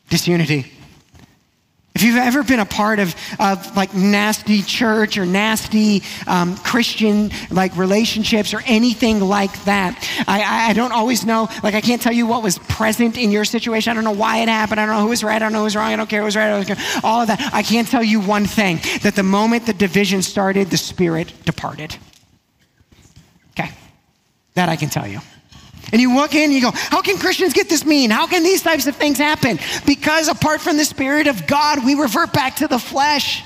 Disunity. 0.10 0.72
If 1.96 2.02
you've 2.02 2.18
ever 2.18 2.42
been 2.42 2.60
a 2.60 2.66
part 2.66 2.98
of, 2.98 3.16
of 3.40 3.76
like 3.76 3.94
nasty 3.94 4.64
church 4.64 5.20
or 5.20 5.28
nasty 5.28 6.02
um, 6.26 6.58
Christian 6.58 7.30
like 7.52 7.76
relationships 7.78 8.54
or 8.54 8.64
anything 8.66 9.20
like 9.20 9.66
that, 9.66 9.96
I, 10.28 10.72
I 10.72 10.74
don't 10.74 10.92
always 10.92 11.24
know. 11.24 11.50
Like 11.62 11.76
I 11.76 11.82
can't 11.82 12.02
tell 12.02 12.12
you 12.12 12.26
what 12.26 12.42
was 12.42 12.58
present 12.58 13.16
in 13.16 13.30
your 13.30 13.46
situation. 13.46 13.92
I 13.92 13.94
don't 13.94 14.04
know 14.04 14.12
why 14.12 14.38
it 14.38 14.50
happened. 14.50 14.80
I 14.80 14.88
don't 14.88 14.96
know 14.96 15.04
who 15.04 15.10
was 15.10 15.24
right. 15.24 15.36
I 15.36 15.40
don't 15.40 15.54
know 15.54 15.60
who 15.60 15.66
was 15.66 15.76
wrong. 15.76 15.94
I 15.94 15.96
don't 15.96 16.10
care 16.10 16.22
who 16.22 16.26
was 16.26 16.36
right. 16.36 17.04
All 17.04 17.22
of 17.22 17.28
that. 17.28 17.52
I 17.54 17.62
can't 17.62 17.88
tell 17.88 18.04
you 18.04 18.20
one 18.22 18.46
thing: 18.46 18.80
that 19.04 19.14
the 19.16 19.24
moment 19.24 19.68
the 19.68 19.74
division 19.74 20.24
started, 20.24 20.72
the 20.72 20.78
spirit 20.78 21.32
departed. 21.46 21.96
Okay, 23.52 23.70
that 24.56 24.68
I 24.68 24.78
can 24.78 24.90
tell 24.90 25.08
you. 25.08 25.20
And 25.94 26.02
you 26.02 26.10
walk 26.10 26.34
in 26.34 26.46
and 26.46 26.54
you 26.54 26.62
go, 26.62 26.72
How 26.72 27.04
can 27.04 27.18
Christians 27.20 27.54
get 27.54 27.70
this 27.70 27.86
mean? 27.86 28.10
How 28.10 28.26
can 28.26 28.44
these 28.44 28.64
types 28.64 28.88
of 28.88 28.96
things 28.96 29.20
happen? 29.20 29.60
Because 29.86 30.28
apart 30.28 30.60
from 30.60 30.76
the 30.76 30.86
Spirit 30.86 31.28
of 31.28 31.46
God, 31.46 31.86
we 31.86 31.94
revert 31.94 32.34
back 32.34 32.58
to 32.58 32.68
the 32.68 32.80
flesh. 32.80 33.44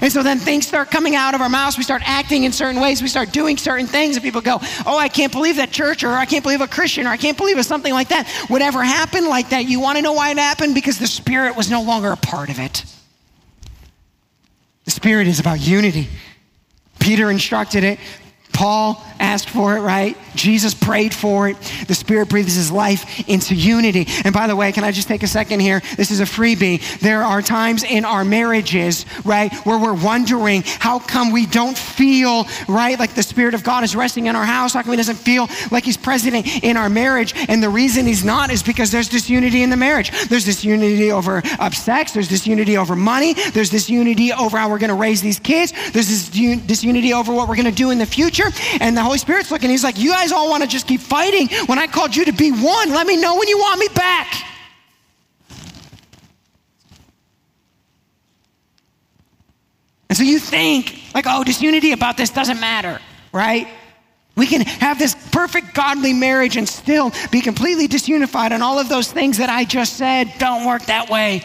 And 0.00 0.10
so 0.10 0.22
then 0.22 0.38
things 0.38 0.66
start 0.66 0.90
coming 0.90 1.14
out 1.14 1.34
of 1.34 1.42
our 1.42 1.50
mouths. 1.50 1.76
We 1.76 1.84
start 1.84 2.02
acting 2.06 2.44
in 2.44 2.52
certain 2.52 2.80
ways. 2.80 3.02
We 3.02 3.08
start 3.08 3.32
doing 3.32 3.58
certain 3.58 3.86
things. 3.86 4.16
And 4.16 4.22
people 4.24 4.40
go, 4.40 4.60
Oh, 4.86 4.96
I 4.96 5.08
can't 5.08 5.30
believe 5.30 5.56
that 5.56 5.70
church, 5.70 6.04
or 6.04 6.12
I 6.12 6.24
can't 6.24 6.42
believe 6.42 6.62
a 6.62 6.66
Christian, 6.66 7.06
or 7.06 7.10
I 7.10 7.18
can't 7.18 7.36
believe 7.36 7.58
it's 7.58 7.68
something 7.68 7.92
like 7.92 8.08
that. 8.08 8.28
Whatever 8.48 8.82
happened 8.82 9.26
like 9.26 9.50
that, 9.50 9.66
you 9.66 9.78
want 9.78 9.96
to 9.96 10.02
know 10.02 10.14
why 10.14 10.30
it 10.30 10.38
happened? 10.38 10.74
Because 10.74 10.98
the 10.98 11.06
Spirit 11.06 11.54
was 11.54 11.70
no 11.70 11.82
longer 11.82 12.12
a 12.12 12.16
part 12.16 12.48
of 12.48 12.58
it. 12.60 12.82
The 14.86 14.90
Spirit 14.90 15.26
is 15.26 15.38
about 15.38 15.60
unity. 15.60 16.08
Peter 16.98 17.30
instructed 17.30 17.84
it. 17.84 17.98
Paul 18.52 19.02
asked 19.18 19.48
for 19.48 19.76
it, 19.76 19.80
right? 19.80 20.16
Jesus 20.34 20.74
prayed 20.74 21.14
for 21.14 21.48
it. 21.48 21.56
The 21.86 21.94
Spirit 21.94 22.28
breathes 22.28 22.54
his 22.54 22.70
life 22.70 23.28
into 23.28 23.54
unity. 23.54 24.06
And 24.24 24.34
by 24.34 24.46
the 24.46 24.56
way, 24.56 24.72
can 24.72 24.84
I 24.84 24.90
just 24.92 25.08
take 25.08 25.22
a 25.22 25.26
second 25.26 25.60
here? 25.60 25.80
This 25.96 26.10
is 26.10 26.20
a 26.20 26.24
freebie. 26.24 26.98
There 27.00 27.22
are 27.22 27.42
times 27.42 27.84
in 27.84 28.04
our 28.04 28.24
marriages, 28.24 29.06
right, 29.24 29.52
where 29.64 29.78
we're 29.78 29.94
wondering 29.94 30.62
how 30.64 30.98
come 30.98 31.32
we 31.32 31.46
don't 31.46 31.76
feel, 31.76 32.46
right, 32.68 32.98
like 32.98 33.14
the 33.14 33.22
Spirit 33.22 33.54
of 33.54 33.62
God 33.62 33.84
is 33.84 33.94
resting 33.94 34.26
in 34.26 34.36
our 34.36 34.44
house? 34.44 34.74
How 34.74 34.82
come 34.82 34.92
he 34.92 34.96
doesn't 34.96 35.16
feel 35.16 35.48
like 35.70 35.84
he's 35.84 35.96
present 35.96 36.46
in 36.64 36.76
our 36.76 36.88
marriage? 36.88 37.34
And 37.48 37.62
the 37.62 37.68
reason 37.68 38.06
he's 38.06 38.24
not 38.24 38.50
is 38.50 38.62
because 38.62 38.90
there's 38.90 39.08
disunity 39.08 39.62
in 39.62 39.70
the 39.70 39.76
marriage. 39.76 40.10
There's 40.28 40.46
this 40.46 40.64
unity 40.64 41.12
over 41.12 41.42
sex. 41.72 42.12
There's 42.12 42.28
this 42.28 42.46
unity 42.46 42.76
over 42.76 42.96
money. 42.96 43.34
There's 43.52 43.70
this 43.70 43.88
unity 43.88 44.32
over 44.32 44.58
how 44.58 44.68
we're 44.70 44.78
going 44.78 44.88
to 44.88 44.94
raise 44.94 45.22
these 45.22 45.38
kids. 45.38 45.72
There's 45.92 46.08
this 46.08 46.28
disunity 46.66 47.12
over 47.12 47.32
what 47.32 47.48
we're 47.48 47.56
going 47.56 47.66
to 47.66 47.72
do 47.72 47.90
in 47.90 47.98
the 47.98 48.06
future. 48.06 48.41
And 48.80 48.96
the 48.96 49.02
Holy 49.02 49.18
Spirit's 49.18 49.50
looking. 49.50 49.70
He's 49.70 49.84
like, 49.84 49.98
You 49.98 50.10
guys 50.10 50.32
all 50.32 50.48
want 50.48 50.62
to 50.62 50.68
just 50.68 50.86
keep 50.86 51.00
fighting 51.00 51.48
when 51.66 51.78
I 51.78 51.86
called 51.86 52.14
you 52.14 52.24
to 52.24 52.32
be 52.32 52.50
one. 52.50 52.90
Let 52.90 53.06
me 53.06 53.16
know 53.20 53.36
when 53.36 53.48
you 53.48 53.58
want 53.58 53.80
me 53.80 53.88
back. 53.94 54.44
And 60.08 60.16
so 60.16 60.24
you 60.24 60.38
think, 60.38 61.00
like, 61.14 61.24
oh, 61.26 61.42
disunity 61.42 61.92
about 61.92 62.18
this 62.18 62.28
doesn't 62.28 62.60
matter, 62.60 63.00
right? 63.32 63.66
We 64.36 64.46
can 64.46 64.60
have 64.60 64.98
this 64.98 65.14
perfect 65.30 65.72
godly 65.74 66.12
marriage 66.12 66.58
and 66.58 66.68
still 66.68 67.12
be 67.30 67.40
completely 67.40 67.88
disunified, 67.88 68.50
and 68.50 68.62
all 68.62 68.78
of 68.78 68.90
those 68.90 69.10
things 69.10 69.38
that 69.38 69.48
I 69.48 69.64
just 69.64 69.96
said 69.96 70.30
don't 70.38 70.66
work 70.66 70.84
that 70.86 71.08
way. 71.08 71.42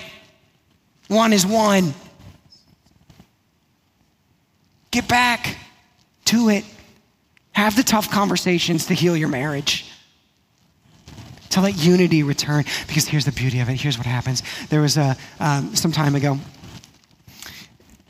One 1.07 1.31
is 1.31 1.45
one. 1.45 1.93
Get 4.91 5.07
back 5.07 5.55
to 6.25 6.49
it. 6.49 6.65
Have 7.57 7.75
the 7.75 7.81
tough 7.81 8.11
conversations 8.11 8.85
to 8.85 8.93
heal 8.93 9.17
your 9.17 9.29
marriage. 9.29 9.91
To 11.49 11.61
let 11.61 11.75
unity 11.75 12.21
return. 12.21 12.65
Because 12.87 13.07
here's 13.07 13.25
the 13.25 13.31
beauty 13.31 13.59
of 13.61 13.67
it. 13.67 13.81
Here's 13.81 13.97
what 13.97 14.05
happens. 14.05 14.43
There 14.69 14.79
was 14.79 14.95
a, 14.95 15.17
um, 15.39 15.75
some 15.75 15.91
time 15.91 16.13
ago, 16.13 16.37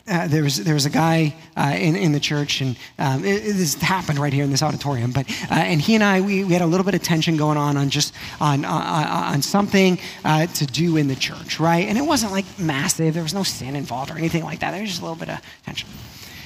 uh, 0.05 0.27
there 0.27 0.43
was 0.43 0.61
there 0.65 0.73
was 0.73 0.85
a 0.85 0.89
guy 0.89 1.33
uh, 1.55 1.73
in 1.77 1.95
in 1.95 2.11
the 2.11 2.19
church, 2.19 2.59
and 2.59 2.77
um, 2.99 3.23
it, 3.23 3.45
it, 3.45 3.53
this 3.53 3.75
happened 3.75 4.19
right 4.19 4.33
here 4.33 4.43
in 4.43 4.51
this 4.51 4.63
auditorium. 4.63 5.11
But 5.11 5.29
uh, 5.49 5.53
and 5.53 5.79
he 5.79 5.95
and 5.95 6.03
I 6.03 6.19
we, 6.19 6.43
we 6.43 6.51
had 6.51 6.61
a 6.61 6.65
little 6.65 6.85
bit 6.85 6.95
of 6.95 7.01
tension 7.01 7.37
going 7.37 7.57
on 7.57 7.77
on 7.77 7.89
just 7.89 8.13
on 8.41 8.65
uh, 8.65 8.69
uh, 8.69 9.31
on 9.33 9.41
something 9.41 9.97
uh, 10.25 10.47
to 10.47 10.65
do 10.65 10.97
in 10.97 11.07
the 11.07 11.15
church, 11.15 11.57
right? 11.57 11.87
And 11.87 11.97
it 11.97 12.05
wasn't 12.05 12.33
like 12.33 12.45
massive. 12.59 13.13
There 13.13 13.23
was 13.23 13.33
no 13.33 13.43
sin 13.43 13.77
involved 13.77 14.11
or 14.11 14.17
anything 14.17 14.43
like 14.43 14.59
that. 14.59 14.71
There 14.71 14.81
was 14.81 14.89
just 14.89 15.01
a 15.01 15.05
little 15.05 15.19
bit 15.19 15.29
of 15.29 15.41
tension. 15.65 15.87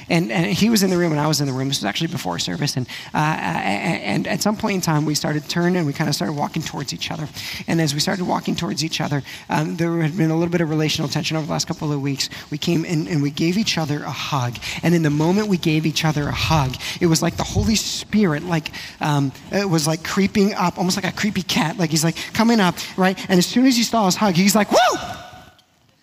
And, 0.10 0.32
and, 0.32 0.52
he 0.52 0.70
was 0.70 0.84
in 0.84 0.90
the 0.90 0.98
room 0.98 1.12
and 1.12 1.20
I 1.20 1.28
was 1.28 1.42
in 1.42 1.48
the 1.48 1.54
room. 1.54 1.68
This 1.68 1.80
was 1.80 1.86
actually 1.86 2.08
before 2.08 2.40
service. 2.40 2.78
And, 2.78 2.88
uh, 3.14 3.18
and 3.18 4.28
at 4.28 4.42
some 4.42 4.58
point 4.58 4.76
in 4.76 4.82
time, 4.82 5.06
we 5.06 5.16
started 5.16 5.48
turning 5.48 5.78
and 5.78 5.88
we 5.88 5.94
kind 5.94 6.10
of 6.10 6.16
started 6.16 6.34
walking 6.34 6.62
towards 6.62 6.94
each 6.94 7.12
other. 7.12 7.28
And 7.68 7.80
as 7.82 7.94
we 7.94 8.00
started 8.00 8.26
walking 8.26 8.56
towards 8.56 8.84
each 8.84 9.02
other, 9.02 9.24
um, 9.50 9.78
there 9.78 10.02
had 10.02 10.18
been 10.18 10.32
a 10.32 10.36
little 10.36 10.52
bit 10.52 10.62
of 10.62 10.70
relational 10.70 11.10
tension 11.10 11.38
over 11.38 11.46
the 11.46 11.52
last 11.52 11.68
couple 11.68 11.92
of 11.92 12.02
weeks. 12.02 12.30
We 12.50 12.58
came 12.58 12.86
in 12.86 13.08
and 13.08 13.22
we 13.22 13.32
gave 13.32 13.58
each 13.58 13.78
other 13.78 14.04
a 14.04 14.12
hug. 14.12 14.58
And 14.84 14.94
in 14.94 15.04
the 15.04 15.10
moment 15.10 15.48
we 15.48 15.58
gave 15.58 15.86
each 15.86 16.06
other 16.06 16.28
a 16.28 16.34
hug, 16.34 16.76
it 17.00 17.08
was 17.08 17.22
like 17.22 17.38
the 17.38 17.44
Holy 17.44 17.76
Spirit, 17.76 18.44
like, 18.44 18.72
um, 19.00 19.32
it 19.52 19.70
was 19.70 19.88
like 19.88 20.04
creeping 20.04 20.54
up, 20.54 20.78
almost 20.78 21.02
like 21.02 21.12
a 21.12 21.16
creepy 21.16 21.44
cat. 21.44 21.78
Like 21.78 21.90
he's 21.90 22.04
like 22.04 22.18
coming 22.34 22.60
up, 22.60 22.76
right? 22.98 23.18
And 23.30 23.38
as 23.38 23.46
soon 23.46 23.66
as 23.66 23.78
he 23.78 23.84
saw 23.84 24.06
his 24.06 24.16
hug, 24.16 24.36
he's 24.36 24.56
like, 24.56 24.68
whoa! 24.72 25.18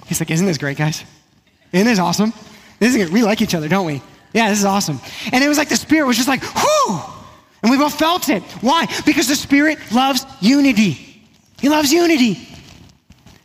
He's 0.07 0.21
like, 0.21 0.31
isn't 0.31 0.47
this 0.47 0.59
great, 0.59 0.79
guys? 0.79 1.05
Isn't 1.73 1.87
this 1.87 1.99
awesome? 1.99 2.33
This 2.79 2.95
is, 2.95 3.11
we 3.11 3.23
like 3.23 3.41
each 3.43 3.55
other, 3.55 3.69
don't 3.69 3.87
we? 3.87 4.03
Yeah, 4.33 4.51
this 4.51 4.59
is 4.59 4.65
awesome. 4.65 5.01
And 5.33 5.43
it 5.43 5.49
was 5.49 5.59
like 5.59 5.69
the 5.69 5.77
Spirit 5.77 6.07
was 6.07 6.17
just 6.17 6.29
like, 6.29 6.43
whoo! 6.43 7.01
And 7.63 7.71
we 7.71 7.77
both 7.77 7.99
felt 7.99 8.29
it. 8.29 8.43
Why? 8.61 8.87
Because 9.05 9.27
the 9.27 9.35
Spirit 9.35 9.79
loves 9.91 10.25
unity. 10.41 10.93
He 11.61 11.69
loves 11.69 11.93
unity. 11.93 12.39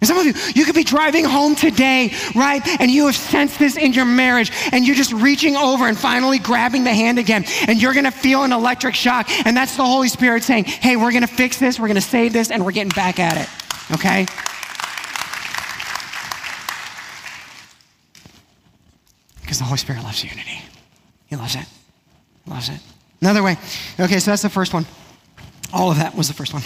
And 0.02 0.08
some 0.10 0.18
of 0.18 0.26
you, 0.26 0.34
you 0.54 0.66
could 0.66 0.76
be 0.76 0.84
driving 0.84 1.24
home 1.24 1.56
today, 1.56 2.14
right? 2.36 2.62
And 2.82 2.92
you 2.92 3.06
have 3.06 3.16
sensed 3.16 3.58
this 3.58 3.78
in 3.78 3.94
your 3.94 4.04
marriage, 4.04 4.52
and 4.74 4.86
you're 4.86 4.98
just 4.98 5.14
reaching 5.14 5.56
over 5.56 5.88
and 5.88 5.98
finally 5.98 6.40
grabbing 6.40 6.84
the 6.84 6.94
hand 6.94 7.20
again, 7.20 7.46
and 7.68 7.82
you're 7.82 7.94
gonna 7.94 8.12
feel 8.12 8.44
an 8.44 8.52
electric 8.52 8.96
shock. 8.96 9.30
And 9.48 9.56
that's 9.56 9.78
the 9.78 9.86
Holy 9.86 10.10
Spirit 10.10 10.44
saying, 10.44 10.66
hey, 10.66 10.98
we're 10.98 11.14
gonna 11.14 11.26
fix 11.26 11.58
this, 11.58 11.80
we're 11.80 11.88
gonna 11.88 12.02
save 12.02 12.34
this, 12.34 12.52
and 12.52 12.66
we're 12.66 12.74
getting 12.74 12.90
back 12.90 13.18
at 13.18 13.38
it, 13.38 13.50
okay? 13.94 14.26
Because 19.54 19.60
the 19.60 19.66
Holy 19.66 19.78
Spirit 19.78 20.02
loves 20.02 20.24
unity. 20.24 20.64
He 21.28 21.36
loves 21.36 21.54
it. 21.54 21.66
Loves 22.48 22.70
it. 22.70 22.80
Another 23.22 23.44
way. 23.44 23.56
Okay, 24.00 24.18
so 24.18 24.32
that's 24.32 24.42
the 24.42 24.50
first 24.50 24.74
one. 24.74 24.84
All 25.72 25.92
of 25.92 25.98
that 25.98 26.16
was 26.16 26.28
the 26.28 26.34
first 26.34 26.56
one, 26.56 26.64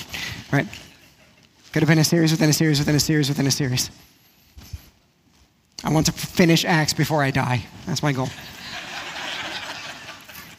right? 0.54 0.66
Could 1.74 1.82
have 1.82 1.90
been 1.90 2.00
a 2.00 2.06
series 2.06 2.32
within 2.32 2.50
a 2.50 2.54
series 2.54 2.80
within 2.80 2.96
a 2.96 3.00
series 3.02 3.28
within 3.28 3.46
a 3.46 3.52
series. 3.52 3.92
I 5.84 5.92
want 5.92 6.06
to 6.06 6.14
finish 6.14 6.64
Acts 6.64 6.94
before 6.94 7.22
I 7.22 7.30
die. 7.30 7.66
That's 7.86 8.02
my 8.02 8.14
goal. 8.14 8.30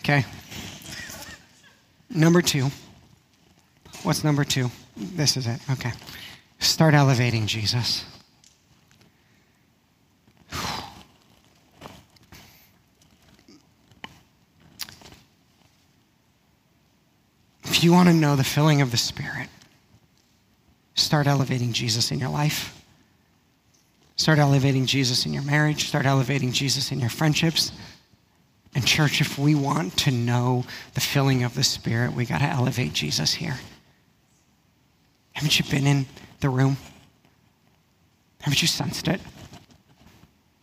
Okay. 0.01 0.27
Number 2.11 2.43
two. 2.43 2.69
What's 4.03 4.23
number 4.23 4.45
two? 4.45 4.71
This 4.99 5.39
is 5.39 5.47
it. 5.47 5.61
Okay. 5.71 5.93
Start 6.59 6.93
elevating 6.93 7.47
Jesus. 7.47 8.05
If 17.79 17.85
you 17.85 17.93
want 17.93 18.09
to 18.09 18.13
know 18.13 18.35
the 18.35 18.43
filling 18.43 18.81
of 18.81 18.91
the 18.91 18.97
Spirit, 18.97 19.49
start 20.97 21.29
elevating 21.29 21.73
Jesus 21.73 22.11
in 22.11 22.19
your 22.19 22.29
life. 22.29 22.85
Start 24.17 24.41
elevating 24.41 24.85
Jesus 24.85 25.27
in 25.27 25.33
your 25.33 25.45
marriage. 25.45 25.87
Start 25.87 26.05
elevating 26.05 26.51
Jesus 26.51 26.91
in 26.91 26.99
your 26.99 27.09
friendships. 27.09 27.71
And, 28.75 28.85
church, 28.85 29.21
if 29.21 29.39
we 29.39 29.55
want 29.55 29.97
to 29.99 30.11
know 30.11 30.65
the 30.95 31.01
filling 31.01 31.45
of 31.45 31.55
the 31.55 31.63
Spirit, 31.63 32.15
we 32.15 32.27
got 32.27 32.39
to 32.39 32.47
elevate 32.47 32.95
Jesus 32.95 33.33
here. 33.33 33.61
Haven't 35.35 35.57
you 35.61 35.65
been 35.71 35.87
in 35.87 36.07
the 36.41 36.49
room? 36.49 36.79
Haven't 38.41 38.61
you 38.61 38.67
sensed 38.67 39.07
it? 39.07 39.21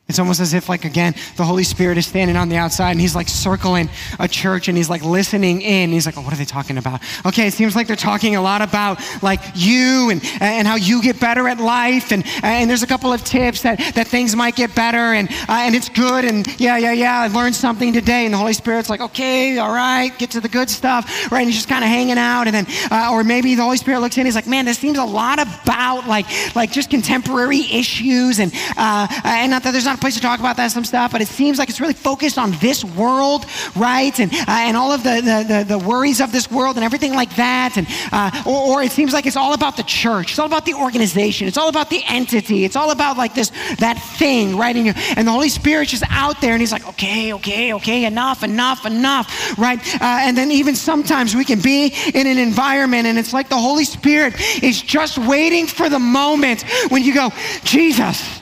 It's 0.07 0.19
almost 0.19 0.39
as 0.39 0.53
if, 0.53 0.69
like, 0.69 0.85
again, 0.85 1.15
the 1.35 1.43
Holy 1.43 1.63
Spirit 1.63 1.97
is 1.97 2.05
standing 2.05 2.37
on 2.37 2.47
the 2.47 2.57
outside 2.57 2.91
and 2.91 3.01
he's 3.01 3.15
like 3.15 3.27
circling 3.27 3.89
a 4.19 4.27
church 4.27 4.67
and 4.67 4.77
he's 4.77 4.87
like 4.87 5.03
listening 5.03 5.61
in. 5.61 5.89
He's 5.89 6.05
like, 6.05 6.15
oh, 6.15 6.21
what 6.21 6.31
are 6.31 6.35
they 6.35 6.45
talking 6.45 6.77
about? 6.77 7.01
Okay, 7.25 7.47
it 7.47 7.53
seems 7.53 7.75
like 7.75 7.87
they're 7.87 7.95
talking 7.95 8.35
a 8.35 8.41
lot 8.41 8.61
about 8.61 9.01
like 9.23 9.39
you 9.55 10.11
and, 10.11 10.21
and 10.39 10.67
how 10.67 10.75
you 10.75 11.01
get 11.01 11.19
better 11.19 11.47
at 11.47 11.59
life. 11.59 12.11
And, 12.11 12.23
and 12.43 12.69
there's 12.69 12.83
a 12.83 12.87
couple 12.87 13.11
of 13.11 13.23
tips 13.23 13.63
that, 13.63 13.79
that 13.95 14.07
things 14.07 14.35
might 14.35 14.55
get 14.55 14.75
better 14.75 15.15
and, 15.15 15.27
uh, 15.49 15.65
and 15.65 15.73
it's 15.73 15.89
good. 15.89 16.23
And 16.23 16.47
yeah, 16.61 16.77
yeah, 16.77 16.93
yeah, 16.93 17.21
I 17.21 17.27
learned 17.27 17.55
something 17.55 17.91
today. 17.91 18.25
And 18.25 18.33
the 18.35 18.37
Holy 18.37 18.53
Spirit's 18.53 18.91
like, 18.91 19.01
okay, 19.01 19.57
all 19.57 19.73
right, 19.73 20.15
get 20.19 20.29
to 20.31 20.39
the 20.39 20.49
good 20.49 20.69
stuff, 20.69 21.31
right? 21.31 21.39
And 21.39 21.47
he's 21.47 21.57
just 21.57 21.69
kind 21.69 21.83
of 21.83 21.89
hanging 21.89 22.19
out. 22.19 22.45
And 22.45 22.53
then, 22.53 22.67
uh, 22.91 23.09
or 23.11 23.23
maybe 23.23 23.55
the 23.55 23.63
Holy 23.63 23.77
Spirit 23.77 24.01
looks 24.01 24.19
in, 24.19 24.27
he's 24.27 24.35
like, 24.35 24.45
man, 24.45 24.65
this 24.65 24.77
seems 24.77 24.99
a 24.99 25.03
lot 25.03 25.39
about 25.39 26.07
like, 26.07 26.27
like 26.55 26.71
just 26.71 26.91
contemporary 26.91 27.61
issues. 27.71 28.37
And, 28.37 28.53
uh, 28.77 29.07
and 29.23 29.49
not 29.49 29.63
that 29.63 29.71
there's 29.71 29.85
not 29.85 29.94
not 29.95 29.99
a 29.99 30.01
place 30.01 30.15
to 30.15 30.21
talk 30.21 30.39
about 30.39 30.57
that 30.57 30.71
some 30.71 30.83
stuff, 30.83 31.11
but 31.13 31.21
it 31.21 31.27
seems 31.27 31.57
like 31.57 31.69
it's 31.69 31.79
really 31.79 31.93
focused 31.93 32.37
on 32.37 32.51
this 32.59 32.83
world, 32.83 33.45
right? 33.75 34.19
And, 34.19 34.33
uh, 34.33 34.45
and 34.47 34.75
all 34.75 34.91
of 34.91 35.03
the, 35.03 35.15
the, 35.15 35.45
the, 35.47 35.77
the, 35.77 35.85
worries 35.85 36.19
of 36.19 36.31
this 36.31 36.51
world 36.51 36.75
and 36.75 36.83
everything 36.83 37.13
like 37.13 37.35
that. 37.35 37.77
And, 37.77 37.87
uh, 38.11 38.43
or, 38.45 38.79
or 38.79 38.83
it 38.83 38.91
seems 38.91 39.13
like 39.13 39.25
it's 39.25 39.37
all 39.37 39.53
about 39.53 39.77
the 39.77 39.83
church. 39.83 40.31
It's 40.31 40.39
all 40.39 40.47
about 40.47 40.65
the 40.65 40.73
organization. 40.73 41.47
It's 41.47 41.57
all 41.57 41.69
about 41.69 41.89
the 41.89 42.01
entity. 42.07 42.65
It's 42.65 42.75
all 42.75 42.91
about 42.91 43.17
like 43.17 43.33
this, 43.33 43.51
that 43.77 43.97
thing, 44.17 44.57
right? 44.57 44.75
And, 44.75 44.97
and 45.17 45.27
the 45.27 45.31
Holy 45.31 45.49
Spirit's 45.49 45.91
just 45.91 46.03
out 46.09 46.41
there 46.41 46.53
and 46.53 46.61
he's 46.61 46.71
like, 46.71 46.87
okay, 46.89 47.33
okay, 47.33 47.73
okay, 47.73 48.05
enough, 48.05 48.43
enough, 48.43 48.85
enough, 48.85 49.57
right? 49.57 49.79
Uh, 49.95 50.19
and 50.21 50.37
then 50.37 50.51
even 50.51 50.75
sometimes 50.75 51.35
we 51.35 51.45
can 51.45 51.61
be 51.61 51.93
in 52.13 52.27
an 52.27 52.37
environment 52.37 53.07
and 53.07 53.17
it's 53.17 53.33
like 53.33 53.47
the 53.47 53.57
Holy 53.57 53.85
Spirit 53.85 54.33
is 54.61 54.81
just 54.81 55.17
waiting 55.17 55.67
for 55.67 55.87
the 55.89 55.99
moment 55.99 56.63
when 56.89 57.03
you 57.03 57.13
go, 57.13 57.31
Jesus, 57.63 58.41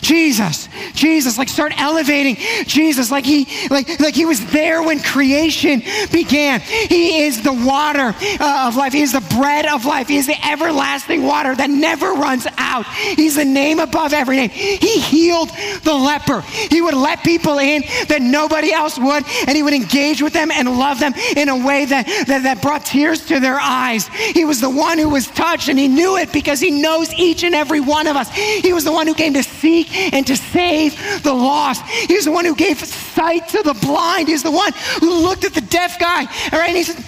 Jesus, 0.00 0.68
Jesus, 0.92 1.38
like 1.38 1.48
start 1.48 1.72
elevating 1.80 2.36
Jesus 2.66 3.10
like 3.10 3.24
he 3.24 3.46
like 3.68 4.00
like 4.00 4.14
he 4.14 4.26
was 4.26 4.44
there 4.52 4.82
when 4.82 5.00
creation 5.00 5.82
began. 6.12 6.60
He 6.60 7.24
is 7.24 7.42
the 7.42 7.52
water 7.52 8.14
uh, 8.40 8.68
of 8.68 8.76
life. 8.76 8.92
He 8.92 9.02
is 9.02 9.12
the 9.12 9.24
bread 9.36 9.66
of 9.66 9.84
life. 9.84 10.08
He 10.08 10.16
is 10.16 10.26
the 10.26 10.36
everlasting 10.46 11.22
water 11.22 11.54
that 11.54 11.70
never 11.70 12.12
runs 12.12 12.46
out. 12.58 12.86
He's 12.86 13.36
the 13.36 13.44
name 13.44 13.78
above 13.78 14.12
every 14.12 14.36
name. 14.36 14.50
He 14.50 15.00
healed 15.00 15.50
the 15.82 15.94
leper. 15.94 16.40
He 16.42 16.80
would 16.80 16.94
let 16.94 17.22
people 17.22 17.58
in 17.58 17.82
that 18.08 18.20
nobody 18.20 18.72
else 18.72 18.98
would, 18.98 19.24
and 19.46 19.56
he 19.56 19.62
would 19.62 19.74
engage 19.74 20.22
with 20.22 20.32
them 20.32 20.50
and 20.50 20.78
love 20.78 20.98
them 20.98 21.14
in 21.36 21.48
a 21.48 21.56
way 21.56 21.84
that, 21.84 22.06
that, 22.26 22.42
that 22.42 22.62
brought 22.62 22.84
tears 22.84 23.24
to 23.26 23.40
their 23.40 23.58
eyes. 23.58 24.08
He 24.08 24.44
was 24.44 24.60
the 24.60 24.70
one 24.70 24.98
who 24.98 25.08
was 25.08 25.26
touched, 25.28 25.68
and 25.68 25.78
he 25.78 25.88
knew 25.88 26.16
it 26.16 26.32
because 26.32 26.60
he 26.60 26.70
knows 26.70 27.12
each 27.14 27.44
and 27.44 27.54
every 27.54 27.80
one 27.80 28.06
of 28.06 28.16
us. 28.16 28.30
He 28.32 28.72
was 28.72 28.84
the 28.84 28.92
one 28.92 29.06
who 29.06 29.14
came 29.14 29.34
to 29.34 29.42
seek 29.42 29.94
and 30.12 30.26
to 30.26 30.36
save 30.36 30.73
the 31.22 31.32
lost. 31.32 31.82
He's 31.84 32.24
the 32.24 32.32
one 32.32 32.44
who 32.44 32.54
gave 32.54 32.78
sight 32.78 33.48
to 33.48 33.62
the 33.62 33.74
blind. 33.74 34.28
He's 34.28 34.42
the 34.42 34.50
one 34.50 34.72
who 35.00 35.22
looked 35.22 35.44
at 35.44 35.54
the 35.54 35.60
deaf 35.60 35.98
guy. 35.98 36.24
All 36.52 36.58
right, 36.58 36.68
and 36.68 36.76
he 36.76 36.84
said, 36.84 37.04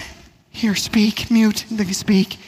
Here, 0.51 0.75
speak, 0.75 1.31
mute, 1.31 1.65
speak. 1.93 2.39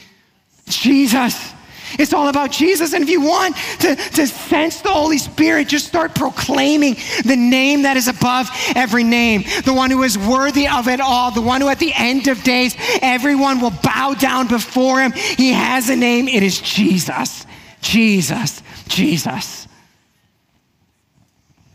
Jesus. 0.67 1.53
It's 1.97 2.13
all 2.13 2.27
about 2.27 2.51
Jesus. 2.51 2.93
And 2.93 3.03
if 3.03 3.09
you 3.09 3.21
want 3.21 3.55
to, 3.79 3.95
to 3.95 4.27
sense 4.27 4.81
the 4.81 4.89
Holy 4.89 5.17
Spirit, 5.17 5.67
just 5.67 5.87
start 5.87 6.13
proclaiming 6.13 6.95
the 7.25 7.35
name 7.35 7.83
that 7.83 7.97
is 7.97 8.07
above 8.07 8.49
every 8.75 9.03
name, 9.03 9.43
the 9.65 9.73
one 9.73 9.89
who 9.89 10.03
is 10.03 10.17
worthy 10.17 10.67
of 10.67 10.87
it 10.87 10.99
all, 10.99 11.31
the 11.31 11.41
one 11.41 11.61
who 11.61 11.69
at 11.69 11.79
the 11.79 11.93
end 11.95 12.27
of 12.27 12.43
days, 12.43 12.75
everyone 13.01 13.59
will 13.59 13.73
bow 13.83 14.13
down 14.13 14.47
before 14.47 15.01
him. 15.01 15.11
He 15.13 15.51
has 15.51 15.89
a 15.89 15.95
name. 15.95 16.27
It 16.27 16.43
is 16.43 16.61
Jesus. 16.61 17.45
Jesus. 17.81 18.61
Jesus. 18.87 19.68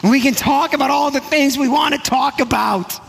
We 0.02 0.20
can 0.20 0.34
talk 0.34 0.74
about 0.74 0.90
all 0.90 1.10
the 1.10 1.20
things 1.20 1.56
we 1.56 1.68
want 1.68 1.94
to 1.94 2.00
talk 2.00 2.40
about. 2.40 3.00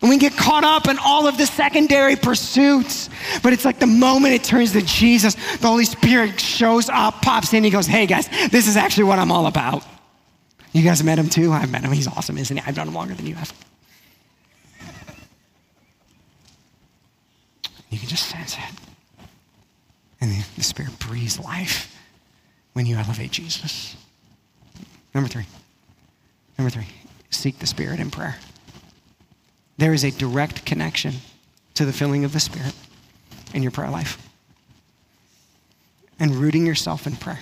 And 0.00 0.10
we 0.10 0.18
get 0.18 0.36
caught 0.36 0.64
up 0.64 0.88
in 0.88 0.98
all 0.98 1.28
of 1.28 1.38
the 1.38 1.46
secondary 1.46 2.16
pursuits. 2.16 3.08
But 3.42 3.52
it's 3.52 3.64
like 3.64 3.78
the 3.78 3.86
moment 3.86 4.34
it 4.34 4.42
turns 4.42 4.72
to 4.72 4.82
Jesus, 4.82 5.34
the 5.58 5.68
Holy 5.68 5.84
Spirit 5.84 6.40
shows 6.40 6.88
up, 6.88 7.22
pops 7.22 7.52
in, 7.54 7.62
he 7.62 7.70
goes, 7.70 7.86
Hey 7.86 8.06
guys, 8.06 8.28
this 8.50 8.66
is 8.66 8.76
actually 8.76 9.04
what 9.04 9.20
I'm 9.20 9.30
all 9.30 9.46
about. 9.46 9.84
You 10.72 10.82
guys 10.82 10.98
have 10.98 11.06
met 11.06 11.18
him 11.18 11.28
too? 11.28 11.52
I've 11.52 11.70
met 11.70 11.84
him. 11.84 11.92
He's 11.92 12.08
awesome, 12.08 12.36
isn't 12.36 12.56
he? 12.56 12.62
I've 12.66 12.76
known 12.76 12.88
him 12.88 12.94
longer 12.94 13.14
than 13.14 13.26
you 13.26 13.36
have. 13.36 13.52
You 17.90 17.98
can 17.98 18.08
just 18.08 18.26
sense 18.26 18.54
it. 18.54 19.26
And 20.20 20.44
the 20.56 20.62
Spirit 20.62 20.98
breathes 20.98 21.38
life 21.38 21.94
when 22.72 22.86
you 22.86 22.96
elevate 22.96 23.32
Jesus. 23.32 23.96
Number 25.14 25.28
three. 25.28 25.46
Number 26.58 26.70
three, 26.70 26.86
seek 27.30 27.58
the 27.58 27.66
Spirit 27.66 28.00
in 28.00 28.10
prayer. 28.10 28.36
There 29.78 29.92
is 29.92 30.04
a 30.04 30.10
direct 30.10 30.64
connection 30.64 31.14
to 31.74 31.84
the 31.84 31.92
filling 31.92 32.24
of 32.24 32.32
the 32.32 32.40
Spirit 32.40 32.74
in 33.54 33.62
your 33.62 33.72
prayer 33.72 33.90
life 33.90 34.18
and 36.20 36.36
rooting 36.36 36.66
yourself 36.66 37.06
in 37.06 37.16
prayer. 37.16 37.40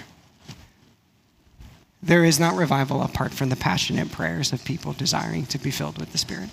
There 2.02 2.24
is 2.24 2.40
not 2.40 2.56
revival 2.56 3.02
apart 3.02 3.32
from 3.32 3.50
the 3.50 3.56
passionate 3.56 4.10
prayers 4.10 4.52
of 4.52 4.64
people 4.64 4.94
desiring 4.94 5.44
to 5.46 5.58
be 5.58 5.70
filled 5.70 5.98
with 5.98 6.12
the 6.12 6.18
Spirit. 6.18 6.48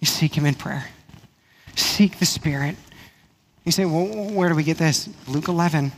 You 0.00 0.06
seek 0.06 0.34
Him 0.34 0.46
in 0.46 0.54
prayer, 0.54 0.86
seek 1.74 2.18
the 2.18 2.26
Spirit. 2.26 2.76
You 3.64 3.72
say, 3.72 3.84
well, 3.84 4.06
where 4.30 4.48
do 4.48 4.54
we 4.54 4.62
get 4.62 4.78
this? 4.78 5.08
Luke 5.26 5.48
11. 5.48 5.92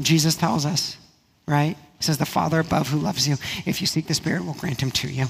Jesus 0.00 0.34
tells 0.34 0.64
us, 0.64 0.96
right? 1.46 1.76
Says, 2.00 2.18
The 2.18 2.26
Father 2.26 2.58
above 2.58 2.88
who 2.88 2.98
loves 2.98 3.28
you, 3.28 3.36
if 3.66 3.80
you 3.80 3.86
seek 3.86 4.06
the 4.06 4.14
Spirit, 4.14 4.44
will 4.44 4.54
grant 4.54 4.82
him 4.82 4.90
to 4.92 5.08
you. 5.08 5.26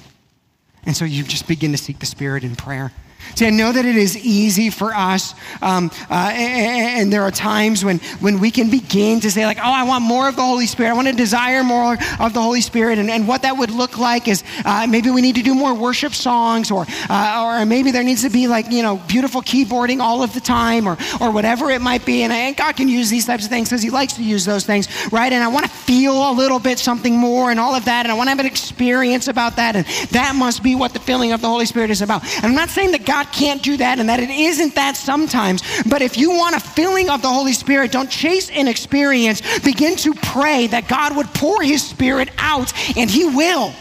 And 0.84 0.96
so 0.96 1.04
you 1.04 1.24
just 1.24 1.46
begin 1.46 1.72
to 1.72 1.78
seek 1.78 1.98
the 1.98 2.06
Spirit 2.06 2.44
in 2.44 2.56
prayer. 2.56 2.92
See, 3.34 3.46
I 3.46 3.50
know 3.50 3.72
that 3.72 3.84
it 3.84 3.96
is 3.96 4.16
easy 4.16 4.70
for 4.70 4.94
us, 4.94 5.34
um, 5.62 5.90
uh, 6.10 6.30
and, 6.32 7.00
and, 7.00 7.10
there 7.10 7.22
are 7.22 7.30
times 7.30 7.84
when, 7.84 7.98
when 8.20 8.38
we 8.38 8.50
can 8.50 8.70
begin 8.70 9.20
to 9.20 9.30
say, 9.30 9.46
like, 9.46 9.58
oh, 9.58 9.62
I 9.62 9.82
want 9.82 10.04
more 10.04 10.28
of 10.28 10.36
the 10.36 10.42
Holy 10.42 10.66
Spirit. 10.66 10.90
I 10.90 10.92
want 10.92 11.08
to 11.08 11.14
desire 11.14 11.64
more 11.64 11.96
of 12.20 12.34
the 12.34 12.40
Holy 12.40 12.60
Spirit. 12.60 12.98
And, 12.98 13.10
and 13.10 13.26
what 13.26 13.42
that 13.42 13.56
would 13.56 13.70
look 13.70 13.98
like 13.98 14.28
is 14.28 14.44
uh, 14.64 14.86
maybe 14.88 15.10
we 15.10 15.22
need 15.22 15.34
to 15.36 15.42
do 15.42 15.54
more 15.54 15.74
worship 15.74 16.14
songs, 16.14 16.70
or, 16.70 16.86
uh, 17.08 17.60
or 17.60 17.66
maybe 17.66 17.90
there 17.90 18.04
needs 18.04 18.22
to 18.22 18.30
be, 18.30 18.46
like, 18.46 18.70
you 18.70 18.82
know, 18.82 18.96
beautiful 19.08 19.42
keyboarding 19.42 20.00
all 20.00 20.22
of 20.22 20.32
the 20.34 20.40
time, 20.40 20.86
or, 20.86 20.96
or 21.20 21.30
whatever 21.30 21.70
it 21.70 21.80
might 21.80 22.04
be. 22.04 22.22
And, 22.22 22.32
and 22.32 22.56
God 22.56 22.76
can 22.76 22.88
use 22.88 23.10
these 23.10 23.26
types 23.26 23.44
of 23.44 23.50
things 23.50 23.68
because 23.68 23.82
He 23.82 23.90
likes 23.90 24.14
to 24.14 24.22
use 24.22 24.44
those 24.44 24.64
things, 24.64 24.88
right? 25.10 25.32
And 25.32 25.42
I 25.42 25.48
want 25.48 25.66
to 25.66 25.70
feel 25.70 26.30
a 26.30 26.32
little 26.32 26.58
bit 26.58 26.78
something 26.78 27.16
more 27.16 27.50
and 27.50 27.58
all 27.58 27.74
of 27.74 27.86
that. 27.86 28.04
And 28.04 28.12
I 28.12 28.14
want 28.14 28.26
to 28.26 28.30
have 28.30 28.40
an 28.40 28.46
experience 28.46 29.28
about 29.28 29.56
that. 29.56 29.76
And 29.76 29.86
that 30.10 30.34
must 30.36 30.62
be 30.62 30.74
what 30.74 30.92
the 30.92 31.00
filling 31.00 31.32
of 31.32 31.40
the 31.40 31.48
Holy 31.48 31.66
Spirit 31.66 31.90
is 31.90 32.02
about. 32.02 32.22
And 32.36 32.46
I'm 32.46 32.54
not 32.54 32.68
saying 32.68 32.92
that 32.92 33.04
God 33.10 33.32
can't 33.32 33.60
do 33.60 33.76
that 33.78 33.98
and 33.98 34.08
that 34.08 34.20
it 34.20 34.30
isn't 34.30 34.76
that 34.76 34.96
sometimes. 34.96 35.62
But 35.82 36.00
if 36.00 36.16
you 36.16 36.30
want 36.30 36.54
a 36.54 36.60
filling 36.60 37.10
of 37.10 37.22
the 37.22 37.28
Holy 37.28 37.52
Spirit, 37.52 37.90
don't 37.90 38.08
chase 38.08 38.48
an 38.50 38.68
experience. 38.68 39.42
Begin 39.58 39.96
to 39.96 40.14
pray 40.14 40.68
that 40.68 40.86
God 40.86 41.16
would 41.16 41.26
pour 41.34 41.60
His 41.60 41.82
Spirit 41.82 42.30
out, 42.38 42.72
and 42.96 43.10
He 43.10 43.24
will. 43.24 43.74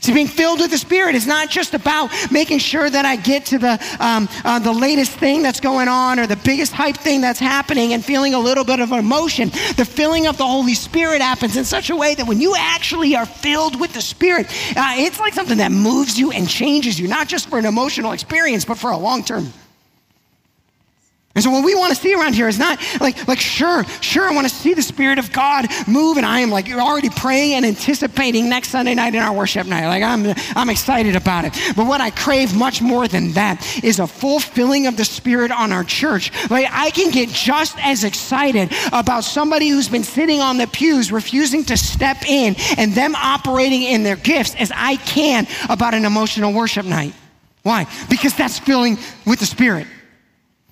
See, 0.00 0.12
being 0.14 0.28
filled 0.28 0.60
with 0.60 0.70
the 0.70 0.78
Spirit 0.78 1.14
is 1.16 1.26
not 1.26 1.50
just 1.50 1.74
about 1.74 2.10
making 2.30 2.58
sure 2.60 2.88
that 2.88 3.04
I 3.04 3.16
get 3.16 3.46
to 3.46 3.58
the, 3.58 3.72
um, 3.98 4.28
uh, 4.44 4.58
the 4.58 4.72
latest 4.72 5.12
thing 5.12 5.42
that's 5.42 5.60
going 5.60 5.88
on 5.88 6.20
or 6.20 6.26
the 6.26 6.36
biggest 6.36 6.72
hype 6.72 6.96
thing 6.96 7.20
that's 7.20 7.40
happening 7.40 7.92
and 7.92 8.04
feeling 8.04 8.34
a 8.34 8.38
little 8.38 8.64
bit 8.64 8.80
of 8.80 8.92
emotion. 8.92 9.48
The 9.76 9.84
filling 9.84 10.26
of 10.26 10.38
the 10.38 10.46
Holy 10.46 10.74
Spirit 10.74 11.20
happens 11.20 11.56
in 11.56 11.64
such 11.64 11.90
a 11.90 11.96
way 11.96 12.14
that 12.14 12.26
when 12.26 12.40
you 12.40 12.54
actually 12.56 13.16
are 13.16 13.26
filled 13.26 13.78
with 13.80 13.92
the 13.92 14.00
Spirit, 14.00 14.46
uh, 14.76 14.94
it's 14.96 15.18
like 15.18 15.34
something 15.34 15.58
that 15.58 15.72
moves 15.72 16.18
you 16.18 16.30
and 16.30 16.48
changes 16.48 16.98
you, 16.98 17.08
not 17.08 17.26
just 17.26 17.48
for 17.48 17.58
an 17.58 17.66
emotional 17.66 18.12
experience, 18.12 18.64
but 18.64 18.78
for 18.78 18.90
a 18.90 18.96
long 18.96 19.24
term 19.24 19.52
and 21.38 21.44
so 21.44 21.52
what 21.52 21.64
we 21.64 21.76
want 21.76 21.94
to 21.94 22.00
see 22.00 22.12
around 22.16 22.34
here 22.34 22.48
is 22.48 22.58
not 22.58 22.80
like, 22.98 23.28
like 23.28 23.38
sure, 23.38 23.84
sure, 24.00 24.28
I 24.28 24.34
want 24.34 24.48
to 24.48 24.52
see 24.52 24.74
the 24.74 24.82
Spirit 24.82 25.20
of 25.20 25.32
God 25.32 25.66
move, 25.86 26.16
and 26.16 26.26
I 26.26 26.40
am 26.40 26.50
like 26.50 26.68
already 26.68 27.10
praying 27.10 27.54
and 27.54 27.64
anticipating 27.64 28.48
next 28.48 28.70
Sunday 28.70 28.92
night 28.96 29.14
in 29.14 29.22
our 29.22 29.32
worship 29.32 29.64
night. 29.68 29.86
Like 29.86 30.02
I'm, 30.02 30.34
I'm 30.56 30.68
excited 30.68 31.14
about 31.14 31.44
it. 31.44 31.52
But 31.76 31.86
what 31.86 32.00
I 32.00 32.10
crave 32.10 32.56
much 32.56 32.82
more 32.82 33.06
than 33.06 33.34
that 33.34 33.64
is 33.84 34.00
a 34.00 34.08
fulfilling 34.08 34.88
of 34.88 34.96
the 34.96 35.04
Spirit 35.04 35.52
on 35.52 35.70
our 35.70 35.84
church. 35.84 36.32
Like 36.50 36.66
I 36.72 36.90
can 36.90 37.12
get 37.12 37.28
just 37.28 37.76
as 37.78 38.02
excited 38.02 38.72
about 38.88 39.22
somebody 39.22 39.68
who's 39.68 39.88
been 39.88 40.02
sitting 40.02 40.40
on 40.40 40.58
the 40.58 40.66
pews 40.66 41.12
refusing 41.12 41.62
to 41.66 41.76
step 41.76 42.28
in 42.28 42.56
and 42.76 42.94
them 42.94 43.14
operating 43.14 43.84
in 43.84 44.02
their 44.02 44.16
gifts 44.16 44.56
as 44.56 44.72
I 44.74 44.96
can 44.96 45.46
about 45.68 45.94
an 45.94 46.04
emotional 46.04 46.52
worship 46.52 46.84
night. 46.84 47.14
Why? 47.62 47.86
Because 48.10 48.34
that's 48.34 48.58
filling 48.58 48.98
with 49.24 49.38
the 49.38 49.46
Spirit. 49.46 49.86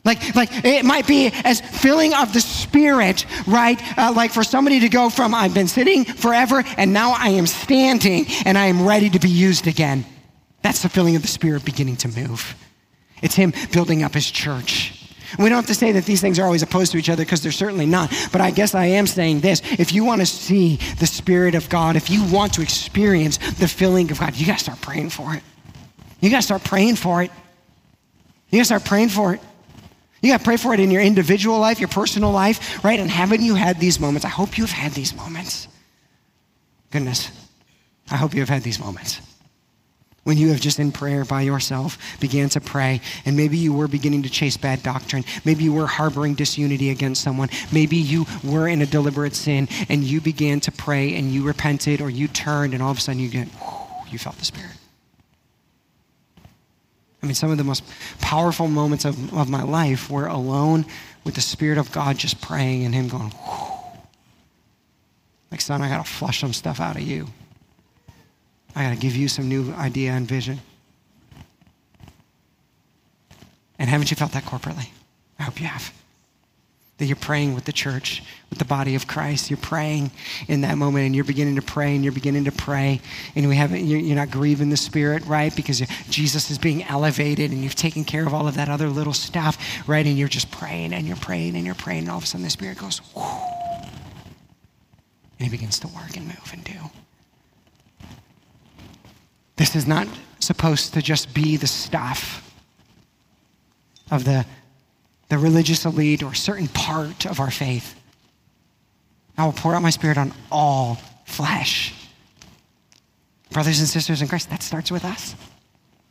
Like, 0.07 0.36
like 0.36 0.48
it 0.64 0.84
might 0.84 1.07
be 1.07 1.30
as 1.44 1.61
filling 1.61 2.14
of 2.14 2.32
the 2.32 2.40
Spirit, 2.40 3.26
right? 3.46 3.78
Uh, 3.98 4.12
like 4.14 4.32
for 4.32 4.44
somebody 4.44 4.80
to 4.80 4.88
go 4.88 5.11
from 5.11 5.34
I've 5.34 5.52
been 5.52 5.66
sitting 5.66 6.04
forever 6.04 6.62
and 6.78 6.92
now 6.92 7.14
I 7.18 7.30
am 7.30 7.46
standing 7.46 8.24
and 8.46 8.57
I 8.57 8.66
am 8.66 8.86
ready 8.86 9.11
to 9.11 9.18
be 9.18 9.28
used 9.28 9.66
again. 9.66 10.07
That's 10.62 10.82
the 10.82 10.88
filling 10.88 11.16
of 11.16 11.22
the 11.22 11.28
Spirit 11.28 11.64
beginning 11.64 11.96
to 11.96 12.09
move. 12.09 12.54
It's 13.20 13.34
Him 13.34 13.52
building 13.72 14.04
up 14.04 14.14
His 14.14 14.30
church. 14.30 14.92
We 15.40 15.48
don't 15.48 15.57
have 15.57 15.66
to 15.66 15.74
say 15.74 15.90
that 15.92 16.04
these 16.04 16.20
things 16.20 16.38
are 16.38 16.44
always 16.44 16.62
opposed 16.62 16.92
to 16.92 16.98
each 16.98 17.11
other 17.11 17.24
because 17.24 17.42
they're 17.42 17.50
certainly 17.50 17.86
not. 17.86 18.12
But 18.30 18.40
I 18.40 18.52
guess 18.52 18.74
I 18.74 18.86
am 18.86 19.09
saying 19.09 19.40
this. 19.40 19.61
If 19.78 19.92
you 19.92 20.04
want 20.04 20.20
to 20.20 20.26
see 20.26 20.76
the 20.98 21.07
Spirit 21.07 21.57
of 21.57 21.68
God, 21.68 21.96
if 21.96 22.11
you 22.11 22.24
want 22.32 22.54
to 22.54 22.62
experience 22.62 23.38
the 23.59 23.66
filling 23.66 24.11
of 24.12 24.20
God, 24.20 24.36
you 24.36 24.46
got 24.46 24.59
to 24.59 24.64
start 24.64 24.80
praying 24.80 25.11
for 25.11 25.34
it. 25.34 25.42
You 26.20 26.30
got 26.30 26.36
to 26.36 26.42
start 26.42 26.62
praying 26.62 26.96
for 26.96 27.22
it. 27.22 27.32
You 28.50 28.59
got 28.59 28.62
to 28.62 28.64
start 28.66 28.84
praying 28.84 29.09
for 29.09 29.34
it. 29.34 29.40
You 30.27 30.33
got 30.33 30.39
to 30.39 30.45
pray 30.45 30.57
for 30.57 30.74
it 30.74 30.81
in 30.81 30.91
your 30.91 31.03
individual 31.03 31.61
life, 31.61 31.79
your 31.79 31.89
personal 31.89 32.33
life, 32.33 32.83
right? 32.83 32.99
And 32.99 33.09
haven't 33.09 33.43
you 33.43 33.55
had 33.55 33.79
these 33.79 34.01
moments? 34.01 34.24
I 34.24 34.29
hope 34.29 34.59
you've 34.59 34.72
had 34.72 34.91
these 34.91 35.14
moments. 35.14 35.68
Goodness, 36.91 37.31
I 38.11 38.16
hope 38.16 38.35
you 38.35 38.41
have 38.41 38.49
had 38.49 38.64
these 38.64 38.81
moments. 38.81 39.20
When 40.24 40.37
you 40.37 40.49
have 40.49 40.61
just 40.61 40.81
in 40.81 40.91
prayer 40.91 41.24
by 41.24 41.43
yourself 41.43 41.97
began 42.18 42.49
to 42.49 42.61
pray, 42.61 43.03
and 43.24 43.37
maybe 43.37 43.57
you 43.57 43.72
were 43.72 43.87
beginning 43.87 44.24
to 44.24 44.29
chase 44.29 44.57
bad 44.57 44.83
doctrine. 44.83 45.24
Maybe 45.45 45.62
you 45.62 45.72
were 45.72 45.87
harboring 45.87 46.35
disunity 46.35 46.91
against 46.91 47.22
someone. 47.22 47.49
Maybe 47.70 47.97
you 47.97 48.27
were 48.43 48.66
in 48.66 48.83
a 48.83 48.87
deliberate 48.87 49.37
sin 49.37 49.68
and 49.89 50.03
you 50.03 50.20
began 50.20 50.59
to 50.59 50.72
pray 50.72 51.14
and 51.14 51.31
you 51.31 51.45
repented 51.45 52.01
or 52.01 52.11
you 52.11 52.27
turned, 52.27 52.74
and 52.74 52.83
all 52.83 52.91
of 52.91 52.99
a 52.99 53.01
sudden 53.01 53.20
you 53.20 53.29
get, 53.29 53.47
whew, 53.47 54.11
you 54.11 54.18
felt 54.18 54.39
the 54.39 54.45
Spirit. 54.45 54.72
I 57.27 57.29
mean, 57.29 57.35
some 57.35 57.51
of 57.51 57.59
the 57.59 57.64
most 57.64 57.83
powerful 58.20 58.68
moments 58.68 59.05
of, 59.05 59.35
of 59.35 59.51
my 59.51 59.64
life 59.64 60.09
were 60.09 60.29
alone 60.29 60.87
with 61.24 61.35
the 61.35 61.41
Spirit 61.41 61.77
of 61.77 61.91
God 61.91 62.16
just 62.16 62.41
praying 62.41 62.85
and 62.85 62.95
Him 62.95 63.09
going, 63.09 63.33
like, 65.51 65.61
son, 65.61 65.83
I 65.83 65.89
got 65.89 66.07
to 66.07 66.09
flush 66.09 66.39
some 66.39 66.53
stuff 66.53 66.79
out 66.79 66.95
of 66.95 67.03
you. 67.03 67.27
I 68.77 68.85
got 68.85 68.91
to 68.91 68.97
give 68.97 69.16
you 69.16 69.27
some 69.27 69.49
new 69.49 69.72
idea 69.72 70.12
and 70.12 70.29
vision. 70.29 70.61
And 73.77 73.91
haven't 73.91 74.12
you 74.12 74.16
felt 74.16 74.31
that 74.31 74.45
corporately? 74.45 74.91
I 75.41 75.43
hope 75.43 75.61
you 75.61 75.66
have 75.66 75.93
that 76.99 77.05
you're 77.05 77.16
praying 77.16 77.55
with 77.55 77.64
the 77.64 77.72
church, 77.72 78.22
with 78.49 78.59
the 78.59 78.64
body 78.64 78.94
of 78.94 79.07
Christ. 79.07 79.51
You're 79.51 79.59
praying 79.59 80.11
in 80.49 80.62
that 80.62 80.78
moment 80.78 81.05
and 81.05 81.14
you're 81.14 81.24
beginning 81.24 81.57
to 81.57 81.62
pray 81.62 81.94
and 81.94 82.03
you're 82.03 82.12
beginning 82.12 82.44
to 82.44 82.53
pray. 82.53 83.01
And 83.34 83.49
we 83.49 83.57
haven't, 83.57 83.84
you're 83.84 84.16
not 84.16 84.30
grieving 84.30 84.70
the 84.70 84.78
Spirit, 84.78 85.24
right? 85.26 85.55
Because 85.55 85.80
Jesus 86.09 86.51
is 86.51 86.57
being 86.57 86.82
elevated 86.84 87.51
and 87.51 87.62
you've 87.62 87.74
taken 87.74 88.05
care 88.05 88.26
of 88.26 88.32
all 88.32 88.49
of 88.49 88.55
that 88.55 88.70
other 88.70 88.88
little 88.88 89.12
stuff, 89.12 89.59
right? 89.86 90.07
And 90.07 90.16
you're 90.16 90.28
just 90.28 90.51
praying 90.51 90.94
and 90.94 91.07
you're 91.07 91.16
praying 91.16 91.55
and 91.55 91.66
you're 91.66 91.74
praying. 91.74 92.01
And 92.01 92.11
all 92.11 92.18
of 92.18 92.24
a 92.24 92.26
sudden 92.26 92.44
the 92.44 92.51
Spirit 92.51 92.78
goes, 92.78 93.03
Whoo. 93.14 93.22
and 95.38 95.40
He 95.40 95.49
begins 95.51 95.78
to 95.80 95.88
work 95.88 96.16
and 96.16 96.26
move 96.26 96.51
and 96.53 96.64
do. 96.64 96.78
This 99.57 99.76
is 99.76 99.86
not 99.86 100.09
supposed 100.38 100.94
to 100.94 101.03
just 101.03 101.34
be 101.34 101.57
the 101.57 101.66
stuff 101.66 102.42
of 104.11 104.24
the 104.24 104.47
the 105.29 105.39
religious 105.39 105.85
elite 105.85 106.22
or 106.22 106.33
a 106.33 106.37
certain 106.37 106.68
part 106.68 107.27
of 107.27 107.41
our 107.41 107.51
faith. 107.51 107.95
I 109.37 109.45
will 109.45 109.53
pour 109.53 109.74
out 109.74 109.83
my 109.83 109.91
spirit 109.91 110.18
on 110.18 110.33
all 110.51 110.99
flesh. 111.24 111.93
Brothers 113.51 113.81
and 113.81 113.89
sisters 113.89 114.22
in 114.22 114.29
Christ, 114.29 114.51
that 114.51 114.62
starts 114.62 114.91
with 114.91 115.05
us. 115.05 115.35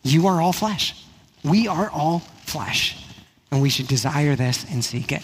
You 0.04 0.28
are 0.28 0.42
all 0.42 0.54
flesh. 0.54 1.04
We 1.44 1.68
are 1.68 1.90
all 1.90 2.20
flesh. 2.46 3.04
And 3.52 3.62
we 3.62 3.70
should 3.70 3.88
desire 3.88 4.36
this 4.36 4.66
and 4.70 4.84
seek 4.84 5.12
it. 5.12 5.22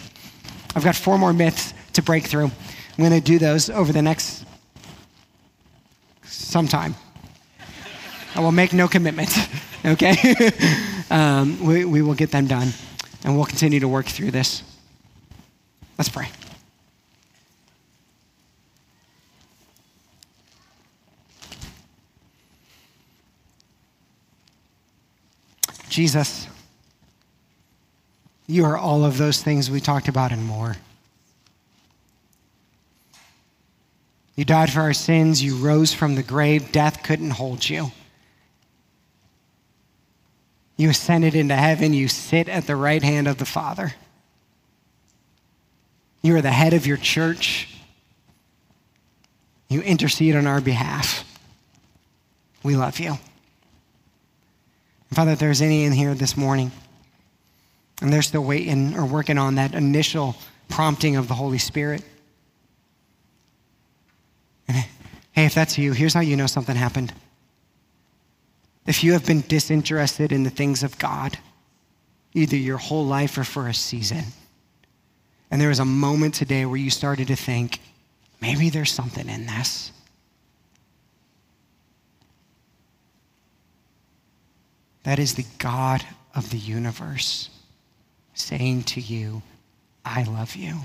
I've 0.76 0.84
got 0.84 0.96
four 0.96 1.18
more 1.18 1.34
myths 1.34 1.74
to 1.94 2.02
break 2.02 2.26
through. 2.26 2.46
I'm 2.46 2.98
going 2.98 3.12
to 3.12 3.22
do 3.22 3.40
those 3.40 3.70
over 3.70 3.92
the 3.92 4.02
next 4.02 4.46
sometime. 6.24 6.96
I 8.36 8.40
will 8.40 8.52
make 8.52 8.72
no 8.72 8.88
commitment, 8.88 9.36
okay? 9.86 10.16
um, 11.12 11.64
we, 11.66 11.84
we 11.84 12.02
will 12.02 12.14
get 12.14 12.32
them 12.32 12.48
done 12.48 12.70
and 13.24 13.36
we'll 13.36 13.46
continue 13.46 13.80
to 13.80 13.88
work 13.88 14.06
through 14.06 14.32
this. 14.32 14.64
Let's 15.98 16.10
pray. 16.10 16.30
Jesus, 25.90 26.48
you 28.48 28.64
are 28.64 28.78
all 28.78 29.04
of 29.04 29.18
those 29.18 29.44
things 29.44 29.70
we 29.70 29.82
talked 29.82 30.08
about 30.08 30.32
and 30.32 30.44
more. 30.44 30.78
You 34.36 34.46
died 34.46 34.72
for 34.72 34.80
our 34.80 34.94
sins. 34.94 35.44
You 35.44 35.58
rose 35.58 35.94
from 35.94 36.16
the 36.16 36.24
grave. 36.24 36.72
Death 36.72 37.04
couldn't 37.04 37.32
hold 37.32 37.70
you. 37.70 37.92
You 40.82 40.90
ascended 40.90 41.36
into 41.36 41.56
heaven. 41.56 41.94
You 41.94 42.08
sit 42.08 42.50
at 42.50 42.66
the 42.66 42.76
right 42.76 43.04
hand 43.04 43.28
of 43.28 43.38
the 43.38 43.46
Father. 43.46 43.94
You 46.24 46.36
are 46.38 46.42
the 46.42 46.50
head 46.50 46.74
of 46.74 46.88
your 46.88 46.98
church. 46.98 47.70
You 49.70 49.82
intercede 49.82 50.36
on 50.36 50.48
our 50.48 50.60
behalf. 50.60 51.24
We 52.64 52.76
love 52.76 53.00
you. 53.00 53.20
Father, 55.12 55.34
if 55.34 55.40
there's 55.40 55.62
any 55.62 55.84
in 55.84 55.92
here 55.92 56.16
this 56.16 56.36
morning, 56.36 56.72
and 58.02 58.12
they're 58.12 58.24
still 58.24 58.44
waiting 58.44 58.98
or 58.98 59.06
working 59.06 59.38
on 59.38 59.54
that 59.56 59.76
initial 59.76 60.36
prompting 60.68 61.16
of 61.16 61.28
the 61.28 61.36
Holy 61.36 61.60
Spirit. 61.60 62.02
And 64.68 64.78
hey, 65.34 65.46
if 65.46 65.54
that's 65.54 65.78
you, 65.78 65.94
here's 65.94 66.16
how 66.16 66.22
you 66.22 66.36
know 66.36 66.48
something 66.48 66.76
happened. 66.76 67.14
If 68.86 69.04
you 69.04 69.14
have 69.14 69.26
been 69.26 69.42
disinterested 69.42 70.32
in 70.32 70.44
the 70.44 70.50
things 70.50 70.84
of 70.84 70.98
God, 70.98 71.38
either 72.34 72.56
your 72.56 72.78
whole 72.78 73.06
life 73.06 73.38
or 73.38 73.44
for 73.44 73.68
a 73.68 73.74
season, 73.74 74.26
and 75.50 75.62
there 75.62 75.70
was 75.70 75.80
a 75.80 75.86
moment 75.86 76.34
today 76.34 76.66
where 76.66 76.78
you 76.78 76.90
started 76.90 77.28
to 77.28 77.36
think, 77.36 77.80
maybe 78.42 78.70
there's 78.70 78.92
something 78.92 79.30
in 79.30 79.46
this. 79.46 79.92
That 85.04 85.20
is 85.20 85.34
the 85.36 85.46
God 85.58 86.06
of 86.36 86.50
the 86.52 86.58
universe 86.58 87.50
saying 88.34 88.84
to 88.84 89.02
you, 89.02 89.42
I 90.06 90.24
love 90.24 90.56
you. 90.56 90.80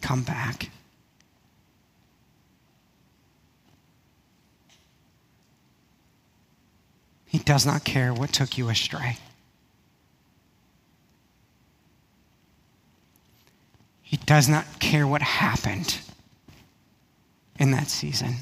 Come 0.00 0.22
back. 0.22 0.70
He 7.36 7.42
does 7.42 7.66
not 7.66 7.84
care 7.84 8.14
what 8.14 8.32
took 8.32 8.56
you 8.56 8.70
astray. 8.70 9.18
He 14.00 14.16
does 14.16 14.48
not 14.48 14.64
care 14.80 15.06
what 15.06 15.20
happened 15.20 15.98
in 17.58 17.72
that 17.72 17.88
season. 17.88 18.36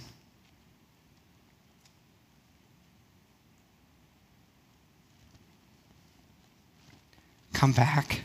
Come 7.53 7.73
back. 7.73 8.21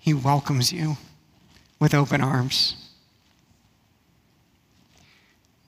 He 0.00 0.12
welcomes 0.12 0.72
you 0.72 0.96
with 1.80 1.94
open 1.94 2.20
arms. 2.20 2.76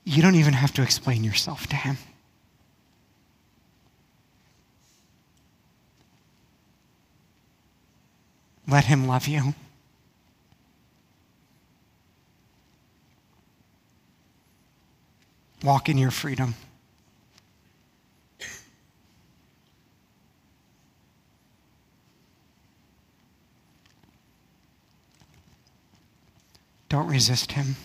You 0.04 0.22
don't 0.22 0.34
even 0.34 0.54
have 0.54 0.72
to 0.74 0.82
explain 0.82 1.22
yourself 1.22 1.66
to 1.68 1.76
him. 1.76 1.98
Let 8.66 8.84
him 8.84 9.06
love 9.06 9.26
you. 9.26 9.54
Walk 15.62 15.88
in 15.88 15.98
your 15.98 16.10
freedom. 16.10 16.54
Don't 26.90 27.06
resist 27.06 27.52
him. 27.52 27.76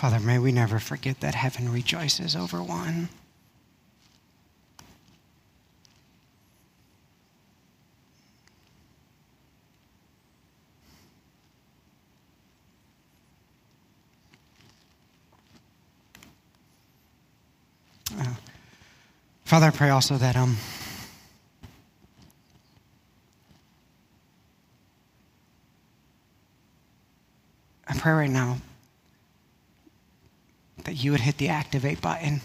Father, 0.00 0.18
may 0.18 0.38
we 0.38 0.50
never 0.50 0.78
forget 0.78 1.20
that 1.20 1.34
heaven 1.34 1.70
rejoices 1.70 2.34
over 2.34 2.62
one. 2.62 3.10
Uh, 18.18 18.24
Father, 19.44 19.66
I 19.66 19.70
pray 19.70 19.90
also 19.90 20.16
that 20.16 20.34
um, 20.34 20.56
I 27.86 27.98
pray 27.98 28.12
right 28.12 28.30
now 28.30 28.56
that 30.90 30.96
you 30.96 31.12
would 31.12 31.20
hit 31.20 31.38
the 31.38 31.46
activate 31.46 32.00
button. 32.00 32.40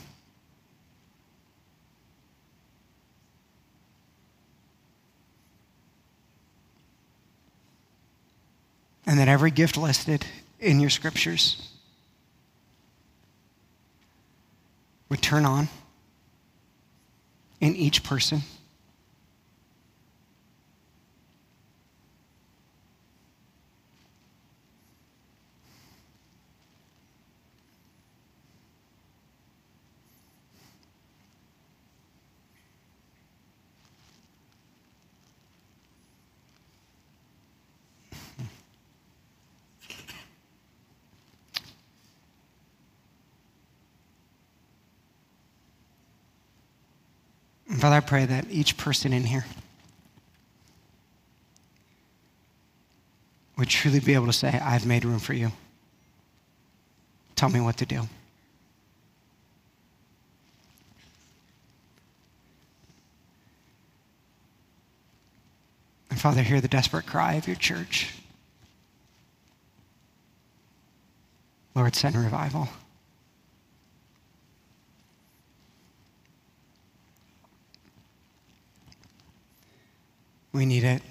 And 9.07 9.17
that 9.17 9.27
every 9.27 9.49
gift 9.49 9.77
listed 9.77 10.27
in 10.59 10.79
your 10.79 10.91
scriptures 10.91 11.71
would 15.09 15.23
turn 15.23 15.43
on 15.43 15.67
in 17.59 17.75
each 17.75 18.03
person. 18.03 18.43
Father, 47.77 47.97
I 47.97 47.99
pray 47.99 48.25
that 48.25 48.45
each 48.49 48.77
person 48.77 49.13
in 49.13 49.23
here 49.25 49.45
would 53.57 53.69
truly 53.69 53.99
be 53.99 54.13
able 54.13 54.25
to 54.27 54.33
say, 54.33 54.59
I've 54.59 54.85
made 54.85 55.05
room 55.05 55.19
for 55.19 55.33
you. 55.33 55.51
Tell 57.35 57.49
me 57.49 57.59
what 57.59 57.77
to 57.77 57.85
do. 57.85 58.07
And 66.09 66.19
Father, 66.19 66.41
hear 66.41 66.61
the 66.61 66.67
desperate 66.67 67.05
cry 67.05 67.33
of 67.33 67.45
your 67.45 67.57
church. 67.57 68.13
Lord, 71.75 71.93
send 71.93 72.15
revival. 72.15 72.69
We 80.55 80.65
need 80.65 80.85
it. 80.85 81.01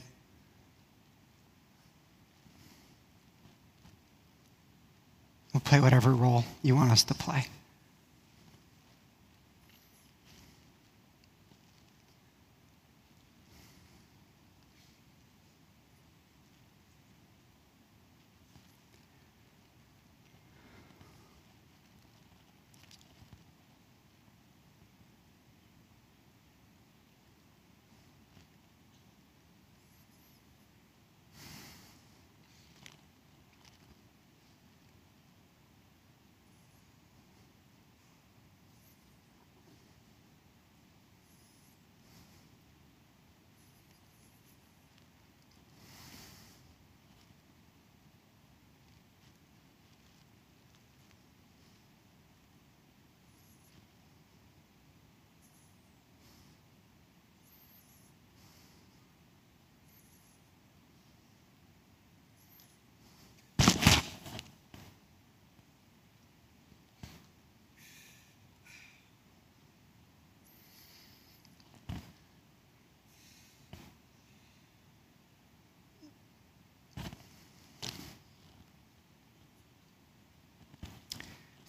We'll 5.52 5.60
play 5.60 5.80
whatever 5.80 6.12
role 6.12 6.46
you 6.62 6.74
want 6.74 6.90
us 6.90 7.04
to 7.04 7.14
play. 7.14 7.48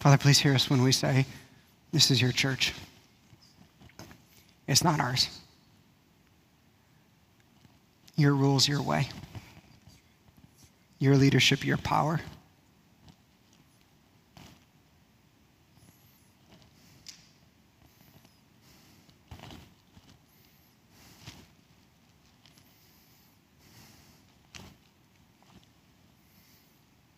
Father, 0.06 0.18
please 0.18 0.38
hear 0.38 0.54
us 0.54 0.70
when 0.70 0.82
we 0.82 0.92
say, 0.92 1.26
This 1.90 2.12
is 2.12 2.22
your 2.22 2.30
church. 2.30 2.72
It's 4.68 4.84
not 4.84 5.00
ours. 5.00 5.40
Your 8.14 8.32
rules, 8.32 8.68
your 8.68 8.80
way. 8.80 9.08
Your 11.00 11.16
leadership, 11.16 11.66
your 11.66 11.76
power. 11.78 12.20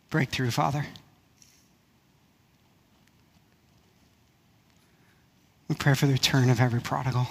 Breakthrough, 0.08 0.50
Father. 0.50 0.86
We 5.68 5.74
pray 5.74 5.94
for 5.94 6.06
the 6.06 6.14
return 6.14 6.48
of 6.48 6.60
every 6.60 6.80
prodigal. 6.80 7.28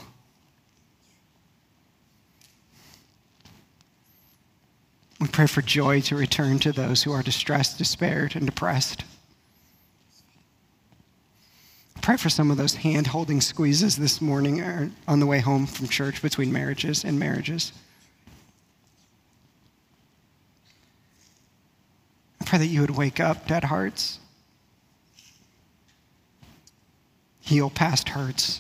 We 5.19 5.27
pray 5.27 5.47
for 5.47 5.63
joy 5.63 6.01
to 6.01 6.15
return 6.15 6.59
to 6.59 6.71
those 6.71 7.03
who 7.03 7.11
are 7.11 7.23
distressed, 7.23 7.79
despaired, 7.79 8.35
and 8.35 8.45
depressed. 8.45 9.03
Pray 12.01 12.17
for 12.17 12.29
some 12.29 12.51
of 12.51 12.57
those 12.57 12.75
hand 12.75 13.07
holding 13.07 13.41
squeezes 13.41 13.97
this 13.97 14.21
morning 14.21 14.61
or 14.61 14.91
on 15.07 15.19
the 15.19 15.25
way 15.25 15.39
home 15.39 15.65
from 15.65 15.88
church 15.88 16.21
between 16.21 16.53
marriages 16.53 17.03
and 17.03 17.19
marriages. 17.19 17.73
I 22.39 22.45
pray 22.45 22.59
that 22.59 22.67
you 22.67 22.81
would 22.81 22.91
wake 22.91 23.19
up 23.19 23.47
dead 23.47 23.65
hearts. 23.65 24.19
Heal 27.47 27.69
past 27.69 28.09
hurts. 28.09 28.59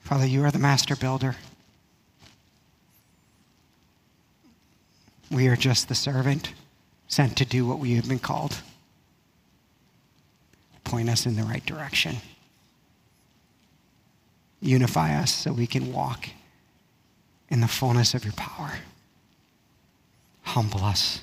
Father, 0.00 0.26
you 0.26 0.42
are 0.42 0.50
the 0.50 0.58
master 0.58 0.96
builder. 0.96 1.36
We 5.30 5.46
are 5.46 5.54
just 5.54 5.88
the 5.88 5.94
servant 5.94 6.52
sent 7.06 7.36
to 7.36 7.44
do 7.44 7.64
what 7.64 7.78
we 7.78 7.94
have 7.94 8.08
been 8.08 8.18
called. 8.18 8.58
Point 10.82 11.08
us 11.08 11.24
in 11.24 11.36
the 11.36 11.44
right 11.44 11.64
direction. 11.64 12.16
Unify 14.60 15.14
us 15.14 15.32
so 15.32 15.52
we 15.52 15.68
can 15.68 15.92
walk 15.92 16.28
in 17.48 17.60
the 17.60 17.68
fullness 17.68 18.12
of 18.12 18.24
your 18.24 18.34
power. 18.34 18.72
Humble 20.42 20.82
us 20.82 21.20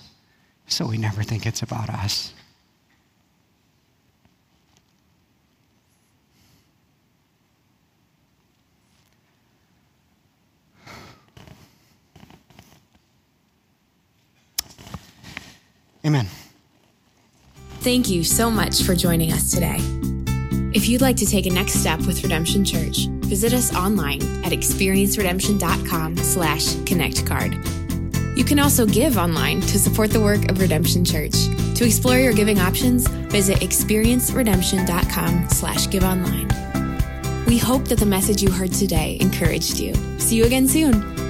so 0.69 0.85
we 0.85 0.97
never 0.97 1.23
think 1.23 1.45
it's 1.45 1.61
about 1.61 1.89
us. 1.89 2.33
Amen. 16.05 16.27
Thank 17.81 18.09
you 18.09 18.23
so 18.23 18.49
much 18.49 18.83
for 18.83 18.95
joining 18.95 19.31
us 19.31 19.51
today. 19.51 19.77
If 20.73 20.87
you'd 20.87 21.01
like 21.01 21.15
to 21.17 21.25
take 21.25 21.45
a 21.45 21.49
next 21.49 21.73
step 21.73 21.99
with 22.01 22.23
Redemption 22.23 22.63
Church, 22.63 23.07
visit 23.25 23.53
us 23.53 23.75
online 23.75 24.21
at 24.43 24.51
experienceredemption.com 24.51 26.17
slash 26.17 26.67
connectcard. 26.85 27.78
You 28.39 28.45
can 28.45 28.57
also 28.57 28.85
give 28.85 29.17
online 29.17 29.59
to 29.59 29.77
support 29.77 30.11
the 30.11 30.21
work 30.21 30.49
of 30.49 30.61
Redemption 30.61 31.03
Church. 31.03 31.33
To 31.75 31.85
explore 31.85 32.19
your 32.19 32.31
giving 32.31 32.57
options, 32.57 33.05
visit 33.05 33.59
experienceredemption.com 33.59 35.49
slash 35.49 35.89
give 35.89 36.05
online. 36.05 36.47
We 37.47 37.57
hope 37.57 37.89
that 37.89 37.99
the 37.99 38.05
message 38.05 38.41
you 38.41 38.49
heard 38.49 38.71
today 38.71 39.17
encouraged 39.19 39.77
you. 39.77 39.93
See 40.19 40.37
you 40.37 40.45
again 40.45 40.69
soon. 40.69 41.28